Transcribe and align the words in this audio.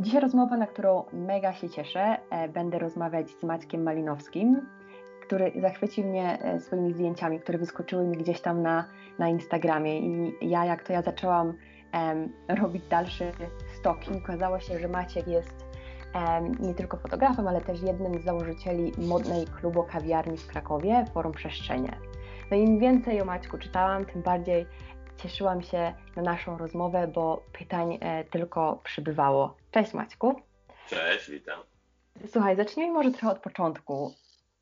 Dzisiaj 0.00 0.20
rozmowa, 0.20 0.56
na 0.56 0.66
którą 0.66 1.04
mega 1.12 1.52
się 1.52 1.70
cieszę. 1.70 2.16
E, 2.30 2.48
będę 2.48 2.78
rozmawiać 2.78 3.30
z 3.30 3.42
Maćkiem 3.42 3.82
Malinowskim, 3.82 4.66
który 5.26 5.52
zachwycił 5.60 6.04
mnie 6.04 6.38
e, 6.42 6.60
swoimi 6.60 6.92
zdjęciami, 6.92 7.40
które 7.40 7.58
wyskoczyły 7.58 8.04
mi 8.04 8.16
gdzieś 8.16 8.40
tam 8.40 8.62
na, 8.62 8.84
na 9.18 9.28
Instagramie. 9.28 9.98
I 10.00 10.34
ja, 10.40 10.64
jak 10.64 10.82
to 10.82 10.92
ja 10.92 11.02
zaczęłam 11.02 11.54
robić 12.48 12.82
dalszy 12.88 13.32
stoki, 13.78 14.10
okazało 14.24 14.60
się, 14.60 14.78
że 14.78 14.88
Maciek 14.88 15.28
jest 15.28 15.64
nie 16.60 16.74
tylko 16.74 16.96
fotografem, 16.96 17.48
ale 17.48 17.60
też 17.60 17.82
jednym 17.82 18.20
z 18.20 18.24
założycieli 18.24 18.92
modnej 18.98 19.46
klubu 19.46 19.82
kawiarni 19.82 20.36
w 20.36 20.46
Krakowie, 20.46 21.04
Forum 21.14 21.32
Przestrzenie. 21.32 21.96
No 22.50 22.56
im 22.56 22.78
więcej 22.78 23.22
o 23.22 23.24
Maćku 23.24 23.58
czytałam, 23.58 24.04
tym 24.04 24.22
bardziej 24.22 24.66
cieszyłam 25.22 25.62
się 25.62 25.94
na 26.16 26.22
naszą 26.22 26.58
rozmowę, 26.58 27.10
bo 27.14 27.42
pytań 27.58 27.98
e, 28.00 28.24
tylko 28.24 28.80
przybywało. 28.84 29.56
Cześć 29.70 29.92
Maćku. 29.92 30.42
Cześć, 30.88 31.30
witam. 31.30 31.60
Słuchaj, 32.32 32.56
zacznijmy 32.56 32.92
może 32.92 33.10
trochę 33.10 33.30
od 33.30 33.38
początku. 33.38 34.14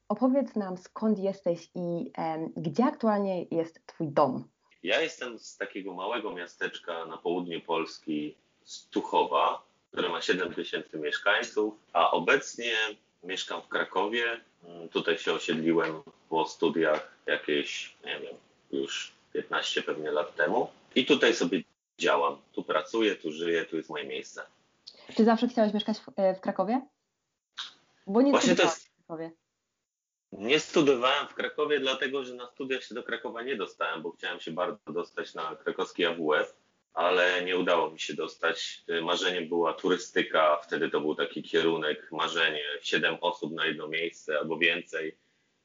Opowiedz 0.09 0.57
nam 0.57 0.79
skąd 0.79 1.19
jesteś 1.19 1.71
i 1.75 2.13
e, 2.19 2.49
gdzie 2.57 2.85
aktualnie 2.85 3.43
jest 3.43 3.87
Twój 3.87 4.09
dom? 4.09 4.49
Ja 4.83 5.01
jestem 5.01 5.39
z 5.39 5.57
takiego 5.57 5.95
małego 5.95 6.33
miasteczka 6.33 7.07
na 7.07 7.17
południu 7.17 7.61
Polski, 7.61 8.37
z 8.65 8.89
Tuchowa, 8.89 9.63
które 9.93 10.09
ma 10.09 10.21
7 10.21 10.55
tysięcy 10.55 10.99
mieszkańców, 10.99 11.75
a 11.93 12.11
obecnie 12.11 12.73
mieszkam 13.25 13.63
w 13.63 13.69
Krakowie. 13.69 14.25
Mm, 14.65 14.89
tutaj 14.89 15.19
się 15.19 15.33
osiedliłem 15.33 16.03
po 16.29 16.45
studiach 16.45 17.15
jakieś, 17.27 17.97
nie 18.05 18.21
wiem, 18.21 18.35
już 18.71 19.18
15 19.33 19.83
pewnie 19.83 20.11
lat 20.11 20.37
temu. 20.37 20.71
I 20.95 21.07
tutaj 21.07 21.35
sobie 21.35 21.63
działam. 21.99 22.37
Tu 22.53 22.65
pracuję, 22.65 23.17
tu 23.17 23.33
żyję, 23.33 23.65
tu 23.65 23.77
jest 23.77 23.91
moje 23.91 24.05
miejsce. 24.05 24.43
Czy 25.17 25.25
zawsze 25.25 25.49
chciałeś 25.49 25.75
mieszkać 25.75 25.99
w, 25.99 26.09
e, 26.17 26.35
w 26.35 26.41
Krakowie? 26.41 26.81
Bo 28.07 28.23
nie 28.23 28.31
Właśnie 28.31 28.55
to 28.55 28.63
jest... 28.63 28.89
w 28.89 28.97
Krakowie. 28.97 29.31
Nie 30.33 30.61
studiowałem 30.61 31.29
w 31.29 31.35
Krakowie, 31.35 31.81
dlatego 31.81 32.25
że 32.25 32.35
na 32.35 32.47
studiach 32.47 32.85
się 32.85 32.95
do 32.95 33.03
Krakowa 33.03 33.43
nie 33.43 33.57
dostałem, 33.57 34.03
bo 34.03 34.13
chciałem 34.13 34.41
się 34.41 34.51
bardzo 34.51 34.93
dostać 34.93 35.35
na 35.35 35.57
krakowski 35.57 36.07
AWF, 36.07 36.57
ale 36.95 37.45
nie 37.45 37.59
udało 37.59 37.91
mi 37.91 38.01
się 38.01 38.15
dostać. 38.15 38.85
Marzeniem 39.03 39.49
była 39.49 39.75
turystyka, 39.75 40.57
wtedy 40.57 40.91
to 40.91 41.01
był 41.01 41.15
taki 41.15 41.43
kierunek, 41.43 42.13
marzenie, 42.13 42.65
siedem 42.83 43.17
osób 43.21 43.53
na 43.53 43.67
jedno 43.67 43.89
miejsce 43.89 44.39
albo 44.39 44.59
więcej. 44.59 45.17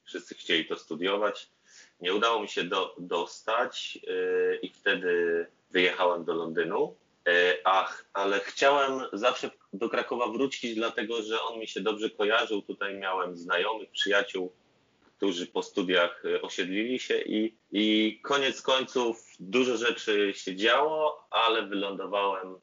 Wszyscy 0.03 0.35
chcieli 0.35 0.65
to 0.65 0.77
studiować. 0.77 1.49
Nie 1.99 2.13
udało 2.13 2.41
mi 2.41 2.47
się 2.47 2.63
do, 2.63 2.95
dostać 2.97 3.99
yy, 4.03 4.59
i 4.61 4.69
wtedy 4.69 5.45
wyjechałem 5.71 6.25
do 6.25 6.33
Londynu. 6.33 6.95
Yy, 7.25 7.33
ach, 7.63 8.05
ale 8.13 8.39
chciałem 8.39 9.01
zawsze 9.13 9.51
do 9.73 9.89
Krakowa 9.89 10.27
wrócić, 10.27 10.75
dlatego 10.75 11.21
że 11.21 11.41
on 11.41 11.59
mi 11.59 11.67
się 11.67 11.81
dobrze 11.81 12.09
kojarzył. 12.09 12.61
Tutaj 12.61 12.97
miałem 12.97 13.37
znajomych, 13.37 13.91
przyjaciół, 13.91 14.53
którzy 15.17 15.47
po 15.47 15.63
studiach 15.63 16.21
yy, 16.23 16.41
osiedlili 16.41 16.99
się 16.99 17.21
i, 17.21 17.55
i 17.71 18.19
koniec 18.23 18.61
końców 18.61 19.25
dużo 19.39 19.77
rzeczy 19.77 20.33
się 20.35 20.55
działo, 20.55 21.27
ale 21.29 21.67
wylądowałem 21.67 22.55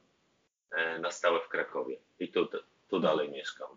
na 1.01 1.11
stałe 1.11 1.41
w 1.41 1.49
Krakowie 1.49 1.97
i 2.19 2.29
tu, 2.29 2.49
tu 2.89 3.01
dalej 3.01 3.31
mieszkam. 3.31 3.69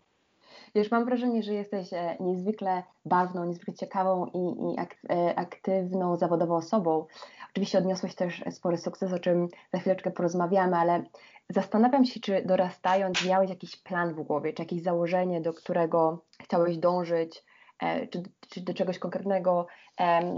Wiesz, 0.74 0.90
mam 0.90 1.04
wrażenie, 1.04 1.42
że 1.42 1.54
jesteś 1.54 1.92
e, 1.92 2.16
niezwykle 2.20 2.82
barwną, 3.04 3.44
niezwykle 3.44 3.74
ciekawą 3.74 4.26
i, 4.26 4.38
i 4.38 4.76
e, 5.10 5.38
aktywną 5.38 6.16
zawodowo 6.16 6.56
osobą. 6.56 7.06
Oczywiście 7.50 7.78
odniosłeś 7.78 8.14
też 8.14 8.44
spory 8.50 8.78
sukces, 8.78 9.12
o 9.12 9.18
czym 9.18 9.48
za 9.72 9.78
chwileczkę 9.78 10.10
porozmawiamy, 10.10 10.76
ale 10.76 11.04
zastanawiam 11.48 12.04
się, 12.04 12.20
czy 12.20 12.42
dorastając 12.44 13.26
miałeś 13.26 13.50
jakiś 13.50 13.76
plan 13.76 14.14
w 14.14 14.22
głowie, 14.22 14.52
czy 14.52 14.62
jakieś 14.62 14.82
założenie, 14.82 15.40
do 15.40 15.52
którego 15.52 16.24
chciałeś 16.42 16.78
dążyć, 16.78 17.44
e, 17.82 18.06
czy, 18.06 18.22
czy 18.48 18.60
do 18.60 18.74
czegoś 18.74 18.98
konkretnego, 18.98 19.66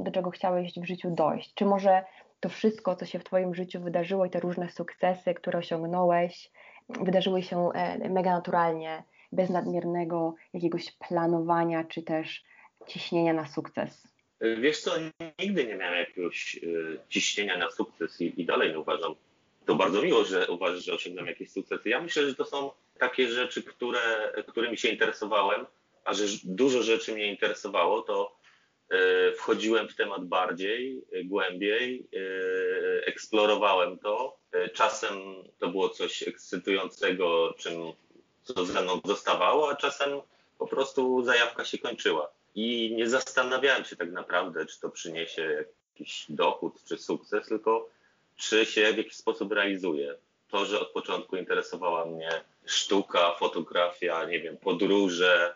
do 0.03 0.11
czego 0.11 0.31
chciałeś 0.31 0.75
w 0.79 0.85
życiu 0.85 1.11
dojść. 1.11 1.55
Czy 1.55 1.65
może 1.65 2.05
to 2.41 2.49
wszystko, 2.49 2.97
co 2.97 3.07
się 3.07 3.19
w 3.19 3.25
Twoim 3.25 3.55
życiu 3.55 3.81
wydarzyło 3.81 4.25
i 4.25 4.31
te 4.31 4.41
różne 4.41 4.71
sukcesy, 4.71 5.35
które 5.35 5.59
osiągnąłeś, 5.59 6.51
wydarzyły 6.89 7.43
się 7.43 7.69
mega 8.11 8.31
naturalnie, 8.31 9.03
bez 9.33 9.51
nadmiernego 9.51 10.35
jakiegoś 10.55 10.93
planowania 10.93 11.85
czy 11.85 12.03
też 12.03 12.45
ciśnienia 12.87 13.33
na 13.33 13.47
sukces? 13.47 14.17
Wiesz 14.41 14.81
co, 14.81 14.93
nigdy 15.39 15.65
nie 15.65 15.77
miałem 15.77 15.99
jakiegoś 15.99 16.57
y, 16.63 16.99
ciśnienia 17.09 17.59
na 17.59 17.71
sukces 17.71 18.21
i, 18.21 18.41
i 18.41 18.45
dalej 18.45 18.71
nie 18.71 18.79
uważam. 18.79 19.15
To 19.67 19.75
bardzo 19.75 20.03
miło, 20.03 20.25
że 20.25 20.49
uważasz, 20.49 20.85
że 20.85 20.95
osiągnąłem 20.95 21.29
jakieś 21.29 21.51
sukcesy. 21.51 21.89
Ja 21.89 22.01
myślę, 22.01 22.27
że 22.29 22.35
to 22.35 22.45
są 22.45 22.71
takie 22.99 23.29
rzeczy, 23.29 23.63
które, 23.63 24.33
którymi 24.49 24.77
się 24.77 24.89
interesowałem, 24.89 25.67
a 26.05 26.15
że 26.15 26.25
dużo 26.45 26.83
rzeczy 26.83 27.13
mnie 27.13 27.27
interesowało, 27.27 28.03
to 28.03 28.37
y, 28.93 28.97
wchodziłem 29.33 29.89
w 29.89 29.97
temat 29.97 30.25
bardziej, 30.25 31.03
y, 31.15 31.25
głębiej, 31.25 32.09
eksplorowałem 33.07 33.99
to. 33.99 34.39
Czasem 34.75 35.19
to 35.59 35.69
było 35.69 35.89
coś 35.89 36.29
ekscytującego, 36.29 37.55
czym 37.59 37.93
co 38.55 38.65
ze 38.65 38.83
mną 38.83 39.01
zostawało, 39.05 39.71
a 39.71 39.77
czasem 39.77 40.21
po 40.59 40.67
prostu 40.67 41.25
zajawka 41.25 41.65
się 41.65 41.79
kończyła. 41.79 42.29
I 42.55 42.95
nie 42.97 43.09
zastanawiałem 43.09 43.85
się 43.85 43.97
tak 43.97 44.13
naprawdę, 44.13 44.67
czy 44.67 44.81
to 44.81 44.91
przyniesie 44.91 45.65
jakiś 45.93 46.27
dochód 46.29 46.75
czy 46.89 46.99
sukces, 46.99 47.49
tylko 47.49 47.89
czy 48.37 48.67
się 48.67 48.93
w 48.93 48.99
jakiś 48.99 49.17
sposób 49.17 49.53
realizuje. 49.53 50.15
To, 50.49 50.67
że 50.67 50.81
od 50.81 50.89
początku 50.89 51.37
interesowała 51.37 52.07
mnie 52.07 52.31
sztuka, 52.67 53.35
fotografia, 53.39 54.25
nie 54.25 54.41
wiem, 54.41 54.57
podróże, 54.57 55.55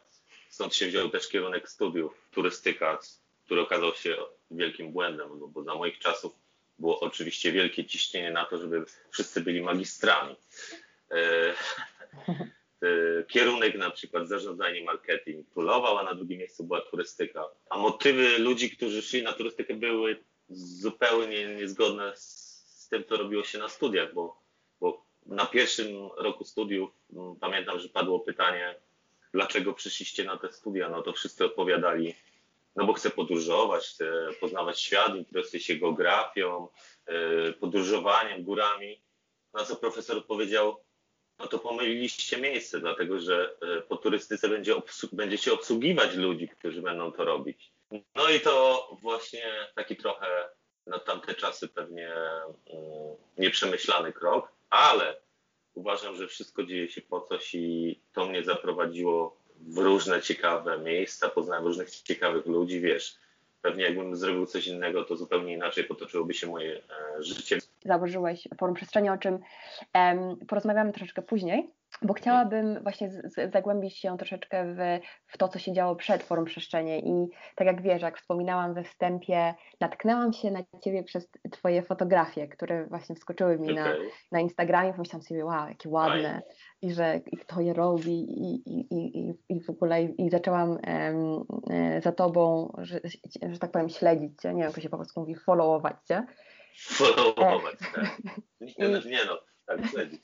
stąd 0.49 0.75
się 0.75 0.87
wziął 0.87 1.09
też 1.09 1.29
kierunek 1.29 1.71
studiów, 1.71 2.13
turystyka, 2.31 2.99
który 3.45 3.61
okazał 3.61 3.95
się 3.95 4.17
wielkim 4.51 4.93
błędem, 4.93 5.39
bo, 5.39 5.49
bo 5.49 5.63
za 5.63 5.75
moich 5.75 5.99
czasów 5.99 6.33
było 6.79 7.01
oczywiście 7.01 7.53
wielkie 7.53 7.85
ciśnienie 7.85 8.31
na 8.31 8.45
to, 8.45 8.59
żeby 8.59 8.85
wszyscy 9.11 9.41
byli 9.41 9.63
magistrami. 9.63 10.37
Y, 12.83 13.25
kierunek 13.29 13.79
na 13.79 13.91
przykład 13.91 14.29
zarządzanie 14.29 14.85
marketing 14.85 15.47
królował, 15.53 15.99
a 15.99 16.03
na 16.03 16.15
drugim 16.15 16.39
miejscu 16.39 16.65
była 16.65 16.81
turystyka. 16.81 17.45
A 17.71 17.79
motywy 17.79 18.39
ludzi, 18.39 18.71
którzy 18.71 19.03
szli 19.03 19.23
na 19.23 19.33
turystykę 19.33 19.75
były 19.75 20.17
zupełnie 20.49 21.55
niezgodne 21.55 22.13
z, 22.17 22.89
tym, 22.91 23.05
co 23.05 23.17
robiło 23.17 23.45
się 23.45 23.59
na 23.59 23.69
studiach, 23.69 24.15
bo, 24.15 24.43
bo 24.81 25.05
na 25.27 25.47
pierwszym 25.47 25.87
roku 26.17 26.45
studiów 26.45 26.91
mm, 27.13 27.37
pamiętam, 27.37 27.81
że 27.81 27.89
padło 27.89 28.21
pytanie, 28.21 28.75
dlaczego 29.33 29.75
przyszliście 29.75 30.25
na 30.25 30.37
te 30.37 30.53
studia? 30.53 30.89
No 30.89 31.03
to 31.03 31.13
wszyscy 31.13 31.45
odpowiadali, 31.45 32.15
no 32.77 32.87
bo 32.87 32.93
chcę 32.93 33.11
podróżować, 33.11 33.87
chcę 33.87 34.29
poznawać 34.41 34.81
świat, 34.81 35.17
interesuję 35.17 35.63
się 35.63 35.75
geografią, 35.75 36.69
yy, 37.09 37.53
podróżowaniem, 37.53 38.45
górami. 38.45 39.01
Na 39.55 39.65
co 39.65 39.77
profesor 39.77 40.27
powiedział, 40.27 40.81
no 41.41 41.47
to 41.47 41.59
pomyliliście 41.59 42.39
miejsce, 42.39 42.81
dlatego 42.81 43.21
że 43.21 43.55
e, 43.63 43.81
po 43.81 43.97
turystyce 43.97 44.49
będzie 44.49 44.75
obsłu- 44.75 45.09
będziecie 45.13 45.53
obsługiwać 45.53 46.15
ludzi, 46.15 46.49
którzy 46.49 46.83
będą 46.83 47.13
to 47.13 47.25
robić. 47.25 47.71
No 48.15 48.31
i 48.31 48.41
to 48.41 48.89
właśnie 49.03 49.45
taki 49.75 49.97
trochę 49.97 50.49
na 50.87 50.99
tamte 50.99 51.35
czasy 51.35 51.69
pewnie 51.69 52.13
um, 52.65 53.17
nieprzemyślany 53.39 54.13
krok, 54.13 54.53
ale 54.71 55.17
uważam, 55.75 56.17
że 56.17 56.29
wszystko 56.29 56.65
dzieje 56.65 56.89
się 56.89 57.03
po 57.03 57.21
coś 57.21 57.55
i 57.55 58.01
to 58.13 58.27
mnie 58.27 58.45
zaprowadziło 58.45 59.37
w 59.61 59.79
różne 59.79 60.23
ciekawe 60.23 60.79
miejsca, 60.79 61.29
poznałem 61.29 61.65
różnych 61.65 61.91
ciekawych 61.91 62.47
ludzi, 62.47 62.81
wiesz. 62.81 63.17
Pewnie 63.63 63.85
jakbym 63.85 64.17
zrobił 64.17 64.47
coś 64.47 64.67
innego, 64.67 65.05
to 65.05 65.17
zupełnie 65.17 65.55
inaczej 65.55 65.85
potoczyłoby 65.85 66.35
się 66.35 66.47
moje 66.47 66.77
e, 66.77 67.23
życie 67.23 67.59
założyłeś 67.85 68.49
forum 68.59 68.75
przestrzeni, 68.75 69.11
o 69.11 69.19
czym 69.19 69.39
porozmawiamy 70.49 70.93
troszeczkę 70.93 71.23
później, 71.23 71.71
bo 72.03 72.15
chciałabym 72.15 72.83
właśnie 72.83 73.11
z, 73.11 73.35
z, 73.35 73.53
zagłębić 73.53 73.99
się 73.99 74.19
troszeczkę 74.19 74.75
w, 74.75 74.79
w 75.27 75.39
to, 75.39 75.49
co 75.49 75.59
się 75.59 75.73
działo 75.73 75.97
przed 75.97 76.23
forum 76.23 76.45
przestrzeni. 76.45 77.09
I 77.09 77.29
tak 77.57 77.67
jak 77.67 77.83
wiesz, 77.83 78.03
jak 78.03 78.19
wspominałam 78.19 78.75
we 78.75 78.85
wstępie, 78.85 79.55
natknęłam 79.81 80.33
się 80.33 80.51
na 80.51 80.61
ciebie 80.85 81.03
przez 81.03 81.31
twoje 81.51 81.83
fotografie, 81.83 82.49
które 82.49 82.87
właśnie 82.87 83.15
wskoczyły 83.15 83.59
mi 83.59 83.73
okay. 83.73 83.85
na, 83.85 83.95
na 84.33 84.41
Instagramie, 84.41 84.93
pomyślałam 84.93 85.23
sobie, 85.23 85.45
wow, 85.45 85.69
jakie 85.69 85.89
ładne. 85.89 86.43
I 86.83 86.93
że 86.93 87.21
i 87.33 87.37
kto 87.37 87.61
je 87.61 87.73
robi. 87.73 88.13
I, 88.13 88.63
i, 88.67 88.87
i, 88.91 89.35
i 89.49 89.61
w 89.61 89.71
ogóle 89.71 90.03
i, 90.03 90.31
zaczęłam 90.31 90.71
um, 90.71 91.45
za 92.03 92.13
tobą, 92.13 92.73
że, 92.79 93.01
że 93.51 93.59
tak 93.59 93.71
powiem, 93.71 93.89
śledzić 93.89 94.41
cię, 94.41 94.49
nie 94.49 94.55
wiem, 94.55 94.65
jak 94.65 94.75
to 94.75 94.81
się 94.81 94.89
po 94.89 94.97
prostu 94.97 95.21
mówi, 95.21 95.35
followować 95.35 95.97
cię 96.09 96.27
followować, 96.77 97.79
tak. 97.95 98.17
Nie, 98.79 98.89
nie 98.89 99.25
no, 99.27 99.41
tak, 99.67 99.87
śledzić 99.91 100.23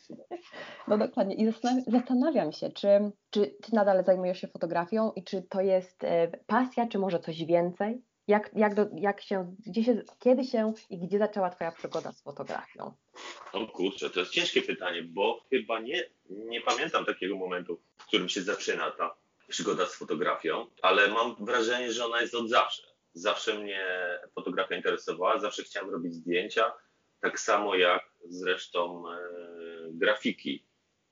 No 0.89 0.99
dokładnie 0.99 1.35
i 1.35 1.53
zastanawiam 1.87 2.53
się, 2.53 2.71
czy, 2.71 2.89
czy 3.31 3.57
ty 3.63 3.73
nadal 3.73 4.05
zajmujesz 4.05 4.41
się 4.41 4.49
fotografią 4.49 5.13
i 5.13 5.25
czy 5.25 5.43
to 5.43 5.61
jest 5.61 6.05
e, 6.05 6.29
pasja, 6.47 6.87
czy 6.89 6.99
może 6.99 7.21
coś 7.21 7.45
więcej? 7.45 8.03
Jak, 8.29 8.51
jak, 8.57 8.75
do, 8.75 8.87
jak 8.97 9.23
się, 9.23 9.55
gdzie 9.67 9.85
się, 9.85 10.03
kiedy 10.19 10.45
się 10.45 10.73
i 10.91 10.99
gdzie 10.99 11.19
zaczęła 11.19 11.51
Twoja 11.51 11.73
przygoda 11.73 12.13
z 12.13 12.23
fotografią? 12.23 12.95
O 13.53 13.67
kurczę, 13.67 14.11
to 14.11 14.21
jest 14.21 14.33
ciężkie 14.33 14.63
pytanie, 14.63 15.03
bo 15.03 15.41
chyba 15.51 15.81
nie, 15.81 16.03
nie 16.31 16.61
pamiętam 16.61 17.05
takiego 17.05 17.37
momentu, 17.37 17.81
w 17.99 18.07
którym 18.07 18.29
się 18.29 18.43
zaczyna 18.43 18.91
ta 18.91 19.15
przygoda 19.49 19.87
z 19.87 19.95
fotografią, 19.95 20.67
ale 20.83 21.09
mam 21.09 21.45
wrażenie, 21.45 21.93
że 21.93 22.07
ona 22.07 22.21
jest 22.21 22.35
od 22.35 22.49
zawsze. 22.49 22.96
Zawsze 23.17 23.59
mnie 23.59 23.81
fotografia 24.35 24.77
interesowała, 24.77 25.39
zawsze 25.39 25.63
chciałem 25.63 25.91
robić 25.91 26.15
zdjęcia, 26.15 26.73
tak 27.21 27.41
samo 27.41 27.75
jak 27.75 28.03
zresztą 28.29 29.11
e, 29.13 29.19
grafiki. 29.91 30.67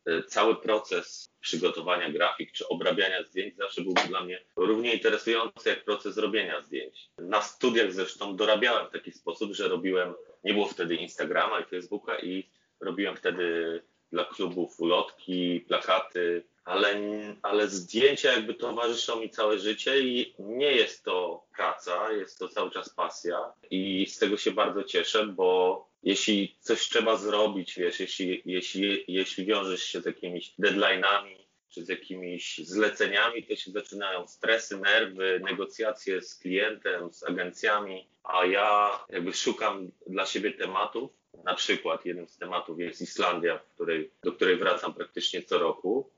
E, 0.06 0.22
cały 0.22 0.56
proces 0.56 1.28
przygotowania 1.40 2.10
grafik 2.10 2.52
czy 2.52 2.68
obrabiania 2.68 3.22
zdjęć 3.22 3.56
zawsze 3.56 3.82
był 3.82 3.94
dla 4.08 4.24
mnie 4.24 4.44
równie 4.56 4.94
interesujący 4.94 5.68
jak 5.68 5.84
proces 5.84 6.18
robienia 6.18 6.62
zdjęć. 6.62 7.10
Na 7.18 7.42
studiach 7.42 7.92
zresztą 7.92 8.36
dorabiałem 8.36 8.88
w 8.88 8.92
taki 8.92 9.12
sposób, 9.12 9.52
że 9.52 9.68
robiłem, 9.68 10.14
nie 10.44 10.52
było 10.52 10.66
wtedy 10.66 10.94
Instagrama 10.94 11.60
i 11.60 11.64
Facebooka 11.64 12.18
i 12.18 12.50
robiłem 12.80 13.16
wtedy 13.16 13.82
dla 14.12 14.24
klubów 14.24 14.80
ulotki, 14.80 15.64
plakaty, 15.68 16.44
ale, 16.64 16.96
ale 17.42 17.68
zdjęcia 17.68 18.32
jakby 18.32 18.54
towarzyszą 18.54 19.20
mi 19.20 19.30
całe 19.30 19.58
życie 19.58 20.00
i 20.00 20.34
nie 20.38 20.72
jest 20.72 21.04
to 21.04 21.44
praca, 21.56 22.12
jest 22.12 22.38
to 22.38 22.48
cały 22.48 22.70
czas 22.70 22.88
pasja. 22.94 23.52
I 23.70 24.06
z 24.06 24.18
tego 24.18 24.36
się 24.36 24.50
bardzo 24.50 24.84
cieszę, 24.84 25.26
bo 25.26 25.88
jeśli 26.02 26.56
coś 26.60 26.80
trzeba 26.80 27.16
zrobić, 27.16 27.74
wiesz, 27.74 28.00
jeśli, 28.00 28.42
jeśli, 28.44 29.04
jeśli 29.08 29.46
wiążesz 29.46 29.82
się 29.82 30.00
z 30.00 30.06
jakimiś 30.06 30.54
deadline'ami, 30.58 31.44
czy 31.68 31.84
z 31.84 31.88
jakimiś 31.88 32.60
zleceniami, 32.64 33.42
to 33.46 33.56
się 33.56 33.70
zaczynają 33.70 34.26
stresy, 34.26 34.78
nerwy, 34.78 35.40
negocjacje 35.44 36.22
z 36.22 36.38
klientem, 36.38 37.12
z 37.12 37.24
agencjami, 37.24 38.08
a 38.24 38.46
ja 38.46 38.90
jakby 39.08 39.32
szukam 39.32 39.90
dla 40.06 40.26
siebie 40.26 40.52
tematów. 40.52 41.10
Na 41.44 41.54
przykład 41.54 42.06
jednym 42.06 42.28
z 42.28 42.36
tematów 42.36 42.80
jest 42.80 43.02
Islandia, 43.02 43.60
której, 43.74 44.10
do 44.22 44.32
której 44.32 44.56
wracam 44.56 44.94
praktycznie 44.94 45.42
co 45.42 45.58
roku, 45.58 46.10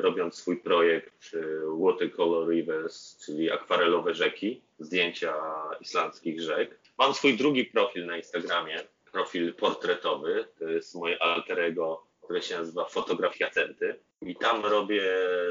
robiąc 0.00 0.34
swój 0.34 0.56
projekt 0.56 1.32
yy, 1.32 1.62
Watercolor 1.84 2.48
Rivers, 2.48 3.18
czyli 3.24 3.50
akwarelowe 3.50 4.14
rzeki, 4.14 4.60
zdjęcia 4.78 5.34
islandzkich 5.80 6.40
rzek. 6.40 6.78
Mam 6.98 7.14
swój 7.14 7.36
drugi 7.36 7.64
profil 7.64 8.06
na 8.06 8.16
Instagramie, 8.16 8.80
profil 9.12 9.54
portretowy, 9.54 10.44
to 10.58 10.68
jest 10.68 10.94
moje 10.94 11.22
alterego, 11.22 12.02
które 12.22 12.42
się 12.42 12.58
nazywa 12.58 12.84
Fotografia 12.84 13.50
Centy. 13.50 13.98
I 14.22 14.36
tam 14.36 14.66
robię 14.66 15.02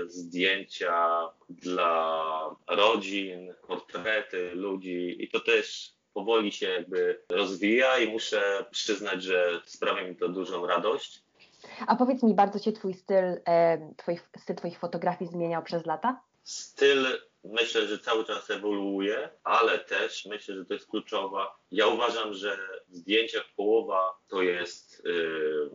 zdjęcia 0.06 1.30
dla 1.50 2.56
rodzin, 2.68 3.54
portrety 3.68 4.52
ludzi 4.56 5.16
i 5.20 5.30
to 5.30 5.40
też 5.40 5.94
powoli 6.14 6.52
się 6.52 6.70
jakby 6.70 7.20
rozwija 7.30 8.00
i 8.00 8.08
muszę 8.08 8.66
przyznać, 8.72 9.24
że 9.24 9.62
sprawia 9.66 10.08
mi 10.08 10.16
to 10.16 10.30
dużą 10.30 10.68
radość. 10.68 11.22
A 11.88 11.96
powiedz 11.96 12.24
mi, 12.24 12.34
bardzo 12.34 12.60
się 12.60 12.72
twój 12.72 12.94
styl, 12.94 13.26
e, 13.48 13.94
twoich, 13.98 14.30
styl 14.38 14.56
twoich 14.56 14.80
fotografii 14.80 15.32
zmieniał 15.32 15.64
przez 15.64 15.86
lata? 15.86 16.22
Styl 16.44 17.06
myślę, 17.44 17.88
że 17.88 18.00
cały 18.00 18.26
czas 18.26 18.50
ewoluuje, 18.50 19.30
ale 19.44 19.80
też 19.80 20.26
myślę, 20.26 20.56
że 20.56 20.66
to 20.66 20.74
jest 20.74 20.88
kluczowa. 20.88 21.58
Ja 21.72 21.88
uważam, 21.88 22.34
że 22.34 22.58
w 22.88 22.96
zdjęciach 22.96 23.46
połowa 23.56 24.18
to 24.28 24.42
jest 24.42 25.04
yy, 25.06 25.70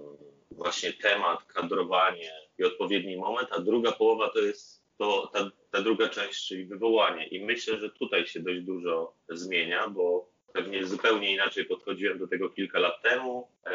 właśnie 0.51 0.93
temat, 0.93 1.45
kadrowanie 1.45 2.33
i 2.59 2.65
odpowiedni 2.65 3.17
moment, 3.17 3.49
a 3.53 3.61
druga 3.61 3.93
połowa 3.93 4.31
to 4.31 4.39
jest 4.39 4.83
to, 4.99 5.31
ta, 5.33 5.51
ta 5.71 5.83
druga 5.83 6.09
część, 6.09 6.49
czyli 6.49 6.65
wywołanie. 6.65 7.27
I 7.27 7.45
myślę, 7.45 7.79
że 7.79 7.91
tutaj 7.91 8.27
się 8.27 8.41
dość 8.41 8.61
dużo 8.61 9.15
zmienia, 9.29 9.89
bo 9.89 10.32
pewnie 10.53 10.87
zupełnie 10.87 11.33
inaczej 11.33 11.65
podchodziłem 11.65 12.19
do 12.19 12.27
tego 12.27 12.51
kilka 12.51 12.79
lat 12.79 13.03
temu 13.03 13.49
yy, 13.67 13.73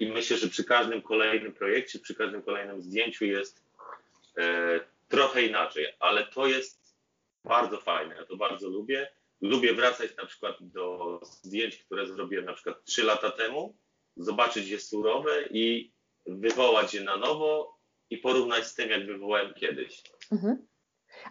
i 0.00 0.06
myślę, 0.12 0.36
że 0.36 0.48
przy 0.48 0.64
każdym 0.64 1.02
kolejnym 1.02 1.52
projekcie, 1.52 1.98
przy 1.98 2.14
każdym 2.14 2.42
kolejnym 2.42 2.82
zdjęciu 2.82 3.24
jest 3.24 3.62
yy, 4.36 4.44
trochę 5.08 5.42
inaczej, 5.42 5.86
ale 6.00 6.26
to 6.26 6.46
jest 6.46 6.96
bardzo 7.44 7.80
fajne, 7.80 8.14
ja 8.14 8.24
to 8.24 8.36
bardzo 8.36 8.68
lubię. 8.68 9.08
Lubię 9.40 9.74
wracać 9.74 10.16
na 10.16 10.26
przykład 10.26 10.56
do 10.60 11.20
zdjęć, 11.22 11.76
które 11.76 12.06
zrobiłem 12.06 12.44
na 12.44 12.52
przykład 12.52 12.84
3 12.84 13.02
lata 13.02 13.30
temu, 13.30 13.76
zobaczyć 14.16 14.68
je 14.68 14.80
surowe 14.80 15.42
i 15.50 15.92
wywołać 16.26 16.94
je 16.94 17.00
na 17.00 17.16
nowo 17.16 17.78
i 18.10 18.18
porównać 18.18 18.66
z 18.66 18.74
tym, 18.74 18.90
jak 18.90 19.06
wywołałem 19.06 19.54
kiedyś. 19.54 20.02
Mhm. 20.32 20.66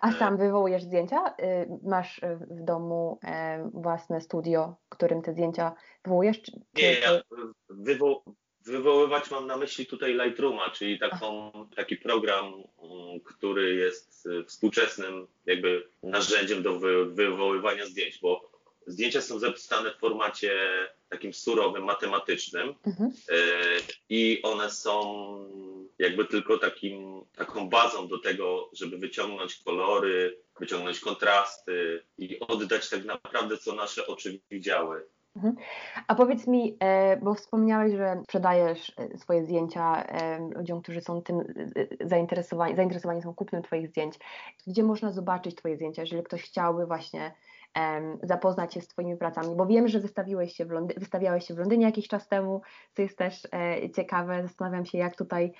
A 0.01 0.11
sam 0.11 0.37
wywołujesz 0.37 0.83
zdjęcia? 0.83 1.35
Y, 1.41 1.67
masz 1.83 2.21
w 2.39 2.63
domu 2.63 3.19
e, 3.23 3.69
własne 3.73 4.21
studio, 4.21 4.75
w 4.85 4.89
którym 4.89 5.21
te 5.21 5.33
zdjęcia 5.33 5.75
wywołujesz? 6.03 6.41
Czy, 6.41 6.51
Nie, 6.75 6.99
ja 6.99 7.21
wywo 7.69 8.23
wywoływać 8.65 9.31
mam 9.31 9.47
na 9.47 9.57
myśli 9.57 9.85
tutaj 9.85 10.13
Lightrooma, 10.13 10.69
czyli 10.69 10.99
taką, 10.99 11.51
taki 11.75 11.97
program, 11.97 12.45
mm, 12.45 13.19
który 13.19 13.75
jest 13.75 14.25
y, 14.25 14.43
współczesnym 14.43 15.27
jakby 15.45 15.87
narzędziem 16.03 16.63
do 16.63 16.79
wywoływania 17.09 17.85
zdjęć, 17.85 18.19
bo 18.21 18.54
zdjęcia 18.87 19.21
są 19.21 19.39
zapisane 19.39 19.91
w 19.91 19.97
formacie 19.97 20.51
takim 21.09 21.33
surowym, 21.33 21.83
matematycznym 21.83 22.75
mhm. 22.87 23.09
Y, 23.09 23.43
i 24.09 24.41
one 24.43 24.71
są 24.71 25.05
jakby 25.99 26.25
tylko 26.25 26.57
takim, 26.57 27.21
taką 27.35 27.69
bazą 27.69 28.07
do 28.07 28.19
tego, 28.19 28.69
żeby 28.73 28.97
wyciągnąć 28.97 29.55
kolory, 29.55 30.37
wyciągnąć 30.59 30.99
kontrasty 30.99 32.03
i 32.17 32.39
oddać 32.39 32.89
tak 32.89 33.05
naprawdę, 33.05 33.57
co 33.57 33.75
nasze 33.75 34.07
oczy 34.07 34.39
widziały. 34.51 35.05
Mhm. 35.35 35.55
A 36.07 36.15
powiedz 36.15 36.47
mi, 36.47 36.77
e, 36.79 37.17
bo 37.17 37.33
wspomniałeś, 37.33 37.93
że 37.93 38.21
sprzedajesz 38.23 38.93
e, 38.97 39.17
swoje 39.17 39.43
zdjęcia 39.43 40.03
e, 40.03 40.39
ludziom, 40.55 40.81
którzy 40.81 41.01
są 41.01 41.21
tym 41.21 41.53
zainteresowani, 42.01 42.75
zainteresowani 42.75 43.21
są 43.21 43.33
kupnem 43.33 43.63
Twoich 43.63 43.87
zdjęć. 43.87 44.15
Gdzie 44.67 44.83
można 44.83 45.11
zobaczyć 45.11 45.55
Twoje 45.55 45.75
zdjęcia, 45.75 46.01
jeżeli 46.01 46.23
ktoś 46.23 46.43
chciałby 46.43 46.85
właśnie 46.85 47.31
zapoznać 48.23 48.73
się 48.73 48.81
z 48.81 48.87
Twoimi 48.87 49.17
pracami, 49.17 49.55
bo 49.55 49.65
wiem, 49.65 49.87
że 49.87 49.99
wystawiłeś 49.99 50.55
się 50.55 50.65
w 50.65 50.69
Londy- 50.69 50.99
wystawiałeś 50.99 51.47
się 51.47 51.53
w 51.53 51.57
Londynie 51.57 51.85
jakiś 51.85 52.07
czas 52.07 52.27
temu, 52.27 52.61
co 52.93 53.01
jest 53.01 53.17
też 53.17 53.47
ciekawe. 53.95 54.43
Zastanawiam 54.43 54.85
się, 54.85 54.97
jak 54.97 55.15
tutaj, 55.15 55.51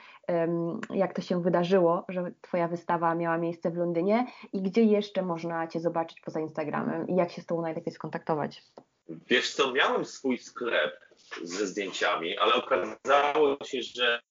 jak 0.89 1.13
to 1.13 1.21
się 1.21 1.41
wydarzyło, 1.41 2.05
że 2.09 2.31
Twoja 2.41 2.67
wystawa 2.67 3.15
miała 3.15 3.37
miejsce 3.37 3.71
w 3.71 3.77
Londynie 3.77 4.27
i 4.53 4.61
gdzie 4.61 4.83
jeszcze 4.83 5.21
można 5.21 5.67
Cię 5.67 5.79
zobaczyć 5.79 6.21
poza 6.21 6.39
Instagramem 6.39 7.07
i 7.07 7.15
jak 7.15 7.31
się 7.31 7.41
z 7.41 7.45
Tobą 7.45 7.61
najlepiej 7.61 7.93
skontaktować. 7.93 8.63
Wiesz 9.09 9.53
co, 9.53 9.71
miałem 9.71 10.05
swój 10.05 10.37
sklep 10.37 10.99
ze 11.43 11.67
zdjęciami, 11.67 12.37
ale 12.37 12.53
okazało 12.53 13.57
się, 13.65 13.81
że 13.81 14.21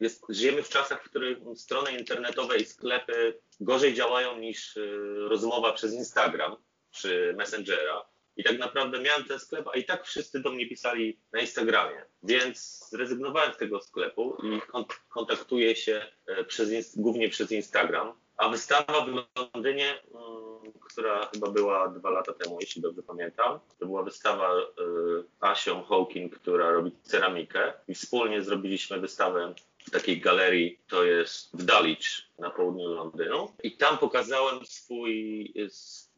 jest, 0.00 0.24
żyjemy 0.28 0.62
w 0.62 0.68
czasach, 0.68 1.02
w 1.02 1.10
których 1.10 1.38
strony 1.54 1.92
internetowe 1.92 2.56
i 2.56 2.64
sklepy 2.64 3.38
gorzej 3.60 3.94
działają 3.94 4.38
niż 4.38 4.76
y, 4.76 5.26
rozmowa 5.28 5.72
przez 5.72 5.94
Instagram 5.94 6.56
czy 6.90 7.34
Messengera. 7.36 8.04
I 8.36 8.44
tak 8.44 8.58
naprawdę 8.58 9.00
miałem 9.00 9.24
ten 9.24 9.38
sklep, 9.38 9.68
a 9.68 9.76
i 9.76 9.84
tak 9.84 10.06
wszyscy 10.06 10.40
do 10.40 10.50
mnie 10.50 10.68
pisali 10.68 11.18
na 11.32 11.40
Instagramie. 11.40 12.04
Więc 12.22 12.88
zrezygnowałem 12.90 13.54
z 13.54 13.56
tego 13.56 13.80
sklepu 13.80 14.36
i 14.42 14.60
kontaktuję 15.08 15.76
się 15.76 16.06
e, 16.26 16.44
przez, 16.44 16.96
głównie 16.96 17.28
przez 17.28 17.52
Instagram. 17.52 18.12
A 18.36 18.48
wystawa 18.48 19.06
w 19.06 19.08
Londynie 19.54 20.02
mm, 20.14 20.50
która 20.92 21.30
chyba 21.34 21.50
była 21.50 21.88
dwa 21.88 22.10
lata 22.10 22.32
temu, 22.32 22.58
jeśli 22.60 22.82
dobrze 22.82 23.02
pamiętam. 23.02 23.58
To 23.78 23.86
była 23.86 24.02
wystawa 24.02 24.58
y, 24.58 24.62
Asią 25.40 25.82
Hawking, 25.82 26.38
która 26.38 26.70
robi 26.70 26.92
ceramikę 27.02 27.72
i 27.88 27.94
wspólnie 27.94 28.42
zrobiliśmy 28.42 29.00
wystawę 29.00 29.54
w 29.86 29.90
takiej 29.90 30.20
galerii, 30.20 30.80
to 30.88 31.04
jest 31.04 31.56
w 31.56 31.64
Dulwich 31.64 32.06
na 32.38 32.50
południu 32.50 32.88
Londynu. 32.88 33.52
I 33.62 33.76
tam 33.76 33.98
pokazałem 33.98 34.66
swój 34.66 35.52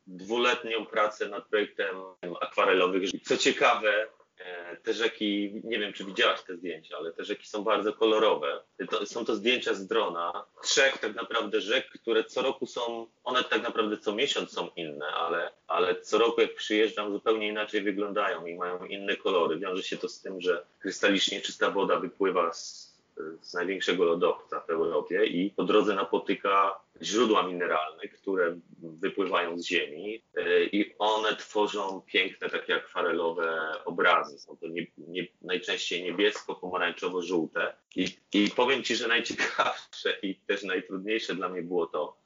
dwuletnią 0.07 0.87
pracę 0.87 1.29
nad 1.29 1.49
projektem 1.49 1.97
akwarelowych. 2.41 3.11
Co 3.25 3.37
ciekawe, 3.37 4.09
E, 4.45 4.77
te 4.77 4.95
rzeki, 4.95 5.61
nie 5.65 5.79
wiem 5.79 5.93
czy 5.93 6.05
widziałaś 6.05 6.43
te 6.43 6.57
zdjęcia, 6.57 6.97
ale 6.97 7.13
te 7.13 7.25
rzeki 7.25 7.49
są 7.49 7.65
bardzo 7.65 7.93
kolorowe. 7.93 8.63
To, 8.91 9.07
są 9.07 9.25
to 9.25 9.35
zdjęcia 9.35 9.75
z 9.75 9.87
drona, 9.87 10.47
trzech 10.63 10.99
tak 10.99 11.15
naprawdę 11.15 11.61
rzek, 11.61 11.91
które 11.91 12.25
co 12.25 12.43
roku 12.43 12.67
są, 12.67 13.07
one 13.25 13.45
tak 13.45 13.63
naprawdę 13.63 13.99
co 13.99 14.15
miesiąc 14.15 14.53
są 14.53 14.69
inne, 14.77 15.07
ale, 15.07 15.53
ale 15.67 16.01
co 16.01 16.19
roku 16.19 16.41
jak 16.41 16.55
przyjeżdżam 16.55 17.13
zupełnie 17.13 17.49
inaczej 17.49 17.83
wyglądają 17.83 18.47
i 18.47 18.55
mają 18.55 18.85
inne 18.85 19.17
kolory. 19.17 19.59
Wiąże 19.59 19.83
się 19.83 19.97
to 19.97 20.09
z 20.09 20.21
tym, 20.21 20.41
że 20.41 20.67
krystalicznie 20.79 21.41
czysta 21.41 21.71
woda 21.71 22.01
wypływa 22.01 22.53
z 22.53 22.92
z 23.41 23.55
największego 23.55 24.05
lodowca 24.05 24.61
w 24.61 24.71
Europie 24.71 25.25
i 25.25 25.51
po 25.51 25.65
drodze 25.65 25.95
napotyka 25.95 26.81
źródła 27.03 27.43
mineralne, 27.43 28.09
które 28.09 28.59
wypływają 28.79 29.59
z 29.59 29.67
ziemi 29.67 30.23
e, 30.37 30.65
i 30.65 30.95
one 30.99 31.37
tworzą 31.37 32.03
piękne, 32.07 32.51
takie 32.51 32.75
akwarelowe 32.75 33.59
obrazy. 33.85 34.39
Są 34.39 34.57
to 34.57 34.69
nie, 34.69 34.87
nie, 34.99 35.27
najczęściej 35.43 36.03
niebiesko-pomarańczowo-żółte. 36.03 37.73
I, 37.97 38.09
I 38.33 38.51
powiem 38.51 38.83
Ci, 38.83 38.97
że 38.97 39.09
najciekawsze 39.09 40.17
i 40.23 40.35
też 40.35 40.63
najtrudniejsze 40.63 41.35
dla 41.35 41.49
mnie 41.49 41.63
było 41.63 41.87
to, 41.87 42.17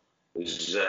że 0.45 0.87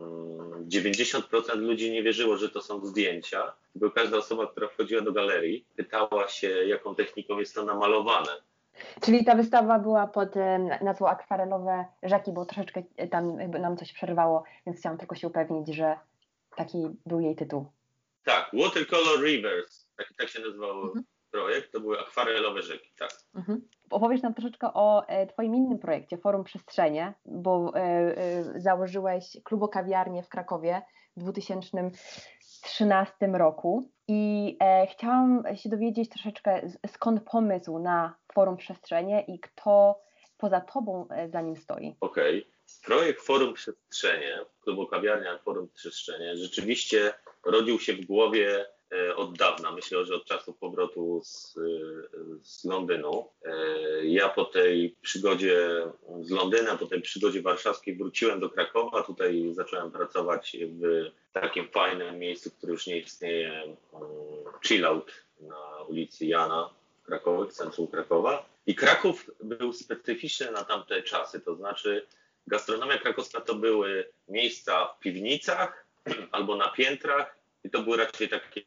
mm, 0.00 0.68
90% 0.68 1.56
ludzi 1.56 1.90
nie 1.90 2.02
wierzyło, 2.02 2.36
że 2.36 2.48
to 2.48 2.62
są 2.62 2.86
zdjęcia, 2.86 3.52
tylko 3.72 3.90
każda 3.90 4.16
osoba, 4.16 4.46
która 4.46 4.68
wchodziła 4.68 5.00
do 5.00 5.12
galerii, 5.12 5.64
pytała 5.76 6.28
się, 6.28 6.48
jaką 6.48 6.94
techniką 6.94 7.38
jest 7.38 7.54
to 7.54 7.64
namalowane. 7.64 8.49
Czyli 9.00 9.24
ta 9.24 9.34
wystawa 9.34 9.78
była 9.78 10.06
pod 10.06 10.34
nazwą 10.80 11.08
Akwarelowe 11.08 11.84
Rzeki, 12.02 12.32
bo 12.32 12.44
troszeczkę 12.44 12.82
tam 13.10 13.36
nam 13.36 13.76
coś 13.76 13.92
przerwało, 13.92 14.44
więc 14.66 14.78
chciałam 14.78 14.98
tylko 14.98 15.14
się 15.14 15.26
upewnić, 15.26 15.74
że 15.74 15.96
taki 16.56 16.86
był 17.06 17.20
jej 17.20 17.36
tytuł. 17.36 17.66
Tak, 18.24 18.50
Watercolor 18.52 19.24
Rivers, 19.24 19.86
tak, 19.96 20.12
tak 20.18 20.28
się 20.28 20.40
nazywał 20.40 20.82
mhm. 20.82 21.04
projekt, 21.30 21.72
to 21.72 21.80
były 21.80 22.00
akwarelowe 22.00 22.62
rzeki, 22.62 22.92
tak. 22.98 23.10
Mhm. 23.34 23.68
Opowiesz 23.90 24.22
nam 24.22 24.34
troszeczkę 24.34 24.74
o 24.74 25.08
e, 25.08 25.26
Twoim 25.26 25.54
innym 25.54 25.78
projekcie, 25.78 26.18
Forum 26.18 26.44
Przestrzenie, 26.44 27.14
bo 27.24 27.72
e, 27.74 27.78
e, 27.78 28.60
założyłeś 28.60 29.36
klubokawiarnię 29.44 30.22
w 30.22 30.28
Krakowie 30.28 30.82
w 31.16 31.22
2013 32.60 33.26
roku 33.26 33.90
i 34.08 34.56
chciałam 34.92 35.42
się 35.54 35.68
dowiedzieć 35.68 36.08
troszeczkę 36.08 36.70
skąd 36.86 37.22
pomysł 37.24 37.78
na 37.78 38.14
Forum 38.32 38.56
Przestrzenie 38.56 39.24
i 39.28 39.40
kto 39.40 40.00
poza 40.38 40.60
Tobą 40.60 41.08
za 41.32 41.40
nim 41.40 41.56
stoi. 41.56 41.96
Okej. 42.00 42.38
Okay. 42.38 42.50
Projekt 42.84 43.22
Forum 43.22 43.54
Przestrzenie, 43.54 44.38
klubokawiarnia 44.62 45.38
Forum 45.38 45.68
Przestrzenie 45.74 46.36
rzeczywiście 46.36 47.12
rodził 47.44 47.78
się 47.78 47.92
w 47.92 48.06
głowie 48.06 48.66
E, 48.79 48.79
od 49.16 49.38
dawna, 49.38 49.72
myślę, 49.72 50.06
że 50.06 50.14
od 50.14 50.24
czasu 50.24 50.52
powrotu 50.52 51.20
z, 51.24 51.54
z 52.42 52.64
Londynu. 52.64 53.28
E, 53.44 53.54
ja 54.04 54.28
po 54.28 54.44
tej 54.44 54.96
przygodzie 55.02 55.86
z 56.20 56.30
Londyna, 56.30 56.76
po 56.76 56.86
tej 56.86 57.00
przygodzie 57.02 57.42
warszawskiej 57.42 57.96
wróciłem 57.96 58.40
do 58.40 58.50
Krakowa. 58.50 59.02
Tutaj 59.02 59.48
zacząłem 59.52 59.90
pracować 59.90 60.56
w 60.62 61.10
takim 61.32 61.68
fajnym 61.68 62.18
miejscu, 62.18 62.50
które 62.50 62.72
już 62.72 62.86
nie 62.86 62.98
istnieje, 62.98 63.62
mm, 63.62 63.76
Chill 64.66 64.86
Out 64.86 65.12
na 65.40 65.84
ulicy 65.88 66.26
Jana 66.26 66.70
w 67.02 67.06
Krakowie, 67.06 67.50
w 67.50 67.52
centrum 67.52 67.86
Krakowa. 67.86 68.46
I 68.66 68.74
Kraków 68.74 69.30
był 69.42 69.72
specyficzny 69.72 70.50
na 70.50 70.64
tamte 70.64 71.02
czasy, 71.02 71.40
to 71.40 71.54
znaczy 71.54 72.06
gastronomia 72.46 72.98
krakowska 72.98 73.40
to 73.40 73.54
były 73.54 74.12
miejsca 74.28 74.86
w 74.86 74.98
piwnicach 74.98 75.86
albo 76.32 76.56
na 76.56 76.68
piętrach 76.68 77.39
i 77.64 77.70
to 77.70 77.82
były 77.82 77.96
raczej 77.96 78.28
takie 78.28 78.62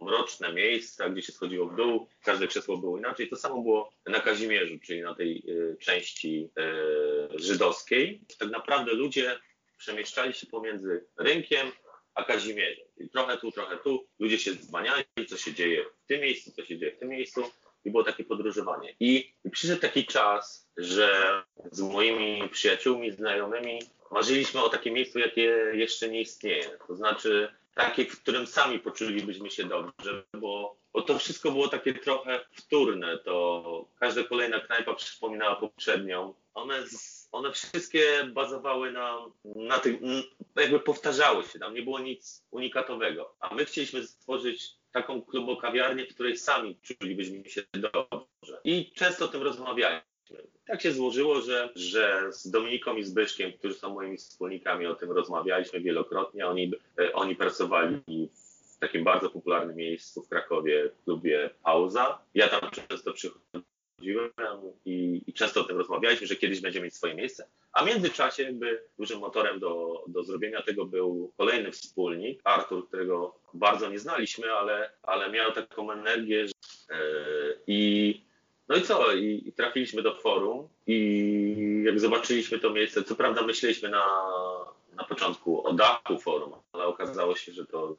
mroczne 0.00 0.52
miejsca, 0.52 1.08
gdzie 1.08 1.22
się 1.22 1.32
schodziło 1.32 1.66
w 1.66 1.76
dół, 1.76 2.08
każde 2.24 2.48
krzesło 2.48 2.78
było 2.78 2.98
inaczej. 2.98 3.28
To 3.28 3.36
samo 3.36 3.62
było 3.62 3.92
na 4.06 4.20
Kazimierzu, 4.20 4.78
czyli 4.78 5.02
na 5.02 5.14
tej 5.14 5.42
y, 5.48 5.76
części 5.80 6.50
y, 7.34 7.38
żydowskiej. 7.38 8.20
Tak 8.38 8.50
naprawdę 8.50 8.92
ludzie 8.92 9.38
przemieszczali 9.78 10.34
się 10.34 10.46
pomiędzy 10.46 11.04
rynkiem 11.16 11.72
a 12.14 12.24
Kazimierzem. 12.24 12.84
I 12.98 13.08
trochę 13.08 13.38
tu, 13.38 13.52
trochę 13.52 13.76
tu. 13.76 14.06
Ludzie 14.18 14.38
się 14.38 14.52
zbaniali, 14.52 15.04
co 15.28 15.36
się 15.36 15.54
dzieje 15.54 15.84
w 16.04 16.06
tym 16.06 16.20
miejscu, 16.20 16.52
co 16.52 16.64
się 16.64 16.78
dzieje 16.78 16.92
w 16.92 16.98
tym 16.98 17.08
miejscu. 17.08 17.44
I 17.84 17.90
było 17.90 18.04
takie 18.04 18.24
podróżowanie. 18.24 18.96
I 19.00 19.34
przyszedł 19.52 19.80
taki 19.80 20.06
czas, 20.06 20.70
że 20.76 21.42
z 21.72 21.80
moimi 21.80 22.48
przyjaciółmi, 22.48 23.12
znajomymi 23.12 23.78
marzyliśmy 24.10 24.62
o 24.62 24.68
takim 24.68 24.94
miejscu, 24.94 25.18
jakie 25.18 25.42
jeszcze 25.72 26.08
nie 26.08 26.20
istnieje. 26.20 26.78
To 26.88 26.96
znaczy 26.96 27.48
takie, 27.80 28.04
w 28.04 28.22
którym 28.22 28.46
sami 28.46 28.78
poczulibyśmy 28.78 29.50
się 29.50 29.64
dobrze, 29.64 30.22
bo, 30.34 30.76
bo 30.92 31.02
to 31.02 31.18
wszystko 31.18 31.50
było 31.50 31.68
takie 31.68 31.94
trochę 31.94 32.40
wtórne. 32.52 33.18
To 33.18 33.88
każda 34.00 34.24
kolejna 34.24 34.60
knajpa 34.60 34.94
przypominała 34.94 35.56
poprzednią. 35.56 36.34
One, 36.54 36.84
one 37.32 37.52
wszystkie 37.52 38.24
bazowały 38.24 38.92
na, 38.92 39.18
na 39.44 39.78
tym, 39.78 39.98
jakby 40.56 40.80
powtarzały 40.80 41.44
się, 41.44 41.58
tam 41.58 41.74
nie 41.74 41.82
było 41.82 41.98
nic 41.98 42.42
unikatowego. 42.50 43.34
A 43.40 43.54
my 43.54 43.64
chcieliśmy 43.64 44.06
stworzyć 44.06 44.80
taką 44.92 45.22
klubokawiarnię, 45.22 46.06
w 46.06 46.14
której 46.14 46.36
sami 46.36 46.76
czulibyśmy 46.82 47.50
się 47.50 47.62
dobrze. 47.72 48.60
I 48.64 48.92
często 48.92 49.24
o 49.24 49.28
tym 49.28 49.42
rozmawialiśmy 49.42 50.09
tak 50.70 50.82
się 50.82 50.92
złożyło, 50.92 51.40
że, 51.40 51.68
że 51.74 52.32
z 52.32 52.50
Dominiką 52.50 52.96
i 52.96 53.04
Zbyszkiem, 53.04 53.52
którzy 53.52 53.74
są 53.74 53.94
moimi 53.94 54.16
wspólnikami, 54.16 54.86
o 54.86 54.94
tym 54.94 55.10
rozmawialiśmy 55.10 55.80
wielokrotnie. 55.80 56.46
Oni, 56.46 56.72
e, 56.98 57.12
oni 57.12 57.36
pracowali 57.36 58.28
w 58.76 58.78
takim 58.78 59.04
bardzo 59.04 59.30
popularnym 59.30 59.76
miejscu 59.76 60.22
w 60.22 60.28
Krakowie, 60.28 60.88
w 60.88 61.04
klubie 61.04 61.50
Pauza. 61.62 62.18
Ja 62.34 62.48
tam 62.48 62.70
często 62.70 63.12
przychodziłem 63.12 64.30
i, 64.84 65.22
i 65.26 65.32
często 65.32 65.60
o 65.60 65.64
tym 65.64 65.78
rozmawialiśmy, 65.78 66.26
że 66.26 66.36
kiedyś 66.36 66.60
będziemy 66.60 66.84
mieć 66.84 66.94
swoje 66.94 67.14
miejsce. 67.14 67.48
A 67.72 67.84
w 67.84 67.86
międzyczasie 67.86 68.42
jakby 68.42 68.82
dużym 68.98 69.18
motorem 69.18 69.60
do, 69.60 70.04
do 70.08 70.22
zrobienia 70.22 70.62
tego 70.62 70.84
był 70.84 71.32
kolejny 71.36 71.72
wspólnik, 71.72 72.40
Artur, 72.44 72.88
którego 72.88 73.34
bardzo 73.54 73.90
nie 73.90 73.98
znaliśmy, 73.98 74.52
ale, 74.52 74.90
ale 75.02 75.30
miał 75.30 75.52
taką 75.52 75.92
energię 75.92 76.46
że, 76.46 76.54
yy, 76.96 77.60
i 77.66 78.29
no 78.70 78.76
i 78.76 78.82
co? 78.82 79.12
I, 79.12 79.42
I, 79.46 79.52
trafiliśmy 79.52 80.02
do 80.02 80.14
forum 80.14 80.68
i 80.86 81.82
jak 81.86 82.00
zobaczyliśmy 82.00 82.58
to 82.58 82.70
miejsce, 82.70 83.04
co 83.04 83.16
prawda 83.16 83.42
myśleliśmy 83.42 83.88
na, 83.88 84.04
na 84.94 85.04
początku 85.04 85.66
o 85.66 85.72
dachu 85.72 86.18
forum, 86.18 86.52
ale 86.72 86.84
okazało 86.84 87.36
się, 87.36 87.52
że 87.52 87.66
to 87.66 87.96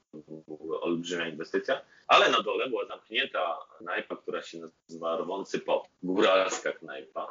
była 0.48 0.82
olbrzymia 0.82 1.28
inwestycja. 1.28 1.82
Ale 2.08 2.30
na 2.30 2.42
dole 2.42 2.70
była 2.70 2.86
zamknięta 2.86 3.58
knajpa, 3.78 4.16
która 4.16 4.42
się 4.42 4.58
nazywa 4.58 5.18
Rwący 5.18 5.60
Pop, 5.60 5.88
góralska 6.04 6.72
knajpa. 6.72 7.28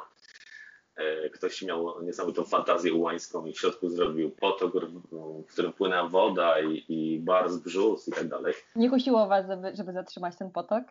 E, 0.95 1.29
ktoś 1.29 1.61
miał 1.61 2.03
niesamowitą 2.03 2.43
fantazję 2.43 2.93
ułańską 2.93 3.45
i 3.45 3.53
w 3.53 3.59
środku 3.59 3.89
zrobił 3.89 4.31
potok, 4.31 4.73
w 5.47 5.51
którym 5.53 5.73
płynęła 5.73 6.09
woda 6.09 6.59
i, 6.59 6.85
i 6.89 7.19
bar 7.19 7.49
z 7.49 7.57
brzus 7.57 8.07
i 8.07 8.11
tak 8.11 8.27
dalej. 8.27 8.53
Nie 8.75 8.89
kusiło 8.89 9.27
was, 9.27 9.47
żeby, 9.47 9.75
żeby 9.75 9.93
zatrzymać 9.93 10.37
ten 10.37 10.51
potok? 10.51 10.83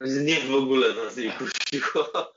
Nie 0.00 0.40
w 0.40 0.54
ogóle 0.54 0.94
nas 0.94 1.16
nie 1.16 1.32
kusiło. 1.32 2.32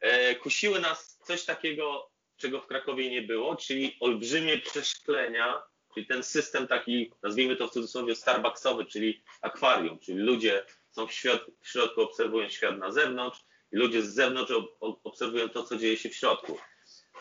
E, 0.00 0.34
kusiły 0.34 0.80
nas 0.80 1.18
coś 1.24 1.44
takiego, 1.44 2.10
czego 2.36 2.60
w 2.60 2.66
Krakowie 2.66 3.10
nie 3.10 3.22
było, 3.22 3.56
czyli 3.56 3.96
olbrzymie 4.00 4.58
przeszklenia, 4.58 5.62
czyli 5.94 6.06
ten 6.06 6.22
system 6.22 6.66
taki, 6.66 7.12
nazwijmy 7.22 7.56
to 7.56 7.68
w 7.68 7.70
cudzysłowie 7.70 8.14
starbucksowy, 8.14 8.84
czyli 8.84 9.22
akwarium, 9.42 9.98
czyli 9.98 10.18
ludzie 10.18 10.64
są 10.90 11.06
w, 11.06 11.12
świat, 11.12 11.46
w 11.60 11.68
środku, 11.68 12.02
obserwują 12.02 12.48
świat 12.48 12.78
na 12.78 12.92
zewnątrz 12.92 13.44
i 13.72 13.76
ludzie 13.76 14.02
z 14.02 14.14
zewnątrz 14.14 14.52
obserwują 14.80 15.48
to, 15.48 15.62
co 15.62 15.76
dzieje 15.76 15.96
się 15.96 16.08
w 16.08 16.16
środku. 16.16 16.58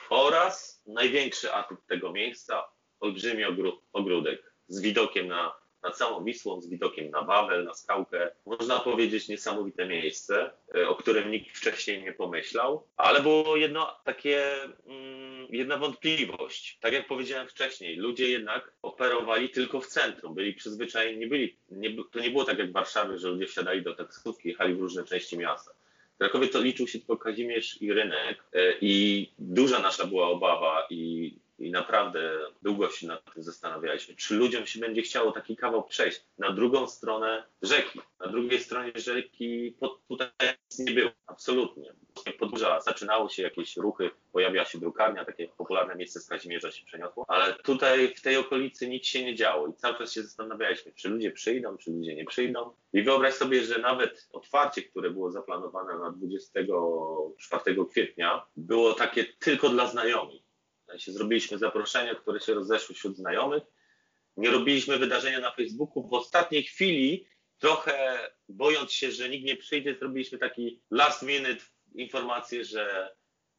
Oraz 0.10 0.84
największy 0.86 1.54
atut 1.54 1.80
tego 1.88 2.12
miejsca, 2.12 2.64
olbrzymi 3.00 3.44
ogródek 3.94 4.54
z 4.68 4.82
widokiem 4.82 5.28
na 5.28 5.56
nad 5.84 5.98
samą 5.98 6.24
Wisłą, 6.24 6.62
z 6.62 6.70
widokiem 6.70 7.10
na 7.10 7.22
Wawel, 7.22 7.66
na 7.66 7.74
skałkę. 7.74 8.32
Można 8.46 8.80
powiedzieć 8.80 9.28
niesamowite 9.28 9.86
miejsce, 9.86 10.52
e, 10.76 10.88
o 10.88 10.96
którym 10.96 11.32
nikt 11.32 11.58
wcześniej 11.58 12.04
nie 12.04 12.14
pomyślał, 12.14 12.88
ale 12.98 13.22
było 13.22 13.56
jedno 13.56 14.00
takie, 14.04 14.64
mm, 14.64 15.48
jedna 15.50 15.78
wątpliwość. 15.78 16.78
Tak 16.82 16.94
jak 16.94 17.08
powiedziałem 17.08 17.48
wcześniej, 17.48 17.96
ludzie 17.96 18.30
jednak 18.30 18.72
operowali 18.82 19.50
tylko 19.50 19.82
w 19.82 19.88
centrum, 19.88 20.34
byli 20.34 20.54
przyzwyczajeni, 20.54 21.20
nie 21.20 21.28
byli, 21.28 21.58
nie, 21.72 22.04
to 22.12 22.20
nie 22.20 22.32
było 22.32 22.44
tak 22.44 22.60
jak 22.60 22.70
w 22.70 22.74
Warszawie, 22.74 23.18
że 23.18 23.30
ludzie 23.30 23.48
wsiadali 23.48 23.82
do 23.82 23.96
taksówki, 23.96 24.50
jechali 24.50 24.76
w 24.76 24.80
różne 24.80 25.04
części 25.04 25.38
miasta. 25.38 25.72
W 26.16 26.18
Krakowie 26.18 26.48
to 26.48 26.62
liczył 26.62 26.88
się 26.88 27.00
tylko 27.00 27.18
Kazimierz 27.18 27.82
i 27.82 27.94
rynek 27.94 28.44
e, 28.54 28.74
i 28.82 29.32
duża 29.40 29.80
nasza 29.80 30.06
była 30.06 30.28
obawa 30.28 30.88
i 30.90 31.34
i 31.60 31.72
naprawdę 31.72 32.40
długo 32.62 32.90
się 32.90 33.08
nad 33.08 33.34
tym 33.34 33.44
zastanawialiśmy, 33.44 34.16
czy 34.16 34.36
ludziom 34.36 34.66
się 34.66 34.80
będzie 34.80 35.02
chciało 35.02 35.32
taki 35.32 35.56
kawał 35.56 35.84
przejść 35.84 36.22
na 36.38 36.52
drugą 36.52 36.88
stronę 36.88 37.44
rzeki. 37.62 38.00
Na 38.20 38.28
drugiej 38.28 38.60
stronie 38.60 38.92
rzeki 38.96 39.76
pod, 39.80 40.08
tutaj 40.08 40.30
nic 40.40 40.80
nie 40.80 40.94
było, 40.94 41.12
absolutnie. 41.28 41.94
Podburza, 42.40 42.82
zaczynało 42.82 43.30
się 43.30 43.44
jakieś 43.44 43.78
ruchy, 43.78 44.10
pojawiła 44.32 44.66
się 44.66 44.80
drukarnia, 44.80 45.26
takie 45.26 45.48
popularne 45.48 45.96
miejsce 45.96 46.20
z 46.20 46.28
Kazimierza 46.28 46.72
się 46.72 46.86
przeniosło, 46.86 47.26
ale 47.28 47.54
tutaj 47.54 48.16
w 48.16 48.22
tej 48.22 48.38
okolicy 48.38 48.90
nic 48.90 49.06
się 49.06 49.24
nie 49.26 49.36
działo 49.36 49.68
i 49.68 49.74
cały 49.74 49.98
czas 49.98 50.14
się 50.14 50.24
zastanawialiśmy, 50.24 50.92
czy 50.96 51.10
ludzie 51.10 51.32
przyjdą, 51.32 51.78
czy 51.78 51.92
ludzie 51.92 52.16
nie 52.16 52.26
przyjdą. 52.26 52.72
I 52.94 53.04
wyobraź 53.04 53.34
sobie, 53.34 53.64
że 53.64 53.80
nawet 53.80 54.30
otwarcie, 54.34 54.82
które 54.82 55.10
było 55.10 55.32
zaplanowane 55.32 56.00
na 56.00 56.12
24 56.12 57.86
kwietnia, 57.92 58.46
było 58.58 58.94
takie 58.94 59.26
tylko 59.26 59.70
dla 59.70 59.88
znajomych 59.88 60.49
sensie 60.90 61.12
zrobiliśmy 61.12 61.58
zaproszenia, 61.58 62.16
które 62.16 62.40
się 62.40 62.54
rozeszły 62.54 62.96
wśród 62.96 63.18
znajomych. 63.18 63.64
Nie 64.38 64.52
robiliśmy 64.52 64.98
wydarzenia 64.98 65.40
na 65.40 65.52
Facebooku. 65.52 66.08
W 66.08 66.14
ostatniej 66.14 66.64
chwili, 66.64 67.28
trochę 67.58 68.20
bojąc 68.50 68.92
się, 68.92 69.12
że 69.12 69.30
nikt 69.30 69.46
nie 69.46 69.56
przyjdzie, 69.56 69.96
zrobiliśmy 69.96 70.38
taki 70.38 70.82
last 70.92 71.24
minute 71.24 71.62
informację, 71.96 72.64
że, 72.64 73.16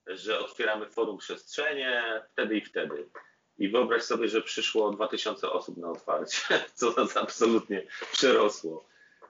że 0.07 0.39
otwieramy 0.39 0.87
forum 0.87 1.19
przestrzenie 1.19 2.23
wtedy 2.33 2.57
i 2.57 2.65
wtedy. 2.65 3.09
I 3.59 3.69
wyobraź 3.69 4.03
sobie, 4.03 4.29
że 4.29 4.43
przyszło 4.43 4.91
2000 4.91 5.51
osób 5.53 5.77
na 5.77 5.91
otwarcie, 5.91 6.39
co 6.75 6.93
nas 6.93 7.17
absolutnie 7.17 7.87
przerosło. 8.13 8.85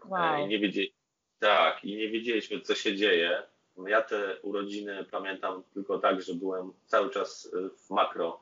Wow. 0.04 0.45
I 0.45 0.49
nie 0.49 0.59
wiedzieli, 0.59 0.95
tak, 1.38 1.85
i 1.85 1.97
nie 1.97 2.09
wiedzieliśmy, 2.09 2.61
co 2.61 2.75
się 2.75 2.97
dzieje. 2.97 3.42
Ja 3.88 4.02
te 4.02 4.37
urodziny 4.42 5.04
pamiętam 5.10 5.62
tylko 5.75 5.99
tak, 5.99 6.22
że 6.22 6.34
byłem 6.34 6.72
cały 6.87 7.10
czas 7.10 7.44
y, 7.44 7.70
w 7.70 7.90
makro 7.90 8.40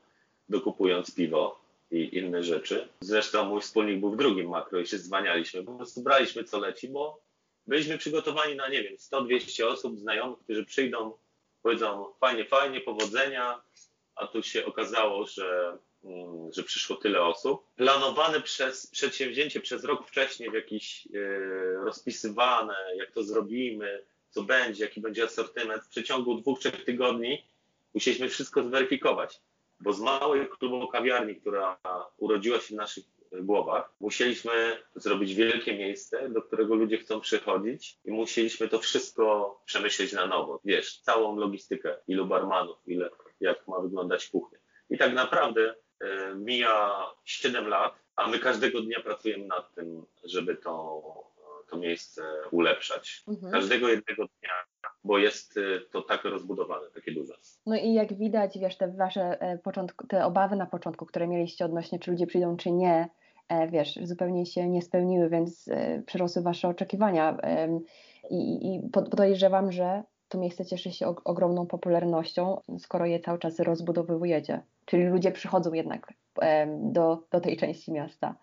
dokupując 0.49 1.15
piwo 1.15 1.59
i 1.91 2.17
inne 2.17 2.43
rzeczy. 2.43 2.87
Zresztą 2.99 3.45
mój 3.45 3.61
wspólnik 3.61 3.99
był 3.99 4.11
w 4.11 4.17
drugim 4.17 4.49
makro 4.49 4.79
i 4.79 4.87
się 4.87 4.97
zwanialiśmy. 4.97 5.63
Po 5.63 5.77
prostu 5.77 6.01
braliśmy 6.01 6.43
co 6.43 6.59
leci, 6.59 6.89
bo 6.89 7.21
byliśmy 7.67 7.97
przygotowani 7.97 8.55
na, 8.55 8.69
nie 8.69 8.83
wiem, 8.83 8.95
100-200 8.95 9.65
osób, 9.65 9.97
znajomych, 9.97 10.39
którzy 10.39 10.65
przyjdą, 10.65 11.13
powiedzą 11.61 12.05
fajnie, 12.19 12.45
fajnie, 12.45 12.81
powodzenia, 12.81 13.61
a 14.15 14.27
tu 14.27 14.43
się 14.43 14.65
okazało, 14.65 15.25
że, 15.25 15.77
mm, 16.03 16.53
że 16.53 16.63
przyszło 16.63 16.95
tyle 16.95 17.23
osób. 17.23 17.65
Planowane 17.75 18.41
przez 18.41 18.87
przedsięwzięcie 18.87 19.59
przez 19.59 19.83
rok 19.83 20.07
wcześniej 20.07 20.51
w 20.51 20.53
jakiś 20.53 21.07
e, 21.07 21.09
rozpisywane, 21.73 22.75
jak 22.95 23.11
to 23.11 23.23
zrobimy, 23.23 24.03
co 24.29 24.43
będzie, 24.43 24.83
jaki 24.83 25.01
będzie 25.01 25.23
asortyment. 25.23 25.83
W 25.83 25.89
przeciągu 25.89 26.35
dwóch, 26.35 26.59
trzech 26.59 26.85
tygodni 26.85 27.45
musieliśmy 27.93 28.29
wszystko 28.29 28.63
zweryfikować, 28.63 29.41
bo 29.79 29.93
z 29.93 29.99
małej 29.99 30.47
klubowej 30.47 30.87
kawiarni, 30.91 31.35
która 31.35 31.77
urodziła 32.17 32.59
się 32.59 32.75
w 32.75 32.77
naszych 32.77 33.03
głowach, 33.31 33.93
musieliśmy 33.99 34.77
zrobić 34.95 35.35
wielkie 35.35 35.77
miejsce, 35.77 36.29
do 36.29 36.41
którego 36.41 36.75
ludzie 36.75 36.97
chcą 36.97 37.19
przychodzić 37.19 37.97
i 38.05 38.11
musieliśmy 38.11 38.67
to 38.67 38.79
wszystko 38.79 39.55
przemyśleć 39.65 40.13
na 40.13 40.27
nowo. 40.27 40.59
Wiesz, 40.65 40.99
całą 40.99 41.35
logistykę, 41.35 41.95
ilu 42.07 42.25
barmanów, 42.25 42.77
ile, 42.87 43.09
jak 43.39 43.67
ma 43.67 43.79
wyglądać 43.79 44.27
kuchnia. 44.27 44.59
I 44.89 44.97
tak 44.97 45.13
naprawdę 45.13 45.75
y, 46.03 46.05
mija 46.35 47.05
7 47.25 47.67
lat, 47.67 47.95
a 48.15 48.27
my 48.27 48.39
każdego 48.39 48.81
dnia 48.81 48.99
pracujemy 48.99 49.45
nad 49.45 49.73
tym, 49.75 50.05
żeby 50.23 50.55
to, 50.55 51.01
to 51.71 51.77
miejsce 51.77 52.23
ulepszać. 52.51 53.23
Mhm. 53.27 53.53
Każdego 53.53 53.87
jednego 53.87 54.25
dnia, 54.25 54.51
bo 55.03 55.17
jest 55.17 55.57
y, 55.57 55.81
to 55.91 56.01
tak 56.01 56.23
rozbudowane, 56.23 56.87
takie 56.95 57.11
duże. 57.11 57.33
No 57.65 57.75
i 57.75 57.93
jak 57.93 58.13
widać, 58.13 58.57
wiesz, 58.59 58.77
te 58.77 58.87
wasze 58.87 59.41
e, 59.41 59.57
początku, 59.57 60.07
te 60.07 60.25
obawy 60.25 60.55
na 60.55 60.65
początku, 60.65 61.05
które 61.05 61.27
mieliście 61.27 61.65
odnośnie, 61.65 61.99
czy 61.99 62.11
ludzie 62.11 62.27
przyjdą, 62.27 62.57
czy 62.57 62.71
nie, 62.71 63.09
e, 63.47 63.67
wiesz, 63.67 63.99
zupełnie 64.03 64.45
się 64.45 64.69
nie 64.69 64.81
spełniły, 64.81 65.29
więc 65.29 65.67
e, 65.67 66.03
przerosły 66.05 66.41
wasze 66.41 66.67
oczekiwania. 66.67 67.37
I, 68.29 68.75
i 68.75 68.89
podejrzewam, 68.89 69.71
że 69.71 70.03
to 70.27 70.37
miejsce 70.37 70.65
cieszy 70.65 70.91
się 70.91 71.15
ogromną 71.23 71.67
popularnością, 71.67 72.61
skoro 72.79 73.05
je 73.05 73.19
cały 73.19 73.39
czas 73.39 73.59
rozbudowujecie. 73.59 74.61
Czyli 74.85 75.05
ludzie 75.05 75.31
przychodzą 75.31 75.73
jednak 75.73 76.13
do, 76.67 77.23
do 77.31 77.39
tej 77.39 77.57
części 77.57 77.91
miasta 77.91 78.35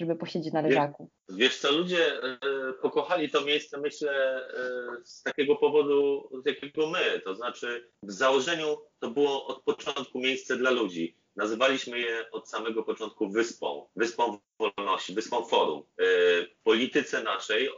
żeby 0.00 0.16
posiedzieć 0.16 0.52
na 0.52 0.60
leżaku. 0.60 1.10
Wiesz 1.28 1.58
co, 1.58 1.72
ludzie 1.72 2.22
e, 2.22 2.38
pokochali 2.82 3.30
to 3.30 3.40
miejsce, 3.40 3.78
myślę, 3.78 4.12
e, 4.48 5.04
z 5.04 5.22
takiego 5.22 5.56
powodu, 5.56 6.28
z 6.42 6.46
jakiego 6.46 6.86
my. 6.86 7.20
To 7.24 7.34
znaczy, 7.34 7.88
w 8.02 8.12
założeniu 8.12 8.76
to 9.00 9.10
było 9.10 9.46
od 9.46 9.62
początku 9.62 10.20
miejsce 10.20 10.56
dla 10.56 10.70
ludzi. 10.70 11.16
Nazywaliśmy 11.36 11.98
je 11.98 12.30
od 12.32 12.50
samego 12.50 12.82
początku 12.82 13.30
wyspą, 13.30 13.88
wyspą 13.96 14.38
wolności, 14.58 15.14
wyspą 15.14 15.44
forum. 15.44 15.78
E, 15.80 16.04
w 16.46 16.62
polityce 16.62 17.22
naszej, 17.22 17.68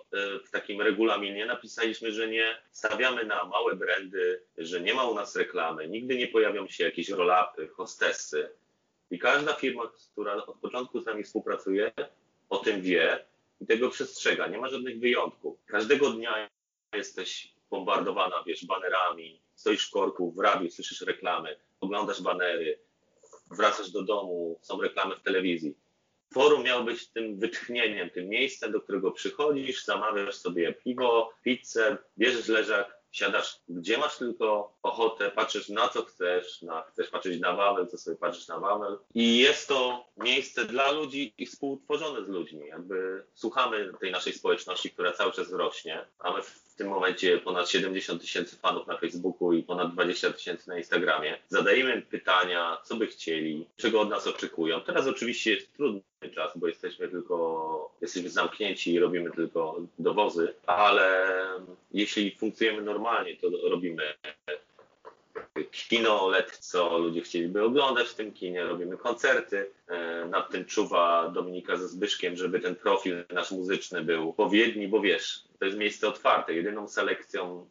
w 0.47 0.51
takim 0.51 0.81
regulaminie 0.81 1.47
napisaliśmy, 1.47 2.13
że 2.13 2.29
nie 2.29 2.57
stawiamy 2.73 3.25
na 3.25 3.45
małe 3.45 3.77
brandy, 3.77 4.43
że 4.59 4.81
nie 4.81 4.95
ma 4.95 5.09
u 5.09 5.15
nas 5.15 5.37
reklamy, 5.37 5.89
nigdy 5.89 6.17
nie 6.17 6.29
pojawią 6.29 6.69
się 6.69 6.85
jakieś 6.85 7.09
rolapy, 7.09 7.69
hostessy. 7.69 8.51
I 9.11 9.19
każda 9.19 9.55
firma, 9.55 9.91
która 10.13 10.35
od 10.35 10.59
początku 10.59 11.01
z 11.01 11.07
nami 11.07 11.25
współpracuje, 11.25 11.93
o 12.49 12.59
tym 12.59 12.83
wie 12.83 13.25
i 13.61 13.67
tego 13.67 13.91
przestrzega. 13.91 14.47
Nie 14.47 14.59
ma 14.59 14.69
żadnych 14.69 15.01
wyjątków. 15.01 15.59
Każdego 15.67 16.11
dnia 16.11 16.51
jesteś 16.95 17.55
bombardowana, 17.71 18.43
wiesz, 18.47 18.67
banerami, 18.67 19.41
stoisz 19.55 19.89
w 19.89 19.91
korku, 19.91 20.33
w 20.33 20.39
radiu 20.39 20.71
słyszysz 20.71 21.01
reklamy, 21.01 21.57
oglądasz 21.81 22.23
banery, 22.23 22.79
wracasz 23.51 23.91
do 23.91 24.03
domu, 24.03 24.59
są 24.63 24.81
reklamy 24.81 25.17
w 25.17 25.23
telewizji. 25.23 25.75
Forum 26.33 26.63
miało 26.63 26.85
być 26.85 27.09
tym 27.09 27.39
wytchnieniem, 27.39 28.11
tym 28.11 28.29
miejscem, 28.29 28.73
do 28.73 28.81
którego 28.81 29.11
przychodzisz, 29.11 29.85
zamawiasz 29.85 30.35
sobie 30.35 30.73
piwo, 30.73 31.33
pizzę, 31.43 31.97
bierzesz 32.19 32.49
leżak 32.49 33.00
siadasz 33.11 33.61
gdzie 33.69 33.99
masz 33.99 34.17
tylko 34.17 34.77
ochotę, 34.83 35.31
patrzysz 35.31 35.69
na 35.69 35.89
co 35.89 36.03
chcesz, 36.05 36.63
na, 36.63 36.83
chcesz 36.83 37.09
patrzeć 37.09 37.41
na 37.41 37.53
Wawel, 37.53 37.87
to 37.87 37.99
sobie 37.99 38.17
patrzysz 38.17 38.49
na 38.49 38.59
Wawel. 38.59 38.99
I 39.15 39.39
jest 39.39 39.69
to 39.69 40.07
miejsce 40.17 40.65
dla 40.65 40.91
ludzi 40.91 41.35
i 41.39 41.47
współtworzone 41.47 42.25
z 42.25 42.29
ludźmi. 42.29 42.67
Jakby 42.67 43.25
słuchamy 43.35 43.93
tej 44.01 44.13
naszej 44.13 44.33
społeczności, 44.33 44.91
która 44.91 45.13
cały 45.13 45.33
czas 45.33 45.53
rośnie. 45.53 46.07
Mamy 46.25 46.43
w 46.73 46.77
tym 46.77 46.89
momencie 46.89 47.39
ponad 47.39 47.69
70 47.69 48.21
tysięcy 48.21 48.57
fanów 48.57 48.87
na 48.87 48.99
Facebooku 48.99 49.53
i 49.53 49.63
ponad 49.63 49.93
20 49.93 50.33
tysięcy 50.33 50.69
na 50.69 50.79
Instagramie. 50.79 51.39
Zadajemy 51.49 52.03
pytania, 52.03 52.79
co 52.85 52.97
by 52.97 53.07
chcieli, 53.07 53.67
czego 53.77 54.01
od 54.01 54.11
nas 54.11 54.27
oczekują. 54.27 54.81
Teraz 54.81 55.07
oczywiście 55.07 55.55
jest 55.55 55.73
trudny 55.73 56.03
czas, 56.35 56.53
bo 56.57 56.69
jesteśmy 56.69 57.09
tylko, 57.09 57.91
jesteśmy 58.01 58.31
zamknięci 58.31 58.93
i 58.95 58.99
robimy 58.99 59.31
tylko 59.31 59.81
dowozy, 59.99 60.55
ale 60.67 61.37
jeśli 61.93 62.37
funkcjonujemy 62.37 62.87
normalnie, 62.87 63.37
to 63.37 63.49
robimy 63.69 64.03
kino 65.65 66.29
LED, 66.29 66.57
co 66.57 66.99
ludzie 66.99 67.21
chcieliby 67.21 67.65
oglądać 67.65 68.09
w 68.09 68.15
tym 68.15 68.33
kinie, 68.33 68.65
robimy 68.65 68.97
koncerty. 68.97 69.71
E, 69.89 70.25
nad 70.25 70.51
tym 70.51 70.65
czuwa 70.65 71.29
Dominika 71.29 71.77
ze 71.77 71.89
Zbyszkiem, 71.89 72.37
żeby 72.37 72.61
ten 72.61 72.77
profil 72.77 73.25
nasz 73.33 73.51
muzyczny 73.51 74.05
był 74.05 74.31
odpowiedni, 74.31 74.89
bo 74.89 75.01
wiesz, 75.01 75.45
to 75.59 75.65
jest 75.65 75.79
miejsce 75.79 76.09
otwarte. 76.09 76.55
Jedyną 76.55 76.89
selekcją, 76.89 77.67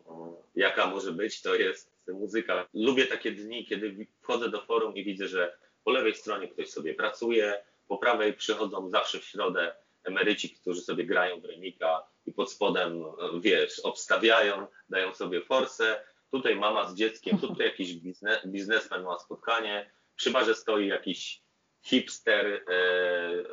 jaka 0.55 0.87
może 0.87 1.11
być, 1.11 1.41
to 1.41 1.55
jest 1.55 1.91
muzyka. 2.07 2.67
Lubię 2.73 3.05
takie 3.05 3.31
dni, 3.31 3.65
kiedy 3.65 4.07
wchodzę 4.21 4.49
do 4.49 4.61
forum 4.61 4.95
i 4.95 5.03
widzę, 5.03 5.27
że 5.27 5.57
po 5.83 5.91
lewej 5.91 6.15
stronie 6.15 6.47
ktoś 6.47 6.69
sobie 6.69 6.93
pracuje, 6.93 7.63
po 7.87 7.97
prawej 7.97 8.33
przychodzą 8.33 8.89
zawsze 8.89 9.19
w 9.19 9.25
środę 9.25 9.75
emeryci, 10.03 10.49
którzy 10.49 10.81
sobie 10.81 11.05
grają 11.05 11.41
w 11.41 11.45
remika 11.45 12.03
i 12.25 12.31
pod 12.31 12.51
spodem, 12.51 13.03
wiesz, 13.41 13.79
obstawiają, 13.79 14.67
dają 14.89 15.13
sobie 15.13 15.41
forsę. 15.41 16.03
Tutaj 16.31 16.55
mama 16.55 16.89
z 16.89 16.95
dzieckiem, 16.95 17.39
tutaj 17.47 17.67
jakiś 17.67 17.93
biznes, 17.93 18.39
biznesmen 18.45 19.03
ma 19.03 19.19
spotkanie, 19.19 19.91
przy 20.15 20.31
barze 20.31 20.55
stoi 20.55 20.87
jakiś 20.87 21.41
hipster, 21.81 22.45
e, 22.45 22.71
e, 22.71 23.43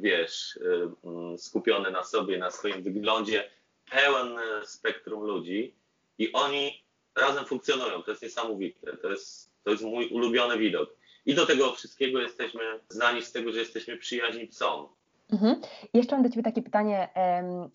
wiesz, 0.00 0.58
e, 0.62 1.08
mm, 1.08 1.38
skupiony 1.38 1.90
na 1.90 2.04
sobie, 2.04 2.38
na 2.38 2.50
swoim 2.50 2.82
wyglądzie, 2.82 3.50
pełen 3.90 4.36
spektrum 4.64 5.22
ludzi 5.22 5.74
i 6.18 6.32
oni 6.32 6.84
razem 7.14 7.44
funkcjonują. 7.44 8.02
To 8.02 8.10
jest 8.10 8.22
niesamowite. 8.22 8.96
To 8.96 9.10
jest, 9.10 9.52
to 9.64 9.70
jest 9.70 9.82
mój 9.82 10.08
ulubiony 10.08 10.58
widok. 10.58 10.96
I 11.26 11.34
do 11.34 11.46
tego 11.46 11.72
wszystkiego 11.72 12.20
jesteśmy 12.20 12.80
znani 12.88 13.22
z 13.22 13.32
tego, 13.32 13.52
że 13.52 13.58
jesteśmy 13.58 13.96
przyjaźni 13.96 14.46
psom. 14.46 14.88
Mhm. 15.32 15.60
Jeszcze 15.94 16.16
mam 16.16 16.22
do 16.22 16.28
Ciebie 16.28 16.42
takie 16.42 16.62
pytanie 16.62 17.08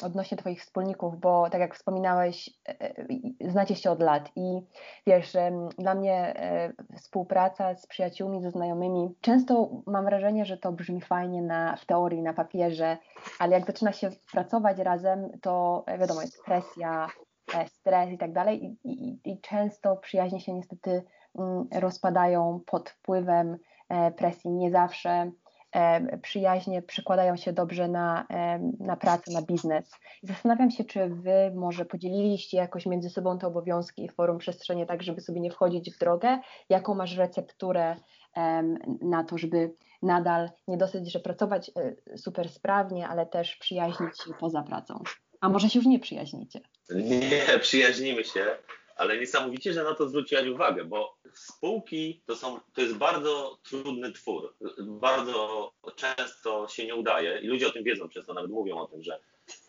odnośnie 0.03 0.37
Twoich 0.37 0.61
wspólników, 0.61 1.19
bo 1.19 1.49
tak 1.49 1.61
jak 1.61 1.75
wspominałeś, 1.75 2.49
e, 2.67 2.97
e 3.41 3.51
znacie 3.51 3.75
się 3.75 3.91
od 3.91 4.01
lat 4.01 4.31
i 4.35 4.61
wiesz, 5.07 5.35
e, 5.35 5.69
dla 5.77 5.95
mnie 5.95 6.39
e, 6.39 6.73
współpraca 6.97 7.75
z 7.75 7.87
przyjaciółmi, 7.87 8.41
ze 8.41 8.51
znajomymi, 8.51 9.15
często 9.21 9.69
mam 9.85 10.05
wrażenie, 10.05 10.45
że 10.45 10.57
to 10.57 10.71
brzmi 10.71 11.01
fajnie 11.01 11.41
na, 11.41 11.75
w 11.75 11.85
teorii, 11.85 12.21
na 12.21 12.33
papierze, 12.33 12.97
ale 13.39 13.53
jak 13.53 13.65
zaczyna 13.65 13.91
się 13.91 14.09
pracować 14.31 14.77
razem, 14.77 15.39
to 15.41 15.83
e, 15.87 15.97
wiadomo, 15.97 16.21
jest 16.21 16.43
presja, 16.45 17.07
e, 17.55 17.67
stres 17.67 18.11
i 18.11 18.17
tak 18.17 18.33
dalej 18.33 18.77
i, 18.83 19.41
często 19.41 19.95
przyjaźnie 19.95 20.39
się 20.39 20.53
niestety 20.53 21.03
mm, 21.39 21.67
rozpadają 21.71 22.59
pod 22.65 22.89
wpływem 22.89 23.57
presji, 24.17 24.51
nie 24.51 24.71
zawsze 24.71 25.31
przyjaźnie 26.21 26.81
przekładają 26.81 27.37
się 27.37 27.53
dobrze 27.53 27.87
na, 27.87 28.27
na 28.79 28.95
pracę, 28.95 29.31
na 29.31 29.41
biznes. 29.41 29.91
Zastanawiam 30.23 30.71
się, 30.71 30.83
czy 30.83 31.09
Wy 31.09 31.51
może 31.55 31.85
podzieliliście 31.85 32.57
jakoś 32.57 32.85
między 32.85 33.09
sobą 33.09 33.37
te 33.37 33.47
obowiązki 33.47 34.05
i 34.05 34.09
forum 34.09 34.37
przestrzenie, 34.37 34.85
tak 34.85 35.03
żeby 35.03 35.21
sobie 35.21 35.41
nie 35.41 35.51
wchodzić 35.51 35.95
w 35.95 35.99
drogę? 35.99 36.39
Jaką 36.69 36.95
masz 36.95 37.17
recepturę 37.17 37.95
na 39.01 39.23
to, 39.23 39.37
żeby 39.37 39.73
nadal 40.01 40.49
nie 40.67 40.77
dosyć, 40.77 41.11
że 41.11 41.19
pracować 41.19 41.71
e, 41.75 42.17
super 42.17 42.49
sprawnie, 42.49 43.07
ale 43.07 43.25
też 43.25 43.55
przyjaźnić 43.55 44.17
się 44.23 44.33
poza 44.39 44.63
pracą? 44.63 45.03
A 45.41 45.49
może 45.49 45.69
się 45.69 45.79
już 45.79 45.85
nie 45.85 45.99
przyjaźnicie? 45.99 46.59
Nie, 46.95 47.59
przyjaźnimy 47.59 48.23
się 48.23 48.45
ale 48.95 49.17
niesamowicie, 49.17 49.73
że 49.73 49.83
na 49.83 49.95
to 49.95 50.09
zwróciłaś 50.09 50.47
uwagę, 50.47 50.85
bo 50.85 51.17
spółki 51.33 52.21
to, 52.25 52.35
są, 52.35 52.59
to 52.73 52.81
jest 52.81 52.93
bardzo 52.93 53.57
trudny 53.63 54.11
twór. 54.11 54.53
Bardzo 54.79 55.71
często 55.95 56.67
się 56.67 56.85
nie 56.85 56.95
udaje 56.95 57.39
i 57.39 57.47
ludzie 57.47 57.67
o 57.67 57.71
tym 57.71 57.83
wiedzą, 57.83 58.09
często 58.09 58.33
nawet 58.33 58.51
mówią 58.51 58.77
o 58.77 58.87
tym, 58.87 59.03
że, 59.03 59.19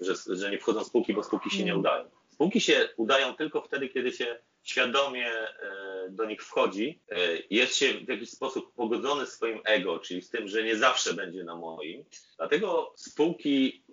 że, 0.01 0.37
że 0.37 0.51
nie 0.51 0.59
wchodzą 0.59 0.85
spółki, 0.85 1.15
bo 1.15 1.23
spółki 1.23 1.51
się 1.51 1.65
nie 1.65 1.71
mm. 1.71 1.81
udają. 1.81 2.11
Spółki 2.31 2.61
się 2.61 2.89
udają 2.97 3.35
tylko 3.35 3.63
wtedy, 3.63 3.89
kiedy 3.89 4.13
się 4.13 4.39
świadomie 4.65 5.33
e, 5.33 5.51
do 6.11 6.25
nich 6.25 6.43
wchodzi, 6.45 7.01
e, 7.11 7.17
jest 7.51 7.77
się 7.77 7.95
w 7.95 8.09
jakiś 8.09 8.31
sposób 8.31 8.75
pogodzony 8.75 9.27
swoim 9.27 9.61
ego, 9.65 9.99
czyli 9.99 10.23
z 10.23 10.31
tym, 10.31 10.49
że 10.49 10.63
nie 10.63 10.77
zawsze 10.77 11.15
będzie 11.15 11.45
na 11.45 11.57
moim. 11.57 12.05
Dlatego 12.37 12.93
spółki 12.97 13.85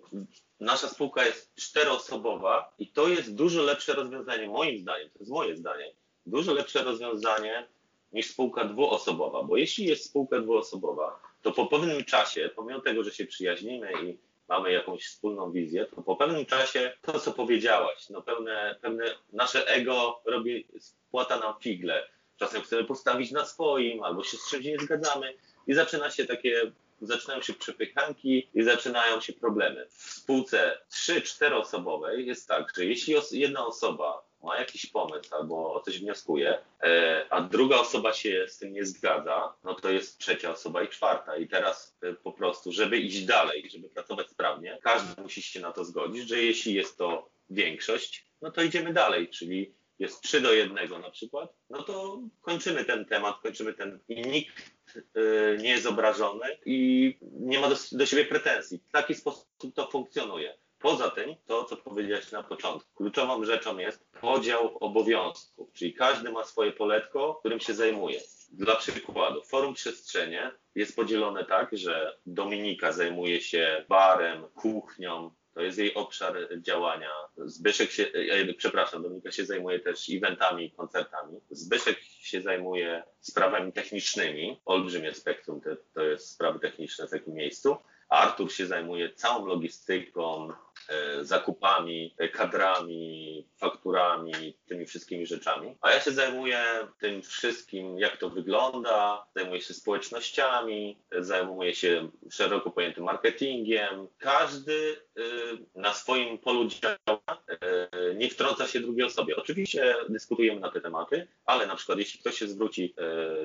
nasza 0.60 0.88
spółka 0.88 1.26
jest 1.26 1.56
czteroosobowa 1.56 2.74
i 2.80 2.88
to 2.88 3.08
jest 3.08 3.36
dużo 3.36 3.62
lepsze 3.62 3.94
rozwiązanie, 3.94 4.48
moim 4.48 4.80
zdaniem, 4.80 5.10
to 5.10 5.20
jest 5.20 5.32
moje 5.32 5.58
zdanie, 5.58 5.94
dużo 6.26 6.54
lepsze 6.54 6.84
rozwiązanie 6.84 7.68
niż 8.12 8.32
spółka 8.32 8.66
dwuosobowa, 8.66 9.44
bo 9.44 9.58
jeśli 9.58 9.86
jest 9.86 10.06
spółka 10.06 10.40
dwuosobowa, 10.40 11.20
to 11.42 11.52
po 11.52 11.66
pewnym 11.66 12.06
czasie, 12.06 12.50
pomimo 12.56 12.80
tego, 12.80 13.04
że 13.04 13.12
się 13.12 13.26
przyjaźnimy 13.26 13.92
i 14.04 14.18
mamy 14.52 14.72
jakąś 14.72 15.06
wspólną 15.06 15.52
wizję, 15.52 15.86
to 15.96 16.02
po 16.02 16.16
pewnym 16.16 16.46
czasie 16.46 16.94
to, 17.02 17.20
co 17.20 17.32
powiedziałaś, 17.32 18.10
no 18.10 18.22
pełne, 18.22 18.76
pełne 18.82 19.06
nasze 19.34 19.68
ego 19.68 20.22
robi, 20.26 20.68
spłata 20.80 21.40
nam 21.40 21.54
figle. 21.62 22.08
Czasem 22.38 22.62
chcemy 22.62 22.84
postawić 22.84 23.32
na 23.32 23.46
swoim, 23.46 24.04
albo 24.04 24.24
się 24.24 24.38
z 24.38 24.50
czymś 24.50 24.66
nie 24.66 24.80
zgadzamy 24.80 25.34
i 25.68 25.74
zaczyna 25.74 26.12
się 26.12 26.26
takie, 26.26 26.72
zaczynają 27.02 27.42
się 27.42 27.54
przepychanki 27.54 28.48
i 28.54 28.64
zaczynają 28.64 29.22
się 29.22 29.34
problemy. 29.34 29.88
W 29.90 30.12
spółce 30.12 30.78
3-4 30.92 31.54
osobowej 31.54 32.28
jest 32.28 32.48
tak, 32.48 32.74
że 32.78 32.86
jeśli 32.86 33.16
jedna 33.32 33.66
osoba 33.66 34.31
ma 34.44 34.60
jakiś 34.60 34.86
pomysł 34.86 35.36
albo 35.36 35.74
o 35.74 35.82
coś 35.82 36.00
wnioskuje, 36.00 36.58
a 37.30 37.42
druga 37.42 37.80
osoba 37.80 38.14
się 38.14 38.46
z 38.48 38.58
tym 38.58 38.74
nie 38.74 38.86
zgadza, 38.86 39.54
no 39.64 39.76
to 39.76 39.90
jest 39.90 40.18
trzecia 40.18 40.52
osoba 40.52 40.84
i 40.84 40.88
czwarta. 40.88 41.38
I 41.38 41.48
teraz 41.48 41.98
e, 42.02 42.14
po 42.14 42.32
prostu, 42.32 42.72
żeby 42.72 42.98
iść 42.98 43.26
dalej, 43.26 43.70
żeby 43.70 43.90
pracować 43.90 44.30
sprawnie, 44.30 44.78
każdy 44.82 45.22
musi 45.22 45.42
się 45.42 45.60
na 45.60 45.72
to 45.72 45.86
zgodzić, 45.86 46.30
że 46.30 46.38
jeśli 46.38 46.74
jest 46.74 46.98
to 46.98 47.30
większość, 47.50 48.26
no 48.42 48.52
to 48.52 48.62
idziemy 48.62 48.94
dalej, 48.94 49.30
czyli 49.30 49.74
jest 50.00 50.22
3 50.22 50.42
do 50.42 50.54
1 50.54 51.02
na 51.02 51.12
przykład, 51.12 51.54
no 51.70 51.84
to 51.84 52.22
kończymy 52.42 52.86
ten 52.86 53.06
temat, 53.06 53.40
kończymy 53.42 53.74
ten 53.74 54.00
i 54.08 54.22
nikt 54.22 54.72
e, 54.96 55.58
nie 55.58 55.70
jest 55.70 55.86
obrażony 55.86 56.58
i 56.66 57.18
nie 57.22 57.60
ma 57.60 57.70
do, 57.70 57.76
do 57.92 58.06
siebie 58.06 58.26
pretensji. 58.26 58.82
W 58.88 58.92
taki 58.92 59.16
sposób 59.16 59.48
to 59.76 59.88
funkcjonuje. 59.92 60.58
Poza 60.82 61.10
tym, 61.10 61.36
to 61.46 61.63
co 61.63 61.78
powiedziałeś 61.78 62.32
na 62.32 62.44
początku, 62.44 62.94
kluczową 62.96 63.46
rzeczą 63.46 63.78
jest 63.78 64.12
podział 64.22 64.78
obowiązków, 64.78 65.74
czyli 65.74 65.94
każdy 65.94 66.32
ma 66.32 66.44
swoje 66.44 66.72
poletko, 66.72 67.36
którym 67.36 67.60
się 67.60 67.74
zajmuje. 67.74 68.20
Dla 68.52 68.76
przykładu, 68.76 69.44
forum 69.44 69.74
przestrzenie 69.74 70.52
jest 70.76 70.96
podzielone 70.96 71.46
tak, 71.46 71.70
że 71.78 72.17
Dominika 72.26 72.91
zajmuje 72.91 73.41
się 73.41 73.86
barem, 73.89 74.48
kuchnią, 74.56 75.32
to 75.54 75.62
jest 75.62 75.78
jej 75.78 75.94
obszar 75.94 76.38
działania. 76.62 77.12
Zbyszek 77.38 77.91
się, 77.91 78.04
e, 78.04 78.54
przepraszam, 78.54 79.04
Dominika 79.04 79.32
się 79.32 79.46
zajmuje 79.46 79.80
też 79.80 80.10
eventami, 80.10 80.72
koncertami. 80.72 81.39
Zbyszek 81.50 82.00
się 82.02 82.41
zajmuje 82.41 83.04
sprawami 83.22 83.74
technicznymi. 83.74 84.62
Olbrzymie 84.66 85.14
spektrum 85.14 85.62
to, 85.62 85.70
to 85.94 86.02
jest 86.02 86.32
sprawy 86.32 86.60
techniczne 86.60 87.08
w 87.08 87.12
takim 87.12 87.34
miejscu. 87.34 87.78
Artur 88.10 88.52
się 88.52 88.68
zajmuje 88.68 89.14
całą 89.14 89.46
logistyką, 89.46 90.54
E, 90.90 91.26
zakupami, 91.26 92.14
e, 92.18 92.30
kadrami, 92.30 93.48
fakturami, 93.58 94.58
tymi 94.68 94.86
wszystkimi 94.86 95.26
rzeczami. 95.26 95.76
A 95.82 95.92
ja 95.92 96.00
się 96.00 96.12
zajmuję 96.12 96.64
tym 97.00 97.22
wszystkim, 97.22 98.00
jak 98.00 98.18
to 98.18 98.30
wygląda, 98.30 99.26
zajmuję 99.36 99.62
się 99.62 99.74
społecznościami, 99.74 100.98
zajmuję 101.20 101.76
się 101.76 102.10
szeroko 102.32 102.72
pojętym 102.72 103.04
marketingiem. 103.04 104.08
Każdy 104.18 105.02
e, 105.18 105.22
na 105.76 105.94
swoim 105.94 106.38
polu 106.38 106.68
działa, 106.68 107.22
nie 108.16 108.30
wtrąca 108.30 108.68
się 108.68 108.80
drugiej 108.80 109.06
osobie. 109.06 109.36
Oczywiście 109.36 109.96
dyskutujemy 110.10 110.60
na 110.60 110.72
te 110.72 110.82
tematy, 110.82 111.28
ale 111.46 111.68
na 111.68 111.76
przykład 111.76 112.00
jeśli 112.00 112.20
ktoś 112.20 112.36
się 112.36 112.48
zwróci 112.48 112.94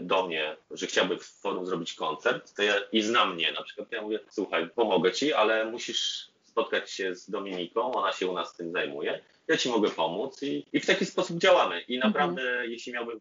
do 0.01 0.27
mnie, 0.27 0.57
że 0.71 0.87
chciałby 0.87 1.19
w 1.19 1.25
forum 1.25 1.67
zrobić 1.67 1.95
koncert, 1.95 2.55
to 2.55 2.63
ja 2.63 2.75
i 2.93 3.03
zna 3.03 3.27
mnie 3.27 3.53
na 3.53 3.63
przykład, 3.63 3.91
to 3.91 3.97
ja 3.97 4.03
mówię, 4.03 4.21
słuchaj, 4.31 4.71
pomogę 4.75 5.13
ci, 5.13 5.33
ale 5.33 5.65
musisz 5.65 6.31
spotkać 6.43 6.91
się 6.91 7.15
z 7.15 7.31
Dominiką, 7.31 7.93
ona 7.93 8.13
się 8.13 8.27
u 8.27 8.33
nas 8.33 8.57
tym 8.57 8.73
zajmuje, 8.73 9.23
ja 9.49 9.57
ci 9.57 9.69
mogę 9.69 9.91
pomóc 9.91 10.43
i, 10.43 10.67
i 10.73 10.81
w 10.81 10.87
taki 10.87 11.07
sposób 11.07 11.39
działamy. 11.39 11.81
I 11.81 11.95
mhm. 11.95 12.13
naprawdę, 12.13 12.43
mhm. 12.43 12.71
jeśli 12.71 12.93
miałbym 12.93 13.21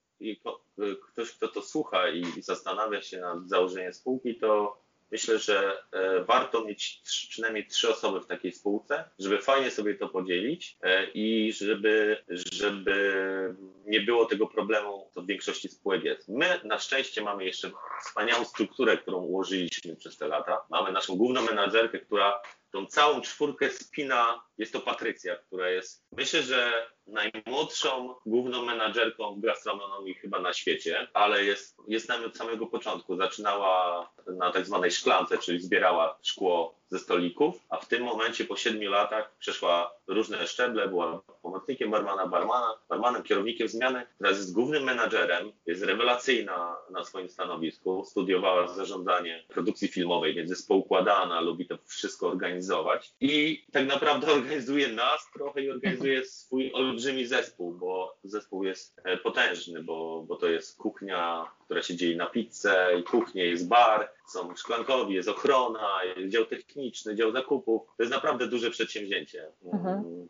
ktoś, 1.13 1.31
kto 1.31 1.47
to 1.47 1.61
słucha 1.61 2.09
i 2.09 2.25
zastanawia 2.41 3.01
się 3.01 3.19
nad 3.19 3.49
założeniem 3.49 3.93
spółki, 3.93 4.35
to 4.35 4.77
myślę, 5.15 5.39
że 5.39 5.83
e, 5.91 6.23
warto 6.23 6.65
mieć 6.65 7.01
przynajmniej 7.29 7.67
trzy 7.67 7.89
osoby 7.89 8.21
w 8.21 8.27
takiej 8.27 8.51
spółce, 8.51 9.09
żeby 9.19 9.41
fajnie 9.41 9.71
sobie 9.71 9.95
to 9.95 10.09
podzielić 10.09 10.77
e, 10.81 11.05
i 11.13 11.53
żeby, 11.53 12.23
żeby 12.29 13.55
nie 13.85 14.01
było 14.01 14.25
tego 14.25 14.47
problemu, 14.47 15.09
co 15.13 15.21
w 15.21 15.27
większości 15.27 15.69
spółek 15.69 16.03
jest. 16.03 16.29
My 16.29 16.59
na 16.63 16.79
szczęście 16.79 17.21
mamy 17.21 17.45
jeszcze 17.45 17.71
wspaniałą 18.05 18.45
strukturę, 18.45 18.97
którą 18.97 19.17
ułożyliśmy 19.21 19.95
przez 19.95 20.17
te 20.17 20.27
lata. 20.27 20.61
Mamy 20.69 20.91
naszą 20.91 21.15
główną 21.15 21.41
menadżerkę, 21.41 21.99
która 21.99 22.41
tą 22.75 22.85
całą 22.85 23.21
czwórkę 23.21 23.69
spina 23.69 24.41
jest 24.57 24.73
to 24.73 24.79
Patrycja, 24.79 25.35
która 25.35 25.69
jest, 25.69 26.03
myślę, 26.11 26.43
że 26.43 26.87
najmłodszą 27.07 28.15
główną 28.25 28.65
menadżerką 28.65 29.41
gastronomii 29.41 30.13
chyba 30.13 30.39
na 30.39 30.53
świecie, 30.53 31.07
ale 31.13 31.43
jest, 31.43 31.77
jest 31.87 32.09
nami 32.09 32.25
od 32.25 32.37
samego 32.37 32.67
początku. 32.67 33.17
Zaczynała 33.17 34.09
na 34.27 34.51
tak 34.51 34.65
zwanej 34.65 34.91
szklance, 34.91 35.37
czyli 35.37 35.61
zbierała 35.61 36.19
szkło 36.21 36.79
ze 36.89 36.99
stolików, 36.99 37.55
a 37.69 37.77
w 37.77 37.87
tym 37.87 38.03
momencie 38.03 38.45
po 38.45 38.55
siedmiu 38.55 38.91
latach 38.91 39.35
przeszła 39.39 39.91
różne 40.07 40.47
szczeble, 40.47 40.87
była 40.87 41.21
pomocnikiem 41.41 41.91
barmana, 41.91 42.27
barmana, 42.27 42.79
barmanem, 42.89 43.23
kierownikiem 43.23 43.67
zmiany, 43.67 44.03
teraz 44.17 44.37
jest 44.37 44.53
głównym 44.53 44.83
menadżerem, 44.83 45.51
jest 45.65 45.83
rewelacyjna 45.83 46.75
na 46.91 47.03
swoim 47.03 47.29
stanowisku, 47.29 48.05
studiowała 48.05 48.67
zarządzanie 48.67 49.43
produkcji 49.47 49.87
filmowej, 49.87 50.33
więc 50.33 50.49
jest 50.49 50.67
poukładana, 50.67 51.41
lubi 51.41 51.67
to 51.67 51.77
wszystko 51.85 52.27
organizować. 52.27 53.13
I 53.21 53.65
tak 53.71 53.87
naprawdę 53.87 54.31
organizuje 54.37 54.87
nas 54.87 55.31
trochę 55.33 55.61
i 55.61 55.71
organizuje 55.71 56.25
swój 56.25 56.73
olbrzymi 56.73 57.25
zespół, 57.25 57.73
bo 57.73 58.17
zespół 58.23 58.63
jest 58.63 59.01
e, 59.03 59.17
potężny, 59.17 59.83
bo, 59.83 60.25
bo 60.27 60.35
to 60.35 60.47
jest 60.47 60.77
kuchnia, 60.77 61.51
która 61.65 61.81
się 61.81 61.95
dzieje 61.95 62.17
na 62.17 62.25
pizzę 62.25 62.87
i 62.99 63.03
kuchnię, 63.03 63.45
jest 63.45 63.67
bar, 63.67 64.11
są 64.27 64.55
szklankowi, 64.55 65.13
jest 65.13 65.29
ochrona, 65.29 65.89
jest 66.17 66.31
dział 66.31 66.45
techniczny, 66.45 67.15
dział 67.15 67.31
zakupów. 67.31 67.81
To 67.97 68.03
jest 68.03 68.13
naprawdę 68.13 68.47
duże 68.47 68.71
przedsięwzięcie. 68.71 69.51
Mhm. 69.73 70.27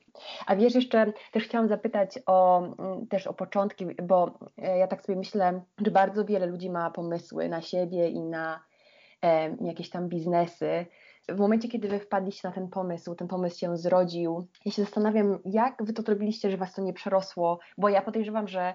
A 0.47 0.55
wiesz, 0.55 0.75
jeszcze 0.75 1.13
też 1.31 1.43
chciałam 1.43 1.67
zapytać 1.67 2.19
o, 2.25 2.59
mm, 2.59 3.07
też 3.07 3.27
o 3.27 3.33
początki, 3.33 3.85
bo 4.03 4.39
e, 4.57 4.77
ja 4.77 4.87
tak 4.87 5.05
sobie 5.05 5.17
myślę, 5.17 5.61
że 5.85 5.91
bardzo 5.91 6.25
wiele 6.25 6.45
ludzi 6.45 6.69
ma 6.69 6.91
pomysły 6.91 7.49
na 7.49 7.61
siebie 7.61 8.09
i 8.09 8.19
na 8.19 8.63
e, 9.21 9.57
jakieś 9.61 9.89
tam 9.89 10.09
biznesy, 10.09 10.85
w 11.29 11.37
momencie, 11.37 11.67
kiedy 11.67 11.87
wy 11.87 11.99
wpadliście 11.99 12.47
na 12.47 12.53
ten 12.53 12.67
pomysł, 12.67 13.15
ten 13.15 13.27
pomysł 13.27 13.59
się 13.59 13.77
zrodził, 13.77 14.47
ja 14.65 14.71
się 14.71 14.81
zastanawiam, 14.83 15.39
jak 15.45 15.83
wy 15.83 15.93
to 15.93 16.01
zrobiliście, 16.01 16.51
że 16.51 16.57
was 16.57 16.73
to 16.73 16.81
nie 16.81 16.93
przerosło, 16.93 17.59
bo 17.77 17.89
ja 17.89 18.01
podejrzewam, 18.01 18.47
że 18.47 18.73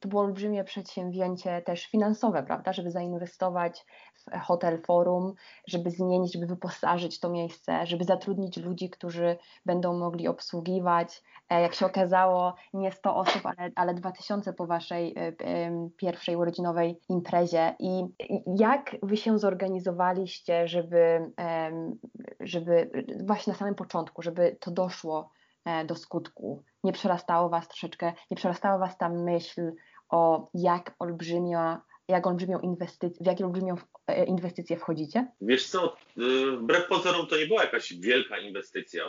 to 0.00 0.08
było 0.08 0.22
olbrzymie 0.22 0.64
przedsięwzięcie 0.64 1.62
też 1.62 1.86
finansowe, 1.86 2.42
prawda, 2.42 2.72
żeby 2.72 2.90
zainwestować 2.90 3.86
w 4.14 4.38
hotel 4.40 4.82
forum, 4.82 5.34
żeby 5.68 5.90
zmienić, 5.90 6.32
żeby 6.32 6.46
wyposażyć 6.46 7.20
to 7.20 7.28
miejsce, 7.28 7.86
żeby 7.86 8.04
zatrudnić 8.04 8.56
ludzi, 8.56 8.90
którzy 8.90 9.36
będą 9.66 9.98
mogli 9.98 10.28
obsługiwać. 10.28 11.22
E, 11.50 11.62
jak 11.62 11.74
się 11.74 11.86
okazało, 11.86 12.54
nie 12.74 12.92
100 12.92 13.16
osób, 13.16 13.42
ale, 13.46 13.70
ale 13.74 13.94
2000 13.94 14.52
po 14.52 14.66
waszej 14.66 15.14
e, 15.16 15.32
pierwszej 15.96 16.36
urodzinowej 16.36 17.00
imprezie. 17.08 17.74
I 17.78 18.04
jak 18.58 18.96
wy 19.02 19.16
się 19.16 19.38
zorganizowaliście, 19.38 20.68
żeby 20.68 21.32
żeby 22.40 22.90
właśnie 23.26 23.52
na 23.52 23.58
samym 23.58 23.74
początku, 23.74 24.22
żeby 24.22 24.56
to 24.60 24.70
doszło 24.70 25.20
e, 25.20 25.43
do 25.86 25.96
skutku. 25.96 26.64
Nie 26.84 26.92
przerastało 26.92 27.48
Was 27.48 27.68
troszeczkę, 27.68 28.12
nie 28.30 28.36
przerastała 28.36 28.78
Was 28.78 28.98
ta 28.98 29.08
myśl 29.08 29.72
o 30.08 30.50
jak 30.54 30.94
olbrzymia, 30.98 31.82
jak 32.08 32.26
olbrzymią 32.26 32.60
inwestycję, 32.60 33.24
w 33.24 33.26
jakie 33.26 33.44
olbrzymią 33.46 33.74
e, 34.06 34.24
inwestycje 34.24 34.76
wchodzicie? 34.76 35.26
Wiesz 35.40 35.66
co, 35.66 35.96
y, 36.18 36.56
wbrew 36.56 36.88
pozorom 36.88 37.26
to 37.26 37.36
nie 37.36 37.46
była 37.46 37.62
jakaś 37.62 37.94
wielka 37.94 38.38
inwestycja, 38.38 39.04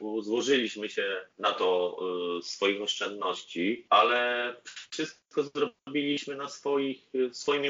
bo 0.00 0.22
złożyliśmy 0.22 0.88
się 0.88 1.20
na 1.38 1.52
to 1.52 1.96
swoich 2.42 2.82
oszczędności, 2.82 3.86
ale 3.88 4.50
wszystko 4.90 5.23
zrobiliśmy 5.42 6.36
na 6.36 6.48
swoich, 6.48 7.02
swoimi 7.32 7.68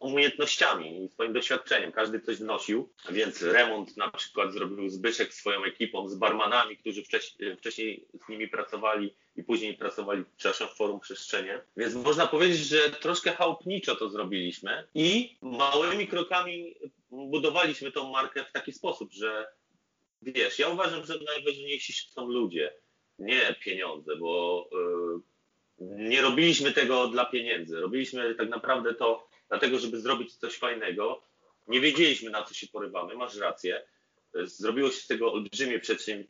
umiejętnościami 0.00 1.04
i 1.04 1.08
swoim 1.08 1.32
doświadczeniem. 1.32 1.92
Każdy 1.92 2.20
coś 2.20 2.36
wnosił, 2.36 2.88
więc 3.10 3.42
remont 3.42 3.96
na 3.96 4.10
przykład 4.10 4.52
zrobił 4.52 4.88
Zbyszek 4.88 5.34
swoją 5.34 5.64
ekipą 5.64 6.08
z 6.08 6.14
barmanami, 6.14 6.76
którzy 6.76 7.04
wcześniej, 7.04 7.56
wcześniej 7.56 8.06
z 8.26 8.28
nimi 8.28 8.48
pracowali 8.48 9.14
i 9.36 9.42
później 9.42 9.74
pracowali, 9.74 10.24
przepraszam, 10.36 10.68
w 10.68 10.76
Forum 10.76 11.00
Przestrzenie. 11.00 11.60
Więc 11.76 11.94
można 11.94 12.26
powiedzieć, 12.26 12.58
że 12.58 12.90
troszkę 12.90 13.32
chałupniczo 13.32 13.96
to 13.96 14.08
zrobiliśmy 14.08 14.88
i 14.94 15.36
małymi 15.42 16.08
krokami 16.08 16.74
budowaliśmy 17.10 17.92
tą 17.92 18.10
markę 18.10 18.44
w 18.44 18.52
taki 18.52 18.72
sposób, 18.72 19.12
że 19.12 19.46
wiesz, 20.22 20.58
ja 20.58 20.68
uważam, 20.68 21.06
że 21.06 21.18
najważniejsi 21.26 21.92
są 21.92 22.26
ludzie, 22.26 22.72
nie 23.18 23.54
pieniądze, 23.64 24.16
bo 24.16 24.68
yy, 24.72 25.31
nie 25.80 26.20
robiliśmy 26.20 26.72
tego 26.72 27.08
dla 27.08 27.24
pieniędzy. 27.24 27.80
Robiliśmy 27.80 28.34
tak 28.34 28.48
naprawdę 28.48 28.94
to 28.94 29.28
dlatego, 29.48 29.78
żeby 29.78 30.00
zrobić 30.00 30.34
coś 30.34 30.54
fajnego. 30.54 31.22
Nie 31.68 31.80
wiedzieliśmy, 31.80 32.30
na 32.30 32.42
co 32.42 32.54
się 32.54 32.66
porywamy, 32.66 33.14
masz 33.14 33.36
rację. 33.36 33.82
Zrobiło 34.34 34.90
się 34.90 34.96
z 34.96 35.06
tego 35.06 35.32
olbrzymie 35.32 35.80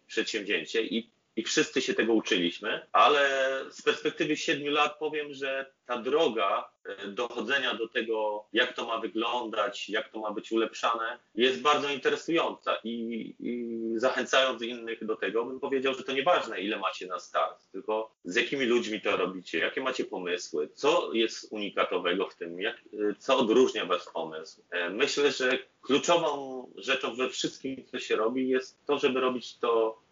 przedsięwzięcie 0.07 0.83
i, 0.83 1.11
i 1.37 1.43
wszyscy 1.43 1.81
się 1.81 1.95
tego 1.95 2.13
uczyliśmy, 2.13 2.87
ale 2.93 3.51
z 3.71 3.83
perspektywy 3.83 4.37
siedmiu 4.37 4.71
lat 4.71 4.99
powiem, 4.99 5.35
że 5.35 5.73
ta 5.93 5.99
droga 5.99 6.69
e, 6.85 7.07
dochodzenia 7.09 7.75
do 7.75 7.89
tego, 7.89 8.45
jak 8.53 8.73
to 8.73 8.87
ma 8.87 8.99
wyglądać, 8.99 9.89
jak 9.89 10.09
to 10.09 10.21
ma 10.21 10.31
być 10.31 10.53
ulepszane, 10.53 11.19
jest 11.35 11.61
bardzo 11.61 11.89
interesująca 11.89 12.77
i, 12.85 13.35
i 13.41 13.83
zachęcając 13.97 14.63
innych 14.63 15.05
do 15.07 15.17
tego, 15.17 15.45
bym 15.45 15.61
powiedział, 15.61 15.95
że 15.95 16.05
to 16.05 16.13
nieważne, 16.13 16.61
ile 16.61 16.79
macie 16.79 17.07
na 17.07 17.19
start, 17.19 17.71
tylko 17.73 18.11
z 18.25 18.37
jakimi 18.37 18.65
ludźmi 18.65 19.01
to 19.01 19.17
robicie, 19.17 19.59
jakie 19.59 19.81
macie 19.81 20.05
pomysły, 20.05 20.69
co 20.75 21.13
jest 21.13 21.53
unikatowego 21.53 22.29
w 22.29 22.35
tym, 22.35 22.61
jak, 22.61 22.77
e, 22.77 23.15
co 23.19 23.39
odróżnia 23.39 23.87
wasz 23.87 24.05
pomysł. 24.15 24.63
E, 24.71 24.91
myślę, 24.91 25.33
że 25.33 25.59
kluczową 25.83 26.67
rzeczą 26.77 27.15
we 27.15 27.29
wszystkim, 27.29 27.85
co 27.87 27.99
się 27.99 28.17
robi, 28.17 28.49
jest 28.49 28.87
to, 28.87 28.99
żeby 28.99 29.21
robić 29.21 29.59
to 29.59 30.03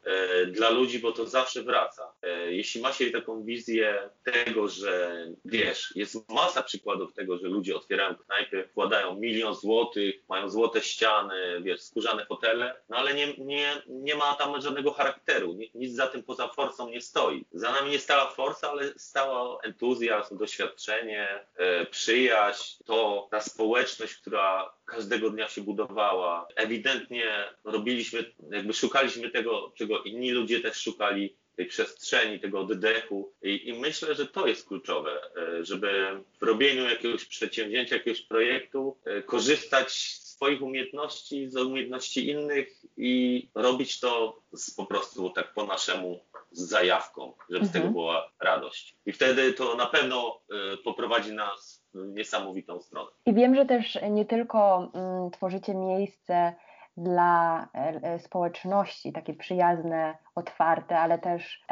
dla 0.47 0.71
ludzi, 0.71 0.99
bo 0.99 1.13
to 1.13 1.27
zawsze 1.27 1.63
wraca. 1.63 2.13
Jeśli 2.49 2.81
ma 2.81 2.93
się 2.93 3.11
taką 3.11 3.45
wizję 3.45 4.11
tego, 4.25 4.69
że 4.69 5.27
wiesz, 5.71 5.93
jest 5.97 6.29
masa 6.29 6.63
przykładów 6.63 7.15
tego, 7.15 7.39
że 7.39 7.49
ludzie 7.49 7.77
otwierają 7.77 8.15
knajpy, 8.15 8.69
wkładają 8.71 9.15
milion 9.15 9.55
złotych, 9.55 10.15
mają 10.29 10.49
złote 10.49 10.81
ściany, 10.81 11.61
wiesz, 11.63 11.83
skórzane 11.83 12.27
fotele, 12.27 12.81
no 12.89 12.97
ale 12.97 13.15
nie, 13.15 13.35
nie, 13.39 13.83
nie 13.89 14.15
ma 14.15 14.35
tam 14.35 14.61
żadnego 14.61 14.93
charakteru, 14.93 15.59
nic 15.75 15.95
za 15.95 16.07
tym 16.07 16.23
poza 16.23 16.49
forsą 16.49 16.91
nie 16.91 17.01
stoi. 17.01 17.45
Za 17.53 17.73
nami 17.73 17.91
nie 17.91 17.99
stała 17.99 18.31
forsa, 18.31 18.71
ale 18.71 18.93
stała 18.97 19.61
entuzjazm, 19.63 20.39
doświadczenie, 20.39 21.29
e, 21.57 21.87
przyjaźń, 21.87 22.85
to 22.85 23.29
ta 23.31 23.41
społeczność, 23.41 24.15
która 24.15 24.73
każdego 24.85 25.31
dnia 25.31 25.49
się 25.49 25.61
budowała. 25.61 26.49
Ewidentnie 26.57 27.25
robiliśmy, 27.65 28.33
jakby 28.51 28.73
szukaliśmy 28.73 29.31
tego, 29.31 29.73
czego 29.77 30.03
inni 30.03 30.31
ludzie 30.31 30.61
też 30.61 30.77
szukali, 30.77 31.37
tej 31.61 31.69
przestrzeni, 31.69 32.41
tego 32.41 32.61
oddechu. 32.61 33.33
I, 33.43 33.69
I, 33.69 33.73
myślę, 33.73 34.15
że 34.15 34.27
to 34.27 34.47
jest 34.47 34.69
kluczowe, 34.69 35.11
e, 35.11 35.65
żeby 35.65 36.07
w 36.41 36.43
robieniu 36.43 36.85
jakiegoś 36.85 37.25
przedsięwzięcia, 37.25 37.97
jakiegoś 37.97 38.23
projektu 38.23 38.97
e, 39.05 39.23
korzystać 39.23 39.91
z 39.93 40.31
swoich 40.35 40.63
umiejętności, 40.63 41.51
z 41.51 41.57
umiejętności 41.57 42.31
innych 42.31 42.69
i 42.97 43.49
robić 43.55 44.01
to 44.01 44.41
z, 44.53 44.75
po 44.75 44.87
prostu 44.87 45.31
tak 45.31 45.55
po 45.55 45.67
naszemu 45.67 46.21
z 46.53 46.61
zajawką, 46.61 47.33
żeby 47.51 47.65
mhm. 47.65 47.69
z 47.69 47.73
tego 47.73 47.87
mhm. 47.87 47.93
była 47.93 48.31
radość. 48.41 48.97
I 49.07 49.13
wtedy 49.13 49.53
to 49.53 49.75
na 49.75 49.87
pewno 49.87 50.41
y, 50.75 50.77
poprowadzi 50.77 51.33
nas 51.33 51.85
w 51.95 52.07
niesamowitą 52.15 52.81
stronę. 52.81 53.11
I 53.27 53.35
wiem, 53.35 53.55
że 53.55 53.67
też 53.67 53.99
nie 54.11 54.25
tylko 54.25 54.91
mm, 54.95 55.31
tworzycie 55.31 55.75
miejsce 55.75 56.55
dla 56.97 57.63
e, 57.75 58.01
e, 58.03 58.19
społeczności, 58.19 59.13
takie 59.13 59.35
przyjazne, 59.35 60.19
otwarte, 60.35 60.99
ale 60.99 61.19
też 61.19 61.63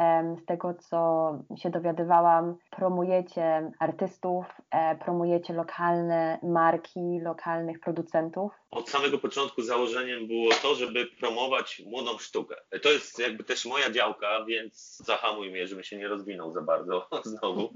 z 0.41 0.45
tego, 0.45 0.73
co 0.73 1.31
się 1.57 1.69
dowiadywałam, 1.69 2.55
promujecie 2.69 3.71
artystów, 3.79 4.45
e, 4.71 4.95
promujecie 4.95 5.53
lokalne 5.53 6.39
marki, 6.43 7.19
lokalnych 7.23 7.79
producentów. 7.79 8.51
Od 8.71 8.89
samego 8.89 9.17
początku 9.17 9.61
założeniem 9.61 10.27
było 10.27 10.51
to, 10.61 10.75
żeby 10.75 11.05
promować 11.05 11.81
młodą 11.85 12.17
sztukę. 12.17 12.55
To 12.81 12.89
jest 12.89 13.19
jakby 13.19 13.43
też 13.43 13.65
moja 13.65 13.91
działka, 13.91 14.45
więc 14.45 14.97
zahamuj 15.05 15.51
mnie, 15.51 15.67
żebym 15.67 15.83
się 15.83 15.97
nie 15.97 16.07
rozwinął 16.07 16.51
za 16.51 16.61
bardzo 16.61 17.07
znowu 17.23 17.73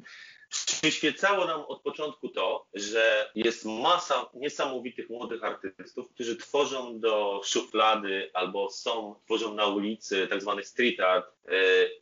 przyświecało 0.53 1.45
nam 1.45 1.61
od 1.61 1.81
początku 1.81 2.29
to, 2.29 2.65
że 2.73 3.31
jest 3.35 3.65
masa 3.65 4.29
niesamowitych 4.33 5.09
młodych 5.09 5.43
artystów, 5.43 6.09
którzy 6.09 6.37
tworzą 6.37 6.99
do 6.99 7.41
szuflady 7.43 8.29
albo 8.33 8.69
są, 8.69 9.15
tworzą 9.25 9.53
na 9.53 9.67
ulicy, 9.67 10.27
tak 10.27 10.41
zwany 10.41 10.63
street 10.63 10.99
art 10.99 11.25
e, 11.47 11.53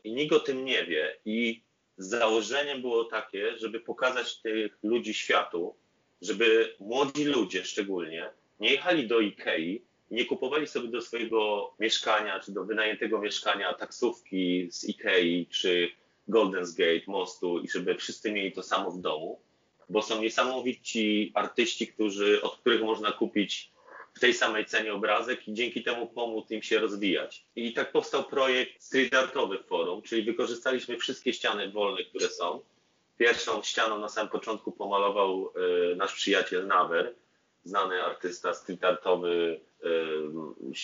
i 0.03 0.13
nikt 0.13 0.33
o 0.33 0.39
tym 0.39 0.65
nie 0.65 0.85
wie. 0.85 1.17
I 1.25 1.63
założeniem 1.97 2.81
było 2.81 3.05
takie, 3.05 3.57
żeby 3.57 3.79
pokazać 3.79 4.41
tych 4.41 4.77
ludzi 4.83 5.13
światu, 5.13 5.75
żeby 6.21 6.75
młodzi 6.79 7.25
ludzie 7.25 7.65
szczególnie 7.65 8.29
nie 8.59 8.71
jechali 8.71 9.07
do 9.07 9.19
Ikei, 9.19 9.81
nie 10.11 10.25
kupowali 10.25 10.67
sobie 10.67 10.87
do 10.87 11.01
swojego 11.01 11.73
mieszkania 11.79 12.39
czy 12.39 12.51
do 12.51 12.63
wynajętego 12.63 13.19
mieszkania 13.19 13.73
taksówki 13.73 14.67
z 14.71 14.89
Ikei 14.89 15.47
czy 15.51 15.91
Golden's 16.31 16.77
Gate, 16.77 17.11
mostu 17.11 17.59
i 17.59 17.69
żeby 17.69 17.95
wszyscy 17.95 18.31
mieli 18.31 18.51
to 18.51 18.63
samo 18.63 18.91
w 18.91 19.01
domu, 19.01 19.39
bo 19.89 20.01
są 20.01 20.21
niesamowici 20.21 21.31
artyści, 21.33 21.87
którzy, 21.87 22.41
od 22.41 22.57
których 22.57 22.81
można 22.81 23.11
kupić 23.11 23.71
w 24.13 24.19
tej 24.19 24.33
samej 24.33 24.65
cenie 24.65 24.93
obrazek 24.93 25.47
i 25.47 25.53
dzięki 25.53 25.83
temu 25.83 26.07
pomóc 26.07 26.51
im 26.51 26.63
się 26.63 26.79
rozwijać. 26.79 27.45
I 27.55 27.73
tak 27.73 27.91
powstał 27.91 28.23
projekt 28.23 28.83
Street 28.83 29.13
Artowy 29.13 29.63
Forum, 29.63 30.01
czyli 30.01 30.23
wykorzystaliśmy 30.23 30.97
wszystkie 30.97 31.33
ściany 31.33 31.71
wolne, 31.71 32.03
które 32.03 32.29
są. 32.29 32.59
Pierwszą 33.17 33.63
ścianą 33.63 33.99
na 33.99 34.09
samym 34.09 34.31
początku 34.31 34.71
pomalował 34.71 35.53
y, 35.91 35.95
nasz 35.95 36.13
przyjaciel 36.13 36.67
Nawer, 36.67 37.13
znany 37.63 38.03
artysta 38.03 38.53
street 38.53 38.83
artowy 38.83 39.59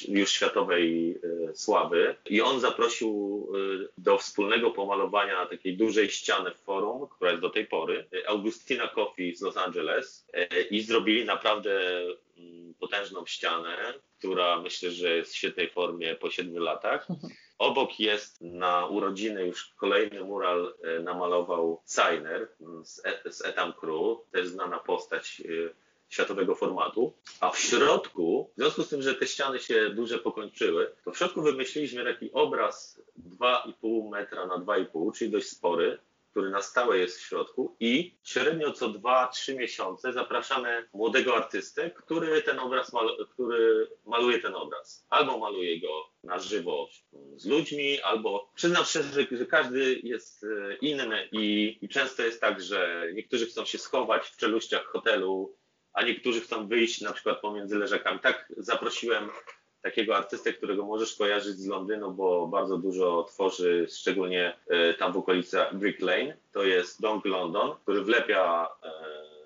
już 0.08 0.32
światowej 0.32 1.20
sławy 1.54 2.16
i 2.26 2.42
on 2.42 2.60
zaprosił 2.60 3.48
do 3.98 4.18
wspólnego 4.18 4.72
pomalowania 4.72 5.46
takiej 5.46 5.78
dużej 5.78 6.10
ściany 6.10 6.52
w 6.52 6.60
forum, 6.60 7.08
która 7.08 7.32
jest 7.32 7.42
do 7.42 7.50
tej 7.50 7.66
pory, 7.66 8.06
Augustina 8.28 8.88
Coffey 8.88 9.36
z 9.36 9.42
Los 9.42 9.58
Angeles 9.58 10.28
i 10.72 10.82
zrobili 10.82 11.26
naprawdę 11.26 12.02
potężną 12.80 13.26
ścianę, 13.26 13.94
która 14.20 14.62
myślę, 14.62 14.92
że 14.92 15.16
jest 15.16 15.34
w 15.34 15.36
świetnej 15.36 15.70
formie 15.70 16.16
po 16.16 16.30
siedmiu 16.32 16.62
latach. 16.62 17.08
Obok 17.58 18.00
jest 18.00 18.42
na 18.42 18.86
urodziny 18.86 19.48
już 19.48 19.74
kolejny 19.78 20.24
mural 20.24 20.74
namalował 21.04 21.82
Signer 21.88 22.48
z, 22.84 23.02
z 23.30 23.46
Etam 23.46 23.74
Crew, 23.74 24.18
też 24.32 24.48
znana 24.48 24.80
postać 24.80 25.42
światowego 26.10 26.56
formatu, 26.56 27.14
a 27.40 27.50
w 27.50 27.60
środku, 27.60 28.52
w 28.58 28.62
związku 28.62 28.84
z 28.84 28.90
tym, 28.90 29.02
że 29.02 29.16
te 29.16 29.28
ściany 29.28 29.60
się 29.60 29.90
duże 29.90 30.20
pokończyły, 30.20 30.96
to 31.06 31.12
w 31.12 31.18
środku 31.18 31.42
wymyśliliśmy 31.42 32.04
taki 32.04 32.32
obraz 32.32 33.02
2,5 33.40 34.10
metra 34.12 34.46
na 34.46 34.58
2,5, 34.58 35.18
czyli 35.18 35.32
dość 35.32 35.50
spory, 35.50 36.00
który 36.38 36.50
na 36.50 36.62
stałe 36.62 36.98
jest 36.98 37.18
w 37.18 37.26
środku 37.26 37.76
i 37.80 38.18
średnio 38.24 38.72
co 38.72 38.90
2-3 38.90 39.56
miesiące 39.56 40.14
zapraszamy 40.14 40.90
młodego 40.94 41.36
artystę, 41.36 41.92
który 41.92 42.42
ten 42.42 42.60
obraz 42.60 42.94
mal, 42.94 43.10
który 43.30 43.88
maluje 44.06 44.40
ten 44.40 44.56
obraz. 44.56 45.06
Albo 45.10 45.38
maluje 45.38 45.82
go 45.82 46.10
na 46.24 46.40
żywo 46.40 46.90
z 47.36 47.46
ludźmi, 47.46 48.02
albo 48.02 48.52
przyznam 48.56 48.86
szczerze, 48.86 49.28
że, 49.32 49.46
każdy 49.46 50.00
jest 50.04 50.44
e, 50.44 50.76
inny 50.76 51.30
i, 51.32 51.78
i 51.82 51.90
często 51.90 52.24
jest 52.24 52.42
tak, 52.42 52.62
że 52.62 53.04
niektórzy 53.14 53.46
chcą 53.46 53.66
się 53.66 53.78
schować 53.78 54.28
w 54.28 54.38
czeluściach 54.38 54.86
hotelu 54.86 55.57
a 55.98 56.04
niektórzy 56.04 56.42
chcą 56.42 56.68
wyjść 56.68 57.02
na 57.02 57.14
przykład 57.14 57.42
pomiędzy 57.42 57.78
leżakami. 57.78 58.20
Tak 58.20 58.54
zaprosiłem 58.58 59.30
takiego 59.82 60.18
artystę, 60.18 60.54
którego 60.54 60.86
możesz 60.86 61.16
kojarzyć 61.16 61.58
z 61.58 61.68
Londynu, 61.68 62.12
bo 62.12 62.48
bardzo 62.48 62.78
dużo 62.78 63.24
tworzy, 63.24 63.88
szczególnie 63.90 64.58
e, 64.68 64.94
tam 64.94 65.14
w 65.14 65.18
okolicach 65.18 65.76
Brick 65.76 66.02
Lane. 66.02 66.38
To 66.52 66.64
jest 66.64 67.02
Dong 67.02 67.26
London, 67.26 67.76
który 67.84 68.04
wlepia 68.04 68.68
e, 68.84 68.92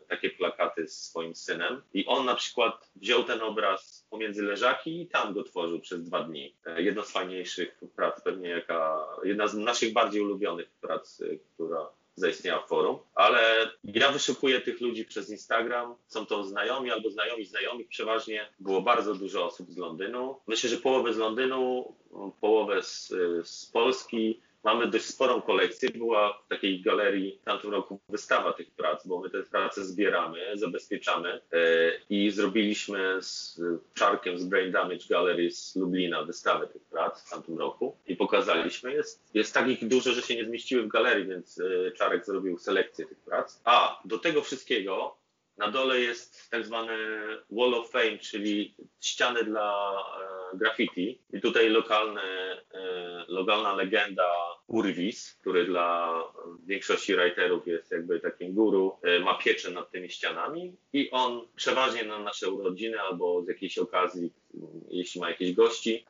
takie 0.08 0.30
plakaty 0.30 0.88
z 0.88 1.04
swoim 1.04 1.36
synem. 1.36 1.82
I 1.94 2.06
on 2.06 2.26
na 2.26 2.36
przykład 2.36 2.92
wziął 2.96 3.24
ten 3.24 3.42
obraz 3.42 4.08
pomiędzy 4.10 4.44
leżaki 4.44 5.02
i 5.02 5.08
tam 5.08 5.34
go 5.34 5.44
tworzył 5.44 5.80
przez 5.80 6.04
dwa 6.04 6.24
dni. 6.24 6.56
E, 6.66 6.82
jedno 6.82 7.04
z 7.04 7.12
fajniejszych 7.12 7.80
prac, 7.96 8.22
pewnie 8.22 8.50
jaka, 8.50 9.08
jedna 9.24 9.48
z 9.48 9.56
naszych 9.56 9.94
bardziej 9.94 10.22
ulubionych 10.22 10.70
prac, 10.82 11.22
która 11.54 11.90
zaistniała 12.16 12.68
forum, 12.68 13.00
ale 13.16 13.72
ja 13.84 14.12
wyszukuję 14.12 14.62
tych 14.62 14.82
ludzi 14.82 15.06
przez 15.06 15.30
Instagram. 15.30 15.96
Są 16.08 16.26
to 16.26 16.44
znajomi 16.44 16.92
albo 16.92 17.10
znajomi 17.10 17.46
znajomych 17.46 17.88
przeważnie. 17.88 18.50
Było 18.60 18.82
bardzo 18.82 19.16
dużo 19.16 19.46
osób 19.46 19.72
z 19.72 19.78
Londynu. 19.78 20.36
Myślę, 20.48 20.70
że 20.70 20.78
połowę 20.78 21.14
z 21.14 21.18
Londynu, 21.18 21.96
połowę 22.42 22.84
z, 22.84 23.14
z 23.44 23.66
Polski, 23.66 24.42
Mamy 24.64 24.88
dość 24.88 25.06
sporą 25.06 25.42
kolekcję. 25.42 25.90
Była 25.90 26.42
w 26.46 26.48
takiej 26.48 26.82
galerii 26.82 27.40
w 27.42 27.46
tamtym 27.46 27.72
roku 27.72 28.00
wystawa 28.10 28.54
tych 28.54 28.72
prac, 28.72 29.08
bo 29.08 29.20
my 29.20 29.30
te 29.30 29.44
prace 29.44 29.86
zbieramy, 29.86 30.58
zabezpieczamy 30.58 31.30
e, 31.30 31.62
i 32.10 32.32
zrobiliśmy 32.32 33.18
z 33.22 33.62
Czarkiem 33.94 34.40
z 34.40 34.46
Brain 34.46 34.72
Damage 34.72 35.06
Gallery 35.10 35.52
z 35.52 35.76
Lublina 35.76 36.24
wystawę 36.24 36.68
tych 36.68 36.82
prac 36.82 37.28
w 37.28 37.30
tamtym 37.30 37.58
roku 37.58 37.98
i 38.08 38.16
pokazaliśmy. 38.16 38.94
Jest, 38.94 39.30
jest 39.34 39.54
takich 39.54 39.88
dużo, 39.88 40.12
że 40.12 40.22
się 40.22 40.36
nie 40.36 40.46
zmieściły 40.46 40.84
w 40.84 40.88
galerii, 40.88 41.26
więc 41.26 41.60
e, 41.60 41.92
Czarek 41.92 42.26
zrobił 42.26 42.58
selekcję 42.58 43.06
tych 43.06 43.20
prac. 43.20 43.62
A 43.64 44.02
do 44.06 44.20
tego 44.20 44.42
wszystkiego 44.42 45.18
na 45.58 45.72
dole 45.72 46.00
jest 46.00 46.50
tak 46.52 46.66
zwany 46.66 46.98
Wall 47.50 47.74
of 47.74 47.90
Fame, 47.90 48.18
czyli 48.18 48.76
ściany 49.00 49.44
dla 49.44 49.94
e, 50.54 50.58
graffiti. 50.58 51.20
I 51.34 51.42
tutaj 51.42 51.70
lokalny, 51.70 52.22
lokalna 53.28 53.74
legenda 53.74 54.51
Urwis, 54.72 55.38
który 55.42 55.66
dla 55.66 56.14
większości 56.66 57.16
writerów 57.16 57.68
jest 57.68 57.92
jakby 57.92 58.20
takim 58.20 58.54
guru, 58.54 58.98
e, 59.02 59.20
ma 59.20 59.34
pieczę 59.38 59.72
nad 59.72 59.92
tymi 59.92 60.10
ścianami 60.10 60.76
i 60.94 61.12
on 61.12 61.48
przeważnie 61.56 62.04
na 62.04 62.20
nasze 62.20 62.50
urodziny 62.50 63.02
albo 63.02 63.44
z 63.44 63.48
jakiejś 63.48 63.78
okazji, 63.78 64.34
jeśli 64.90 65.22
ma 65.22 65.30
jakieś 65.30 65.54
gości, 65.54 66.06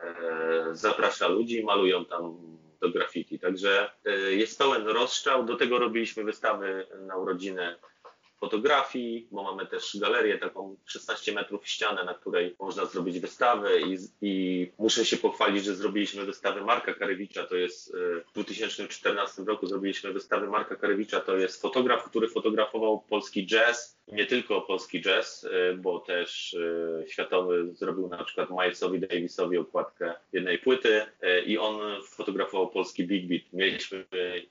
zaprasza 0.71 1.27
ludzi, 1.27 1.63
malują 1.63 2.05
tam 2.05 2.37
do 2.81 2.89
graffiti. 2.89 3.39
Także 3.39 3.91
jest 4.29 4.57
pełen 4.57 4.87
rozstrzał. 4.87 5.45
Do 5.45 5.55
tego 5.55 5.79
robiliśmy 5.79 6.23
wystawy 6.23 6.87
na 7.07 7.17
urodziny 7.17 7.75
fotografii, 8.41 9.27
bo 9.31 9.43
mamy 9.43 9.65
też 9.67 9.97
galerię, 9.99 10.37
taką 10.37 10.75
16 10.85 11.33
metrów 11.33 11.67
ścianę, 11.67 12.03
na 12.03 12.13
której 12.13 12.55
można 12.59 12.85
zrobić 12.85 13.19
wystawy 13.19 13.81
i, 13.81 13.97
i 14.21 14.71
muszę 14.79 15.05
się 15.05 15.17
pochwalić, 15.17 15.65
że 15.65 15.75
zrobiliśmy 15.75 16.25
wystawę 16.25 16.61
Marka 16.61 16.93
Karewicza, 16.93 17.43
to 17.43 17.55
jest 17.55 17.95
e, 17.95 18.21
w 18.29 18.33
2014 18.33 19.43
roku 19.43 19.67
zrobiliśmy 19.67 20.13
wystawę 20.13 20.47
Marka 20.47 20.75
Karewicza, 20.75 21.19
to 21.19 21.37
jest 21.37 21.61
fotograf, 21.61 22.09
który 22.09 22.27
fotografował 22.27 23.01
polski 23.09 23.45
jazz, 23.45 24.00
nie 24.11 24.25
tylko 24.25 24.61
polski 24.61 25.01
jazz, 25.01 25.43
e, 25.43 25.73
bo 25.73 25.99
też 25.99 26.53
e, 26.53 27.07
światowy 27.07 27.73
zrobił 27.73 28.07
na 28.07 28.23
przykład 28.23 28.49
Milesowi 28.49 28.99
Davisowi 28.99 29.57
okładkę 29.57 30.13
jednej 30.33 30.59
płyty 30.59 31.01
i 31.45 31.57
on 31.57 32.01
fotografował 32.03 32.69
polski 32.69 33.07
Big 33.07 33.27
Beat. 33.27 33.53
Mieliśmy 33.53 34.05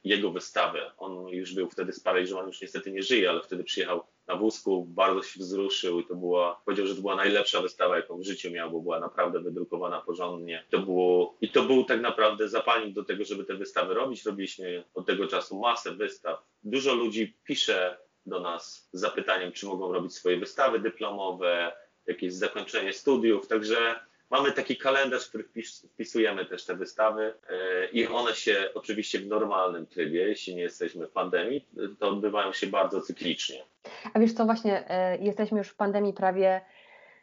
jego 0.04 0.30
wystawę. 0.30 0.90
On 0.98 1.28
już 1.28 1.54
był 1.54 1.70
wtedy 1.70 1.92
z 1.92 2.00
Paryża, 2.00 2.40
on 2.40 2.46
już 2.46 2.60
niestety 2.60 2.92
nie 2.92 3.02
żyje, 3.02 3.30
ale 3.30 3.40
wtedy 3.40 3.64
przyjechał 3.64 4.04
na 4.26 4.36
wózku, 4.36 4.86
bardzo 4.88 5.22
się 5.22 5.40
wzruszył 5.40 6.00
i 6.00 6.06
to 6.06 6.14
była, 6.14 6.60
powiedział, 6.64 6.86
że 6.86 6.94
to 6.94 7.00
była 7.00 7.16
najlepsza 7.16 7.60
wystawa, 7.60 7.96
jaką 7.96 8.18
w 8.18 8.24
życiu 8.24 8.50
miał, 8.50 8.70
bo 8.70 8.80
była 8.80 9.00
naprawdę 9.00 9.40
wydrukowana 9.40 10.00
porządnie. 10.00 10.64
To 10.70 10.78
było, 10.78 11.36
I 11.40 11.48
to 11.48 11.62
był 11.62 11.84
tak 11.84 12.00
naprawdę 12.00 12.48
zapalnik 12.48 12.94
do 12.94 13.04
tego, 13.04 13.24
żeby 13.24 13.44
te 13.44 13.54
wystawy 13.54 13.94
robić. 13.94 14.24
Robiliśmy 14.24 14.84
od 14.94 15.06
tego 15.06 15.26
czasu 15.26 15.58
masę 15.58 15.94
wystaw. 15.94 16.42
Dużo 16.62 16.94
ludzi 16.94 17.34
pisze 17.44 17.96
do 18.30 18.40
nas 18.40 18.88
z 18.92 19.00
zapytaniem, 19.00 19.52
czy 19.52 19.66
mogą 19.66 19.92
robić 19.92 20.14
swoje 20.14 20.36
wystawy 20.36 20.80
dyplomowe, 20.80 21.72
jakieś 22.06 22.32
zakończenie 22.32 22.92
studiów, 22.92 23.48
także 23.48 24.00
Mamy 24.30 24.52
taki 24.52 24.76
kalendarz, 24.76 25.26
w 25.26 25.28
który 25.28 25.44
wpisujemy 25.94 26.46
też 26.46 26.64
te 26.64 26.76
wystawy 26.76 27.34
e, 27.48 27.86
i 27.86 28.06
one 28.06 28.34
się 28.34 28.68
oczywiście 28.74 29.18
w 29.18 29.26
normalnym 29.26 29.86
trybie, 29.86 30.20
jeśli 30.20 30.54
nie 30.54 30.62
jesteśmy 30.62 31.06
w 31.06 31.10
pandemii, 31.10 31.68
to 31.98 32.08
odbywają 32.08 32.52
się 32.52 32.66
bardzo 32.66 33.00
cyklicznie. 33.00 33.64
A 34.14 34.18
wiesz 34.18 34.32
co, 34.32 34.44
właśnie 34.44 34.90
e, 34.90 35.18
jesteśmy 35.18 35.58
już 35.58 35.68
w 35.68 35.76
pandemii 35.76 36.12
prawie, 36.12 36.60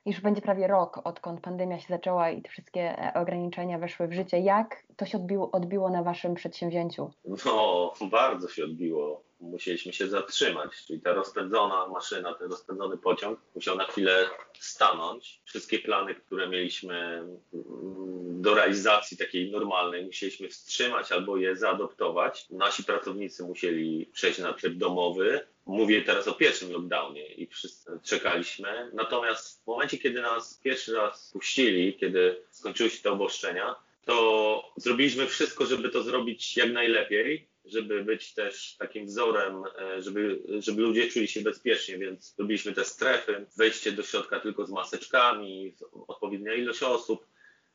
już 0.05 0.21
będzie 0.21 0.41
prawie 0.41 0.67
rok, 0.67 1.01
odkąd 1.03 1.41
pandemia 1.41 1.79
się 1.79 1.87
zaczęła 1.89 2.29
i 2.29 2.41
te 2.41 2.49
wszystkie 2.49 2.81
e, 2.81 3.13
ograniczenia 3.13 3.79
weszły 3.79 4.07
w 4.07 4.13
życie. 4.13 4.39
Jak 4.39 4.83
to 4.97 5.05
się 5.05 5.17
odbiło, 5.17 5.51
odbiło 5.51 5.89
na 5.89 6.03
Waszym 6.03 6.35
przedsięwzięciu? 6.35 7.11
No, 7.45 7.93
bardzo 8.11 8.47
się 8.47 8.63
odbiło 8.63 9.26
musieliśmy 9.39 9.93
się 9.93 10.07
zatrzymać, 10.07 10.71
czyli 10.87 11.01
ta 11.01 11.13
rozpędzona 11.13 11.87
maszyna, 11.87 12.33
ten 12.33 12.51
rozpędzony 12.51 12.97
pociąg 12.97 13.39
musiał 13.55 13.75
na 13.75 13.85
chwilę 13.85 14.29
stanąć. 14.59 15.41
Wszystkie 15.45 15.79
plany, 15.79 16.15
które 16.15 16.49
mieliśmy 16.49 16.95
mm, 16.95 18.41
do 18.41 18.53
realizacji 18.55 19.17
takiej 19.17 19.51
normalnej, 19.51 20.05
musieliśmy 20.05 20.49
wstrzymać 20.49 21.11
albo 21.11 21.37
je 21.37 21.55
zaadoptować. 21.55 22.45
Nasi 22.49 22.83
pracownicy 22.83 23.43
musieli 23.43 24.09
przejść 24.13 24.39
na 24.39 24.53
tryb 24.53 24.73
domowy. 24.73 25.47
Mówię 25.65 26.01
teraz 26.01 26.27
o 26.27 26.33
pierwszym 26.33 26.71
lockdownie 26.71 27.27
i 27.27 27.47
wszyscy 27.47 27.99
czekaliśmy. 28.03 28.91
Natomiast 28.93 29.63
w 29.63 29.67
momencie, 29.67 29.97
kiedy 29.97 30.21
nas 30.21 30.59
pierwszy 30.63 30.93
raz 30.93 31.31
puścili, 31.33 31.97
kiedy 31.97 32.43
skończyły 32.51 32.89
się 32.89 33.01
te 33.03 33.11
obostrzenia, 33.11 33.75
to 34.05 34.63
zrobiliśmy 34.77 35.27
wszystko, 35.27 35.65
żeby 35.65 35.89
to 35.89 36.03
zrobić 36.03 36.57
jak 36.57 36.71
najlepiej 36.71 37.47
żeby 37.67 38.03
być 38.03 38.33
też 38.33 38.75
takim 38.79 39.05
wzorem, 39.05 39.63
e, 39.79 40.01
żeby, 40.01 40.39
żeby 40.59 40.81
ludzie 40.81 41.07
czuli 41.07 41.27
się 41.27 41.41
bezpiecznie, 41.41 41.97
więc 41.97 42.35
robiliśmy 42.37 42.73
te 42.73 42.85
strefy, 42.85 43.45
wejście 43.57 43.91
do 43.91 44.03
środka 44.03 44.39
tylko 44.39 44.65
z 44.65 44.71
maseczkami, 44.71 45.73
odpowiednia 46.07 46.53
ilość 46.53 46.83
osób. 46.83 47.27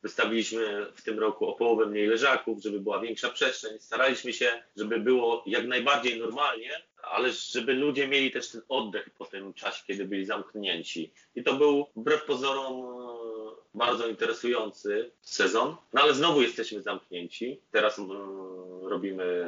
Wystawiliśmy 0.02 0.86
w 0.94 1.02
tym 1.02 1.18
roku 1.18 1.46
o 1.46 1.52
połowę 1.52 1.86
mniej 1.86 2.06
leżaków, 2.06 2.62
żeby 2.62 2.80
była 2.80 3.00
większa 3.00 3.30
przestrzeń. 3.30 3.78
Staraliśmy 3.80 4.32
się, 4.32 4.62
żeby 4.76 5.00
było 5.00 5.44
jak 5.46 5.66
najbardziej 5.66 6.18
normalnie, 6.18 6.82
ale 7.02 7.32
żeby 7.32 7.72
ludzie 7.72 8.08
mieli 8.08 8.30
też 8.30 8.48
ten 8.48 8.62
oddech 8.68 9.10
po 9.10 9.24
tym 9.24 9.54
czasie, 9.54 9.82
kiedy 9.86 10.04
byli 10.04 10.24
zamknięci. 10.24 11.12
I 11.34 11.42
to 11.42 11.54
był 11.54 11.86
wbrew 11.96 12.24
pozorom 12.24 12.86
bardzo 13.74 14.06
interesujący 14.06 15.10
sezon, 15.20 15.76
no 15.92 16.00
ale 16.00 16.14
znowu 16.14 16.42
jesteśmy 16.42 16.82
zamknięci. 16.82 17.60
Teraz 17.70 17.98
mm, 17.98 18.10
robimy 18.82 19.46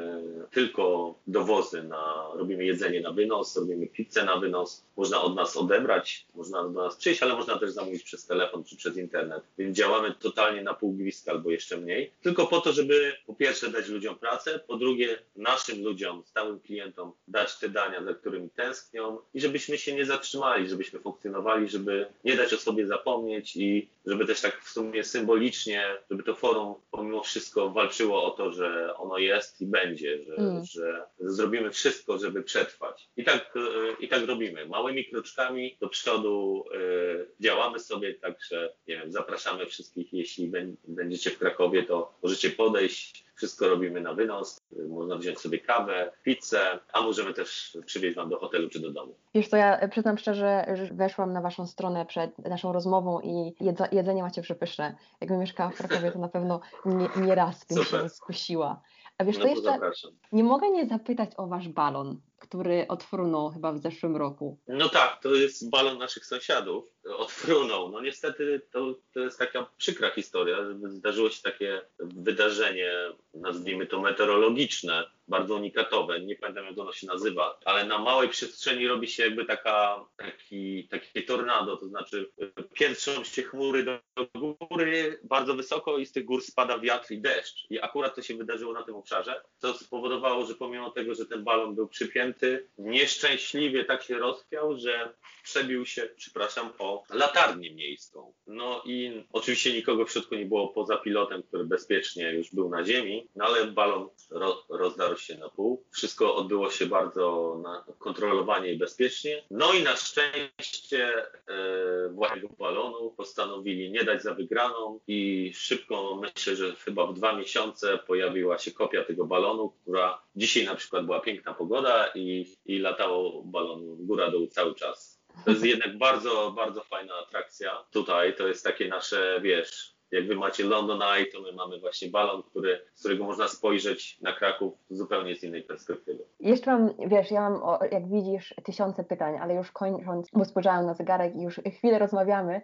tylko 0.51 1.15
dowozy, 1.27 1.83
na, 1.83 2.29
robimy 2.35 2.65
jedzenie 2.65 3.01
na 3.01 3.13
wynos, 3.13 3.57
robimy 3.57 3.87
pizzę 3.87 4.25
na 4.25 4.37
wynos. 4.37 4.85
Można 4.97 5.23
od 5.23 5.37
nas 5.37 5.57
odebrać, 5.57 6.27
można 6.35 6.63
do 6.63 6.83
nas 6.83 6.97
przyjść, 6.97 7.23
ale 7.23 7.37
można 7.37 7.59
też 7.59 7.71
zamówić 7.71 8.03
przez 8.03 8.27
telefon 8.27 8.65
czy 8.65 8.77
przez 8.77 8.97
internet. 8.97 9.43
Więc 9.59 9.77
działamy 9.77 10.15
totalnie 10.21 10.63
na 10.63 10.75
pół 10.75 10.93
gwizdka 10.93 11.33
albo 11.33 11.51
jeszcze 11.51 11.77
mniej. 11.77 12.11
Tylko 12.23 12.47
po 12.47 12.61
to, 12.61 12.73
żeby 12.73 13.13
po 13.27 13.35
pierwsze 13.35 13.71
dać 13.71 13.89
ludziom 13.89 14.17
pracę, 14.17 14.61
po 14.67 14.77
drugie 14.77 15.19
naszym 15.37 15.85
ludziom, 15.85 16.23
stałym 16.27 16.61
klientom 16.61 17.13
dać 17.29 17.59
te 17.59 17.69
dania, 17.69 18.05
za 18.05 18.15
którymi 18.15 18.51
tęsknią 18.51 19.19
i 19.35 19.41
żebyśmy 19.41 19.79
się 19.79 19.95
nie 19.95 20.07
zatrzymali, 20.07 20.69
żebyśmy 20.69 21.01
funkcjonowali, 21.01 21.69
żeby 21.69 22.07
nie 22.25 22.37
dać 22.37 22.55
o 22.55 22.57
sobie 22.57 22.87
zapomnieć 22.87 23.57
i 23.57 23.89
żeby 24.07 24.14
też 24.27 24.41
tak 24.41 24.65
w 24.65 24.69
sumie 24.69 25.05
symbolicznie, 25.05 25.97
żeby 26.11 26.23
to 26.23 26.35
forum 26.35 26.75
pomimo 26.91 27.23
wszystko 27.23 27.71
walczyło 27.71 28.25
o 28.25 28.31
to, 28.31 28.53
że 28.53 28.97
ono 28.97 29.19
jest 29.19 29.61
i 29.61 29.67
będzie, 29.67 30.25
że, 30.25 30.35
mm. 30.35 30.65
że 30.65 31.05
zrobimy 31.19 31.71
wszystko, 31.71 32.19
żeby 32.19 32.43
przetrwać. 32.43 33.09
I 33.17 33.25
tak, 33.25 33.55
e, 33.57 33.61
I 34.01 34.09
tak 34.09 34.27
robimy. 34.27 34.67
Małymi 34.67 35.05
kroczkami 35.05 35.77
do 35.81 35.89
przodu 35.89 36.65
y, 36.75 37.27
działamy 37.41 37.79
sobie, 37.79 38.15
także 38.15 38.75
nie 38.89 38.97
wiem, 38.97 39.13
zapraszamy 39.13 39.67
wszystkich, 39.67 40.13
jeśli 40.13 40.53
będziecie 40.89 41.31
w 41.31 41.39
Krakowie, 41.39 41.83
to 41.83 42.19
możecie 42.23 42.51
podejść, 42.51 43.24
wszystko 43.47 43.69
robimy 43.69 44.01
na 44.01 44.15
wynos. 44.15 44.61
Można 44.89 45.17
wziąć 45.17 45.39
sobie 45.39 45.59
kawę, 45.59 46.13
pizzę, 46.23 46.79
a 46.93 47.01
możemy 47.01 47.35
też 47.35 47.79
przywieźć 47.87 48.17
Wam 48.17 48.29
do 48.29 48.39
hotelu 48.39 48.69
czy 48.69 48.81
do 48.81 48.91
domu. 48.91 49.15
Wiesz 49.35 49.49
to 49.49 49.57
ja 49.57 49.89
przyznam 49.89 50.19
szczerze, 50.19 50.67
że 50.75 50.87
weszłam 50.95 51.33
na 51.33 51.41
Waszą 51.41 51.67
stronę 51.67 52.07
przed 52.07 52.39
naszą 52.39 52.73
rozmową 52.73 53.21
i 53.21 53.55
jedzenie 53.93 54.23
macie 54.23 54.43
przepyszne. 54.43 54.97
Jakbym 55.21 55.41
mieszkała 55.41 55.71
w 55.71 55.75
Krakowie, 55.75 56.13
to 56.13 56.19
na 56.19 56.29
pewno 56.29 56.61
nie, 56.85 57.09
nie 57.17 57.35
raz 57.35 57.67
bym 57.67 57.85
Super. 57.85 58.03
się 58.03 58.09
skusiła. 58.09 58.81
A 59.19 59.25
wiesz, 59.25 59.39
no 59.39 59.43
to 59.43 59.49
jeszcze 59.49 59.65
zapraszam. 59.65 60.11
nie 60.33 60.45
mogę 60.45 60.71
nie 60.71 60.87
zapytać 60.87 61.31
o 61.37 61.47
Wasz 61.47 61.69
balon 61.69 62.21
który 62.45 62.87
odfrunął 62.89 63.51
chyba 63.51 63.73
w 63.73 63.79
zeszłym 63.79 64.17
roku. 64.17 64.59
No 64.69 64.89
tak, 64.89 65.23
to 65.23 65.35
jest 65.35 65.71
balon 65.71 65.99
naszych 65.99 66.27
sąsiadów. 66.27 66.85
Odfrunął. 67.17 67.89
No 67.89 68.01
niestety 68.01 68.61
to, 68.73 68.95
to 69.15 69.21
jest 69.21 69.39
taka 69.39 69.67
przykra 69.77 70.11
historia, 70.11 70.57
że 70.57 70.91
zdarzyło 70.91 71.31
się 71.31 71.43
takie 71.43 71.81
wydarzenie, 71.99 72.93
nazwijmy 73.35 73.87
to 73.87 74.01
meteorologiczne, 74.01 75.05
bardzo 75.29 75.55
unikatowe, 75.55 76.21
nie 76.21 76.37
pamiętam 76.37 76.65
jak 76.65 76.79
ono 76.79 76.93
się 76.93 77.07
nazywa, 77.07 77.59
ale 77.65 77.85
na 77.85 77.99
małej 77.99 78.29
przestrzeni 78.29 78.89
robi 78.89 79.09
się 79.09 79.23
jakby 79.23 79.45
taka, 79.45 80.05
taki, 80.17 80.89
takie 80.89 81.23
tornado, 81.23 81.77
to 81.77 81.87
znaczy 81.87 82.31
piętrzą 82.73 83.25
się 83.25 83.43
chmury 83.43 83.85
do 83.85 83.99
góry 84.35 85.21
bardzo 85.25 85.55
wysoko 85.55 85.99
i 85.99 86.07
z 86.07 86.13
tych 86.13 86.25
gór 86.25 86.43
spada 86.43 86.79
wiatr 86.79 87.13
i 87.13 87.21
deszcz. 87.21 87.67
I 87.71 87.81
akurat 87.81 88.15
to 88.15 88.23
się 88.23 88.37
wydarzyło 88.37 88.73
na 88.73 88.83
tym 88.83 88.95
obszarze, 88.95 89.43
co 89.59 89.75
spowodowało, 89.75 90.47
że 90.47 90.55
pomimo 90.55 90.91
tego, 90.91 91.15
że 91.15 91.27
ten 91.27 91.45
balon 91.45 91.75
był 91.75 91.89
przypięty, 91.89 92.34
nieszczęśliwie 92.79 93.85
tak 93.85 94.03
się 94.03 94.19
rozpiał, 94.19 94.79
że 94.79 95.15
przebił 95.43 95.87
się, 95.87 96.09
przepraszam, 96.17 96.73
o 96.79 97.03
latarnię 97.11 97.75
miejską. 97.75 98.33
No 98.47 98.83
i 98.85 99.25
oczywiście 99.33 99.73
nikogo 99.73 100.05
w 100.05 100.13
środku 100.13 100.35
nie 100.35 100.47
było 100.47 100.69
poza 100.69 100.97
pilotem, 100.97 101.43
który 101.43 101.65
bezpiecznie 101.65 102.33
już 102.33 102.55
był 102.55 102.69
na 102.69 102.85
ziemi, 102.85 103.29
no 103.37 103.45
ale 103.45 103.67
balon 103.67 104.09
ro 104.31 104.65
rozdarł 104.69 105.17
się 105.17 105.39
na 105.39 105.49
pół. 105.49 105.85
Wszystko 105.91 106.37
odbyło 106.37 106.71
się 106.71 106.87
bardzo 106.87 107.57
kontrolowanie 107.99 108.73
i 108.73 108.79
bezpiecznie. 108.79 109.45
No 109.51 109.73
i 109.73 109.83
na 109.83 109.97
szczęście 109.97 111.27
e, 111.49 112.09
właściciele 112.09 112.49
balonu 112.59 113.11
postanowili 113.11 113.91
nie 113.91 114.05
dać 114.05 114.23
za 114.23 114.35
wygraną 114.35 115.01
i 115.07 115.53
szybko, 115.55 116.21
myślę, 116.21 116.57
że 116.57 116.73
chyba 116.75 117.07
w 117.07 117.15
dwa 117.15 117.37
miesiące 117.37 117.99
pojawiła 117.99 118.59
się 118.59 118.71
kopia 118.71 119.05
tego 119.05 119.25
balonu, 119.25 119.73
która 119.83 120.23
dzisiaj 120.37 120.65
na 120.65 120.75
przykład 120.75 121.05
była 121.05 121.21
piękna 121.21 121.55
pogoda 121.55 122.07
i, 122.07 122.24
i 122.65 122.79
latało 122.79 123.43
balon 123.45 124.07
góra-dół 124.07 124.47
cały 124.47 124.75
czas. 124.75 125.25
To 125.45 125.51
jest 125.51 125.65
jednak 125.65 125.99
bardzo, 125.99 126.53
bardzo 126.57 126.81
fajna 126.81 127.15
atrakcja. 127.15 127.85
Tutaj 127.91 128.37
to 128.37 128.49
jest 128.49 128.65
takie 128.65 128.89
nasze, 128.89 129.41
wiesz, 129.43 129.95
jak 130.11 130.27
wy 130.27 130.35
macie 130.35 130.65
London 130.65 131.03
Eye, 131.03 131.27
to 131.27 131.41
my 131.41 131.53
mamy 131.53 131.81
właśnie 131.81 132.09
balon, 132.09 132.43
który, 132.43 132.81
z 132.95 133.01
którego 133.01 133.25
można 133.25 133.49
spojrzeć 133.49 134.21
na 134.21 134.33
Kraków 134.33 134.75
zupełnie 134.91 135.37
z 135.37 135.45
innej 135.45 135.63
perspektywy. 135.63 136.25
Jeszcze 136.41 136.71
mam, 136.71 136.95
wiesz, 137.09 137.31
ja 137.31 137.51
mam, 137.51 137.79
jak 137.91 138.09
widzisz, 138.11 138.55
tysiące 138.65 139.05
pytań, 139.05 139.37
ale 139.41 139.55
już 139.55 139.73
kończąc, 139.73 140.29
bo 140.33 140.45
spojrzałem 140.45 140.87
na 140.87 140.95
zegarek 140.95 141.37
i 141.37 141.43
już 141.43 141.61
chwilę 141.79 141.99
rozmawiamy, 141.99 142.61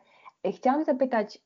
Chciałam 0.57 0.85
zapytać, 0.85 1.39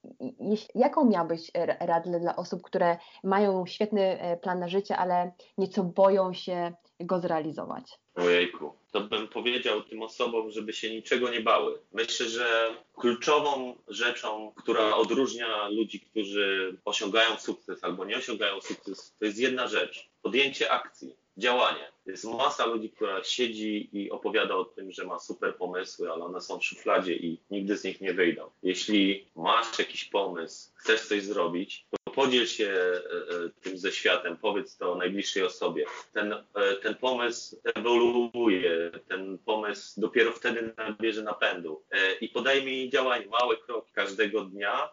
jaką 0.75 1.05
miałbyś 1.05 1.51
radę 1.81 2.21
dla 2.21 2.37
osób, 2.37 2.63
które 2.63 2.97
mają 3.25 3.67
świetny 3.67 4.21
e, 4.21 4.37
plan 4.37 4.59
na 4.59 4.69
życie, 4.69 4.97
ale 4.97 5.33
nieco 5.59 5.85
boją 5.85 6.33
się 6.33 6.73
go 7.01 7.21
zrealizować? 7.21 7.85
Ojejku, 8.15 8.73
to 8.93 9.01
bym 9.01 9.29
powiedział 9.29 9.83
tym 9.83 10.03
osobom, 10.03 10.51
żeby 10.51 10.73
się 10.73 10.91
niczego 10.91 11.31
nie 11.31 11.41
bały. 11.41 11.79
Myślę, 11.93 12.29
że 12.29 12.75
kluczową 12.97 13.77
rzeczą, 13.89 14.53
która 14.57 14.97
odróżnia 14.97 15.69
ludzi, 15.69 16.01
którzy 16.01 16.77
osiągają 16.85 17.37
sukces 17.37 17.85
albo 17.85 18.05
nie 18.05 18.17
osiągają 18.17 18.61
sukces, 18.61 19.15
to 19.19 19.25
jest 19.25 19.39
jedna 19.39 19.69
rzecz: 19.69 20.09
podjęcie 20.23 20.73
akcji 20.73 21.17
działanie. 21.37 21.93
Jest 22.07 22.25
masa 22.25 22.67
ludzi, 22.67 22.91
która 22.91 23.25
siedzi 23.25 23.89
i 23.93 24.11
opowiada 24.11 24.57
o 24.57 24.65
tym, 24.65 24.93
że 24.93 25.05
ma 25.05 25.19
super 25.19 25.57
pomysły, 25.57 26.13
ale 26.13 26.25
one 26.25 26.41
są 26.41 26.59
w 26.59 26.65
szufladzie 26.65 27.17
i 27.17 27.41
nigdy 27.51 27.77
z 27.77 27.85
nich 27.85 28.01
nie 28.01 28.13
wyjdą. 28.13 28.51
Jeśli 28.63 29.27
masz 29.37 29.79
jakiś 29.79 30.05
pomysł, 30.05 30.71
chcesz 30.75 31.09
coś 31.09 31.23
zrobić, 31.23 31.87
podziel 32.15 32.47
się 32.47 32.67
e, 32.67 32.97
e, 32.97 33.51
tym 33.63 33.79
ze 33.79 33.93
światem, 33.93 34.37
powiedz 34.37 34.77
to 34.77 34.95
najbliższej 34.95 35.43
osobie. 35.43 35.85
Ten, 36.13 36.33
e, 36.33 36.43
ten 36.83 36.95
pomysł 36.95 37.61
ewoluuje, 37.65 38.91
ten 39.09 39.39
pomysł 39.39 40.01
dopiero 40.01 40.33
wtedy 40.33 40.75
nabierze 40.77 41.23
napędu 41.23 41.83
i 42.21 42.29
podaj 42.29 42.65
mi 42.65 42.91
działań, 42.91 43.27
małe 43.27 43.57
kroki 43.57 43.93
każdego 43.93 44.45
dnia 44.45 44.89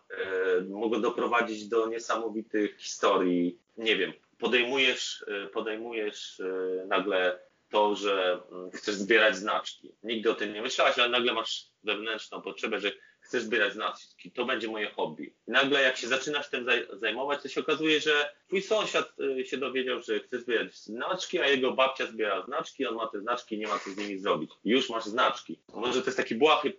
mogą 0.70 1.02
doprowadzić 1.02 1.68
do 1.68 1.88
niesamowitych 1.88 2.78
historii. 2.78 3.58
Nie 3.78 3.98
wiem, 3.98 4.14
podejmujesz, 4.40 5.26
podejmujesz 5.54 6.42
nagle 6.88 7.40
to, 7.72 7.96
że 7.96 8.40
mm, 8.52 8.72
chcesz 8.72 8.96
zbierać 8.96 9.36
znaczki. 9.36 9.92
Nigdy 10.04 10.32
o 10.32 10.36
tym 10.36 10.54
nie 10.54 10.62
myślałaś, 10.62 11.00
ale 11.00 11.10
nagle 11.10 11.34
masz 11.34 11.66
wewnętrzną 11.84 12.42
potrzebę, 12.42 12.80
że 12.80 12.92
chcesz 13.32 13.44
zbierać 13.44 13.74
znaczki, 13.74 14.32
to 14.32 14.46
będzie 14.46 14.68
moje 14.68 14.90
hobby. 14.90 15.34
I 15.48 15.52
nagle 15.52 15.82
jak 15.82 15.98
się 15.98 16.08
zaczynasz 16.08 16.50
tym 16.50 16.68
zajmować, 16.94 17.42
to 17.42 17.50
się 17.50 17.62
okazuje, 17.62 18.00
że 18.00 18.30
twój 18.48 18.62
sąsiad 18.62 19.14
y, 19.40 19.46
się 19.46 19.58
dowiedział, 19.58 20.02
że 20.02 20.20
chce 20.20 20.40
zbierać 20.40 20.76
znaczki, 20.76 21.40
a 21.40 21.48
jego 21.48 21.72
babcia 21.72 22.06
zbiera 22.06 22.46
znaczki, 22.46 22.86
on 22.86 22.96
ma 22.96 23.08
te 23.08 23.20
znaczki 23.20 23.56
i 23.56 23.60
nie 23.60 23.68
ma 23.68 23.80
co 23.80 23.90
z 23.90 23.98
nimi 23.98 24.18
zrobić. 24.18 24.52
Już 24.66 24.90
masz 24.90 25.06
znaczki. 25.06 25.60
Może 25.74 26.00
to 26.02 26.06
jest 26.06 26.18
taki 26.18 26.36
błahy 26.36 26.70
y, 26.70 26.72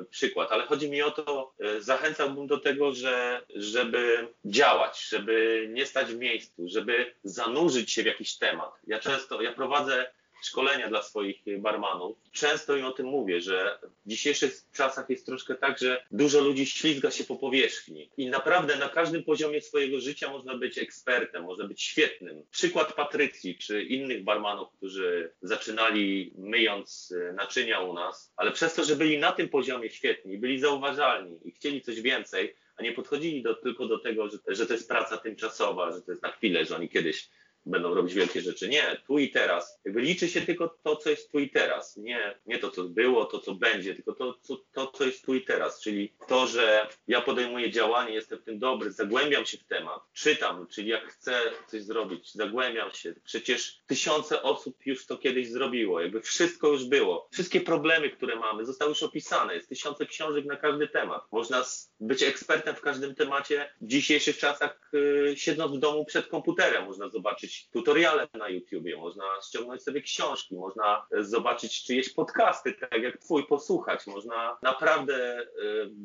y, 0.00 0.04
przykład, 0.10 0.52
ale 0.52 0.66
chodzi 0.66 0.90
mi 0.90 1.02
o 1.02 1.10
to, 1.10 1.54
zachęcałbym 1.80 2.46
do 2.46 2.58
tego, 2.58 2.92
że 2.92 3.42
żeby 3.54 4.28
działać, 4.44 5.08
żeby 5.08 5.66
nie 5.72 5.86
stać 5.86 6.06
w 6.06 6.18
miejscu, 6.18 6.68
żeby 6.68 7.14
zanurzyć 7.24 7.92
się 7.92 8.02
w 8.02 8.06
jakiś 8.06 8.38
temat. 8.38 8.70
Ja 8.86 8.98
często, 9.00 9.42
ja 9.42 9.52
prowadzę 9.52 10.10
szkolenia 10.42 10.88
dla 10.88 11.02
swoich 11.02 11.36
barmanów. 11.58 12.16
Często 12.32 12.76
im 12.76 12.84
o 12.84 12.92
tym 12.92 13.06
mówię, 13.06 13.40
że 13.40 13.78
w 14.06 14.08
dzisiejszych 14.08 14.62
czasach 14.72 15.10
jest 15.10 15.26
troszkę 15.26 15.54
tak, 15.54 15.78
że 15.78 16.04
dużo 16.10 16.40
ludzi 16.40 16.66
ślizga 16.66 17.10
się 17.10 17.24
po 17.24 17.36
powierzchni 17.36 18.10
i 18.16 18.26
naprawdę 18.26 18.76
na 18.76 18.88
każdym 18.88 19.24
poziomie 19.24 19.60
swojego 19.60 20.00
życia 20.00 20.30
można 20.30 20.56
być 20.58 20.78
ekspertem, 20.78 21.44
można 21.44 21.64
być 21.64 21.82
świetnym. 21.82 22.42
Przykład 22.50 22.92
Patrycji 22.92 23.58
czy 23.58 23.82
innych 23.82 24.24
barmanów, 24.24 24.68
którzy 24.76 25.32
zaczynali 25.42 26.32
myjąc 26.38 27.14
e, 27.30 27.32
naczynia 27.32 27.80
u 27.80 27.92
nas, 27.92 28.32
ale 28.36 28.52
przez 28.52 28.74
to, 28.74 28.84
że 28.84 28.96
byli 28.96 29.18
na 29.18 29.32
tym 29.32 29.48
poziomie 29.48 29.90
świetni, 29.90 30.38
byli 30.38 30.58
zauważalni 30.58 31.38
i 31.44 31.52
chcieli 31.52 31.82
coś 31.82 32.00
więcej, 32.00 32.54
a 32.76 32.82
nie 32.82 32.92
podchodzili 32.92 33.42
do, 33.42 33.54
tylko 33.54 33.86
do 33.86 33.98
tego, 33.98 34.28
że, 34.28 34.38
że 34.48 34.66
to 34.66 34.72
jest 34.72 34.88
praca 34.88 35.16
tymczasowa, 35.16 35.92
że 35.92 36.02
to 36.02 36.10
jest 36.10 36.22
na 36.22 36.32
chwilę, 36.32 36.64
że 36.64 36.76
oni 36.76 36.88
kiedyś 36.88 37.28
będą 37.66 37.94
robić 37.94 38.14
wielkie 38.14 38.40
rzeczy. 38.40 38.68
Nie, 38.68 39.00
tu 39.06 39.18
i 39.18 39.30
teraz. 39.30 39.80
Jakby 39.84 40.00
liczy 40.00 40.28
się 40.28 40.40
tylko 40.40 40.78
to, 40.82 40.96
co 40.96 41.10
jest 41.10 41.32
tu 41.32 41.38
i 41.38 41.50
teraz. 41.50 41.96
Nie, 41.96 42.38
nie 42.46 42.58
to, 42.58 42.70
co 42.70 42.84
było, 42.84 43.24
to, 43.24 43.38
co 43.38 43.54
będzie, 43.54 43.94
tylko 43.94 44.12
to, 44.12 44.38
co, 44.42 44.56
to, 44.72 44.86
co 44.86 45.04
jest 45.04 45.24
tu 45.24 45.34
i 45.34 45.42
teraz. 45.42 45.80
Czyli 45.80 46.12
to, 46.28 46.46
że 46.46 46.88
ja 47.08 47.20
podejmuję 47.20 47.70
działanie, 47.70 48.14
jestem 48.14 48.38
w 48.38 48.44
tym 48.44 48.58
dobry, 48.58 48.92
zagłębiam 48.92 49.46
się 49.46 49.58
w 49.58 49.64
temat, 49.64 50.00
czytam, 50.12 50.66
czyli 50.66 50.88
jak 50.88 51.04
chcę 51.04 51.40
coś 51.66 51.82
zrobić, 51.82 52.32
zagłębiam 52.32 52.92
się. 52.92 53.14
Przecież 53.24 53.78
tysiące 53.86 54.42
osób 54.42 54.76
już 54.86 55.06
to 55.06 55.18
kiedyś 55.18 55.48
zrobiło. 55.48 56.00
Jakby 56.00 56.20
wszystko 56.20 56.68
już 56.68 56.84
było. 56.84 57.28
Wszystkie 57.32 57.60
problemy, 57.60 58.10
które 58.10 58.36
mamy, 58.36 58.66
zostały 58.66 58.88
już 58.88 59.02
opisane. 59.02 59.54
Jest 59.54 59.68
tysiące 59.68 60.06
książek 60.06 60.44
na 60.44 60.56
każdy 60.56 60.88
temat. 60.88 61.22
Można 61.32 61.64
być 62.00 62.22
ekspertem 62.22 62.76
w 62.76 62.80
każdym 62.80 63.14
temacie. 63.14 63.70
W 63.80 63.86
dzisiejszych 63.86 64.38
czasach, 64.38 64.90
yy, 64.92 65.34
siedząc 65.36 65.76
w 65.76 65.78
domu 65.78 66.04
przed 66.04 66.26
komputerem, 66.26 66.84
można 66.84 67.08
zobaczyć 67.08 67.55
tutoriale 67.72 68.28
na 68.34 68.48
YouTubie, 68.48 68.96
można 68.96 69.24
ściągnąć 69.48 69.82
sobie 69.82 70.02
książki, 70.02 70.56
można 70.56 71.06
zobaczyć 71.20 71.84
czyjeś 71.84 72.12
podcasty, 72.12 72.72
tak 72.72 73.02
jak 73.02 73.18
twój, 73.18 73.46
posłuchać, 73.46 74.06
można 74.06 74.58
naprawdę 74.62 75.14
e, 75.14 75.46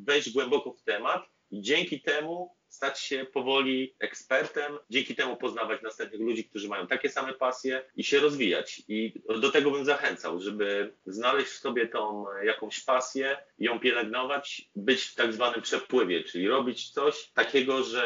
wejść 0.04 0.34
głęboko 0.34 0.74
w 0.74 0.84
temat 0.84 1.24
i 1.52 1.62
dzięki 1.62 2.02
temu 2.02 2.56
stać 2.82 3.00
się 3.00 3.26
powoli 3.26 3.96
ekspertem, 4.00 4.78
dzięki 4.90 5.16
temu 5.16 5.38
poznawać 5.38 5.82
następnych 5.82 6.22
ludzi, 6.22 6.44
którzy 6.44 6.68
mają 6.68 6.88
takie 6.88 7.10
same 7.10 7.34
pasje 7.34 7.86
i 7.96 8.04
się 8.04 8.20
rozwijać. 8.20 8.82
I 8.88 9.14
do 9.40 9.52
tego 9.52 9.72
bym 9.72 9.86
zachęcał, 9.86 10.40
żeby 10.40 10.94
znaleźć 11.06 11.52
w 11.52 11.60
sobie 11.60 11.88
tą 11.88 12.26
jakąś 12.44 12.80
pasję, 12.80 13.38
ją 13.60 13.80
pielęgnować, 13.80 14.70
być 14.76 15.04
w 15.04 15.16
tak 15.16 15.34
zwanym 15.34 15.62
przepływie, 15.62 16.24
czyli 16.24 16.48
robić 16.48 16.90
coś 16.90 17.32
takiego, 17.34 17.84
że 17.84 18.04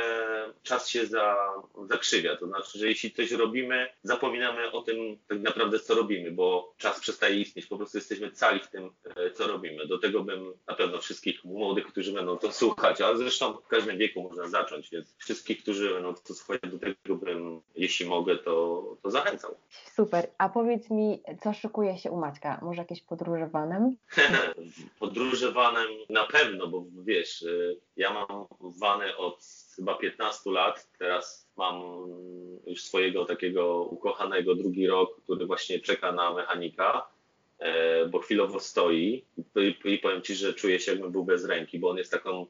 czas 0.64 0.90
się 0.90 1.06
za, 1.06 1.36
zakrzywia. 1.90 2.36
To 2.36 2.48
znaczy, 2.48 2.80
że 2.80 2.88
jeśli 2.88 3.12
coś 3.12 3.32
robimy, 3.32 3.88
zapominamy 4.04 4.72
o 4.72 4.82
tym 4.82 5.18
tak 5.28 5.40
naprawdę, 5.40 5.80
co 5.80 5.96
robimy, 5.96 6.32
bo 6.32 6.74
czas 6.78 7.00
przestaje 7.00 7.40
istnieć, 7.40 7.66
po 7.66 7.78
prostu 7.78 7.98
jesteśmy 7.98 8.32
cali 8.32 8.60
w 8.60 8.68
tym, 8.68 8.92
e, 9.16 9.32
co 9.32 9.48
robimy. 9.48 9.88
Do 9.88 9.98
tego 9.98 10.24
bym 10.24 10.54
na 10.68 10.74
pewno 10.74 11.02
wszystkich 11.02 11.44
młodych, 11.44 11.88
którzy 11.88 12.14
będą 12.14 12.38
to 12.38 12.52
słuchać, 12.52 13.02
ale 13.02 13.18
zresztą 13.18 13.54
w 13.54 13.68
każdym 13.68 13.98
wieku 13.98 14.24
można 14.24 14.48
zacząć, 14.48 14.65
więc 14.92 15.16
wszystkich, 15.18 15.64
którzy 15.64 16.00
no, 16.02 16.14
to 16.14 16.34
słuchają, 16.34 16.60
do 16.64 16.80
tego 16.80 17.16
bym, 17.16 17.62
jeśli 17.76 18.06
mogę, 18.06 18.38
to, 18.38 18.84
to 19.04 19.12
zachęcał. 19.12 19.56
Super. 19.94 20.28
A 20.38 20.50
powiedz 20.50 20.90
mi, 20.90 21.22
co 21.44 21.54
szykuje 21.54 21.98
się 21.98 22.12
u 22.12 22.18
Maćka? 22.18 22.60
Może 22.62 22.82
jakieś 22.82 23.02
podróże 23.02 23.48
vanem? 23.48 23.96
podróże 25.00 25.52
vanem 25.52 25.88
na 26.10 26.24
pewno, 26.24 26.68
bo 26.68 26.86
wiesz, 27.04 27.42
y, 27.42 27.80
ja 27.98 28.14
mam 28.14 28.46
wany 28.80 29.18
od 29.18 29.40
chyba 29.76 29.96
15 29.96 30.52
lat, 30.52 30.88
teraz 31.00 31.50
mam 31.58 31.82
już 32.68 32.84
swojego 32.84 33.26
takiego 33.26 33.84
ukochanego 33.84 34.56
drugi 34.56 34.88
rok, 34.88 35.22
który 35.24 35.46
właśnie 35.46 35.80
czeka 35.80 36.12
na 36.12 36.34
mechanika 36.34 37.08
e, 37.60 38.06
bo 38.06 38.20
chwilowo 38.20 38.60
stoi 38.60 39.26
i 39.86 39.98
powiem 39.98 40.22
Ci, 40.22 40.36
że 40.36 40.54
czuję 40.54 40.80
się 40.80 40.92
jakbym 40.92 41.12
był 41.12 41.24
bez 41.24 41.46
ręki, 41.46 41.80
bo 41.80 41.90
on 41.90 41.98
jest 41.98 42.12
taką 42.12 42.48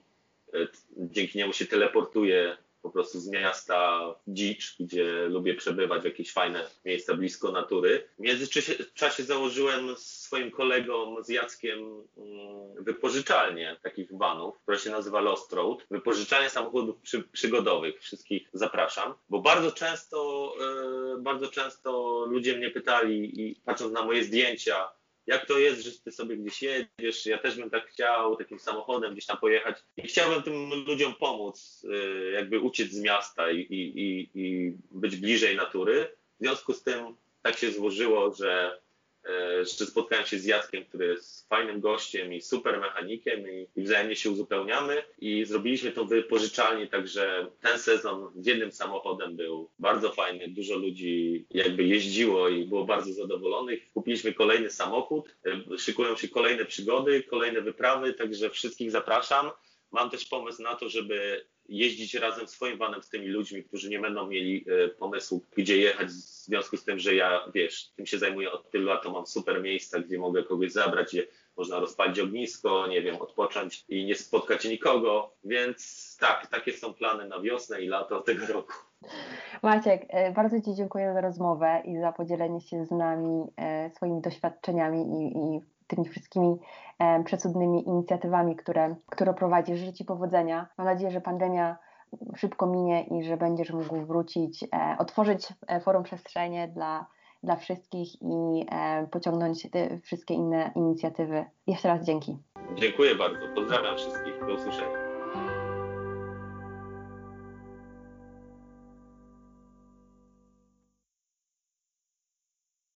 dzięki 0.97 1.37
niemu 1.37 1.53
się 1.53 1.65
teleportuję 1.65 2.57
po 2.85 2.91
prostu 2.91 3.19
z 3.19 3.27
miasta 3.27 4.15
dzicz, 4.27 4.75
gdzie 4.79 5.27
lubię 5.29 5.55
przebywać 5.55 6.01
w 6.01 6.05
jakieś 6.05 6.33
fajne 6.33 6.69
miejsca 6.85 7.13
blisko 7.13 7.51
natury. 7.51 8.07
W 8.17 8.21
międzyczasie 8.21 9.23
założyłem 9.23 9.95
swoim 9.97 10.51
kolegom 10.51 11.23
z 11.23 11.29
Jackiem 11.29 11.79
mm, 12.17 12.83
wypożyczalnię 12.83 13.75
takich 13.83 14.17
vanów, 14.17 14.59
która 14.61 14.77
się 14.77 14.89
nazywa 14.89 15.21
Lost 15.21 15.53
Road. 15.53 15.85
Wypożyczalnia 15.91 16.49
samochodów 16.49 17.01
przy, 17.01 17.23
przygodowych. 17.23 18.01
Wszystkich 18.01 18.49
zapraszam, 18.53 19.13
bo 19.29 19.41
bardzo 19.41 19.71
często, 19.71 20.51
e, 21.15 21.21
bardzo 21.21 21.47
często 21.47 22.25
ludzie 22.29 22.57
mnie 22.57 22.69
pytali 22.69 23.41
i 23.41 23.55
patrząc 23.55 23.93
na 23.93 24.05
moje 24.05 24.23
zdjęcia, 24.23 24.89
jak 25.27 25.45
to 25.45 25.59
jest, 25.59 25.81
że 25.81 25.91
ty 25.91 26.11
sobie 26.11 26.37
gdzieś 26.37 26.61
jedziesz, 26.61 27.25
ja 27.25 27.37
też 27.37 27.55
bym 27.55 27.69
tak 27.69 27.87
chciał 27.87 28.35
takim 28.35 28.59
samochodem 28.59 29.11
gdzieś 29.11 29.25
tam 29.25 29.37
pojechać 29.37 29.77
i 29.97 30.01
chciałbym 30.01 30.43
tym 30.43 30.69
ludziom 30.87 31.15
pomóc, 31.15 31.85
y, 31.93 32.31
jakby 32.31 32.59
uciec 32.59 32.91
z 32.91 33.01
miasta 33.01 33.51
i, 33.51 33.59
i, 33.59 34.29
i 34.33 34.73
być 34.91 35.15
bliżej 35.15 35.55
natury. 35.55 36.15
W 36.39 36.43
związku 36.43 36.73
z 36.73 36.83
tym 36.83 37.15
tak 37.41 37.57
się 37.57 37.71
złożyło, 37.71 38.33
że 38.33 38.79
E, 39.25 39.65
że 39.65 39.85
spotkałem 39.85 40.25
się 40.25 40.39
z 40.39 40.45
Jackiem, 40.45 40.85
który 40.85 41.05
jest 41.05 41.49
fajnym 41.49 41.79
gościem 41.79 42.33
i 42.33 42.41
super 42.41 42.79
mechanikiem 42.79 43.51
i, 43.51 43.67
i 43.75 43.83
wzajemnie 43.83 44.15
się 44.15 44.29
uzupełniamy 44.29 45.03
i 45.19 45.45
zrobiliśmy 45.45 45.91
to 45.91 46.05
wypożyczalnie, 46.05 46.87
także 46.87 47.47
ten 47.61 47.79
sezon 47.79 48.31
z 48.35 48.45
jednym 48.45 48.71
samochodem 48.71 49.35
był 49.35 49.69
bardzo 49.79 50.11
fajny, 50.11 50.47
dużo 50.47 50.75
ludzi 50.75 51.45
jakby 51.51 51.83
jeździło 51.83 52.49
i 52.49 52.65
było 52.65 52.85
bardzo 52.85 53.13
zadowolonych. 53.13 53.91
Kupiliśmy 53.93 54.33
kolejny 54.33 54.69
samochód, 54.69 55.35
e, 55.45 55.77
szykują 55.77 56.15
się 56.15 56.27
kolejne 56.27 56.65
przygody, 56.65 57.23
kolejne 57.23 57.61
wyprawy, 57.61 58.13
także 58.13 58.49
wszystkich 58.49 58.91
zapraszam. 58.91 59.51
Mam 59.91 60.09
też 60.09 60.25
pomysł 60.25 60.63
na 60.63 60.75
to, 60.75 60.89
żeby 60.89 61.45
jeździć 61.69 62.13
razem 62.13 62.47
swoim 62.47 62.77
vanem 62.77 63.03
z 63.03 63.09
tymi 63.09 63.27
ludźmi, 63.27 63.63
którzy 63.63 63.89
nie 63.89 63.99
będą 63.99 64.27
mieli 64.27 64.65
e, 64.67 64.87
pomysłu, 64.87 65.45
gdzie 65.55 65.77
jechać, 65.77 66.11
związku 66.45 66.77
z 66.77 66.83
tym, 66.83 66.99
że 66.99 67.15
ja, 67.15 67.39
wiesz, 67.53 67.91
tym 67.95 68.05
się 68.05 68.17
zajmuję 68.17 68.51
od 68.51 68.71
tylu 68.71 68.85
lat, 68.85 69.03
to 69.03 69.11
mam 69.11 69.25
super 69.25 69.61
miejsca, 69.61 69.99
gdzie 69.99 70.19
mogę 70.19 70.43
kogoś 70.43 70.71
zabrać, 70.71 71.07
gdzie 71.07 71.27
można 71.57 71.79
rozpalić 71.79 72.19
ognisko, 72.19 72.87
nie 72.87 73.01
wiem, 73.01 73.15
odpocząć 73.21 73.85
i 73.89 74.05
nie 74.05 74.15
spotkać 74.15 74.65
nikogo, 74.65 75.31
więc 75.43 76.17
tak, 76.19 76.47
takie 76.47 76.73
są 76.73 76.93
plany 76.93 77.27
na 77.27 77.39
wiosnę 77.39 77.81
i 77.81 77.87
lato 77.87 78.21
tego 78.21 78.45
roku. 78.45 78.73
Maciek, 79.63 80.05
e, 80.09 80.31
bardzo 80.31 80.61
Ci 80.61 80.75
dziękuję 80.75 81.13
za 81.13 81.21
rozmowę 81.21 81.81
i 81.85 81.97
za 81.99 82.11
podzielenie 82.11 82.61
się 82.61 82.85
z 82.85 82.91
nami 82.91 83.43
e, 83.57 83.89
swoimi 83.89 84.21
doświadczeniami 84.21 85.01
i, 85.01 85.37
i 85.37 85.61
tymi 85.87 86.09
wszystkimi 86.09 86.57
e, 86.99 87.23
przecudnymi 87.23 87.87
inicjatywami, 87.87 88.55
które, 88.55 88.95
które 89.09 89.33
prowadzisz. 89.33 89.79
Życzę 89.79 89.93
Ci 89.93 90.05
powodzenia. 90.05 90.67
Mam 90.77 90.87
nadzieję, 90.87 91.11
że 91.11 91.21
pandemia 91.21 91.77
szybko 92.35 92.67
minie 92.67 93.03
i 93.03 93.23
że 93.23 93.37
będziesz 93.37 93.71
mógł 93.71 94.05
wrócić, 94.05 94.63
e, 94.63 94.95
otworzyć 94.99 95.47
e, 95.67 95.79
forum 95.79 96.03
przestrzenie 96.03 96.67
dla 96.67 97.05
dla 97.45 97.55
wszystkich 97.55 98.21
i 98.21 98.65
e, 98.71 99.07
pociągnąć 99.11 99.67
te 99.71 99.99
wszystkie 99.99 100.33
inne 100.33 100.71
inicjatywy. 100.75 101.45
Jeszcze 101.67 101.87
raz 101.87 102.05
dzięki. 102.05 102.37
Dziękuję 102.75 103.15
bardzo. 103.15 103.47
Pozdrawiam 103.55 103.97
wszystkich. 103.97 104.39
Do 104.39 104.53
usłyszenia. 104.53 105.04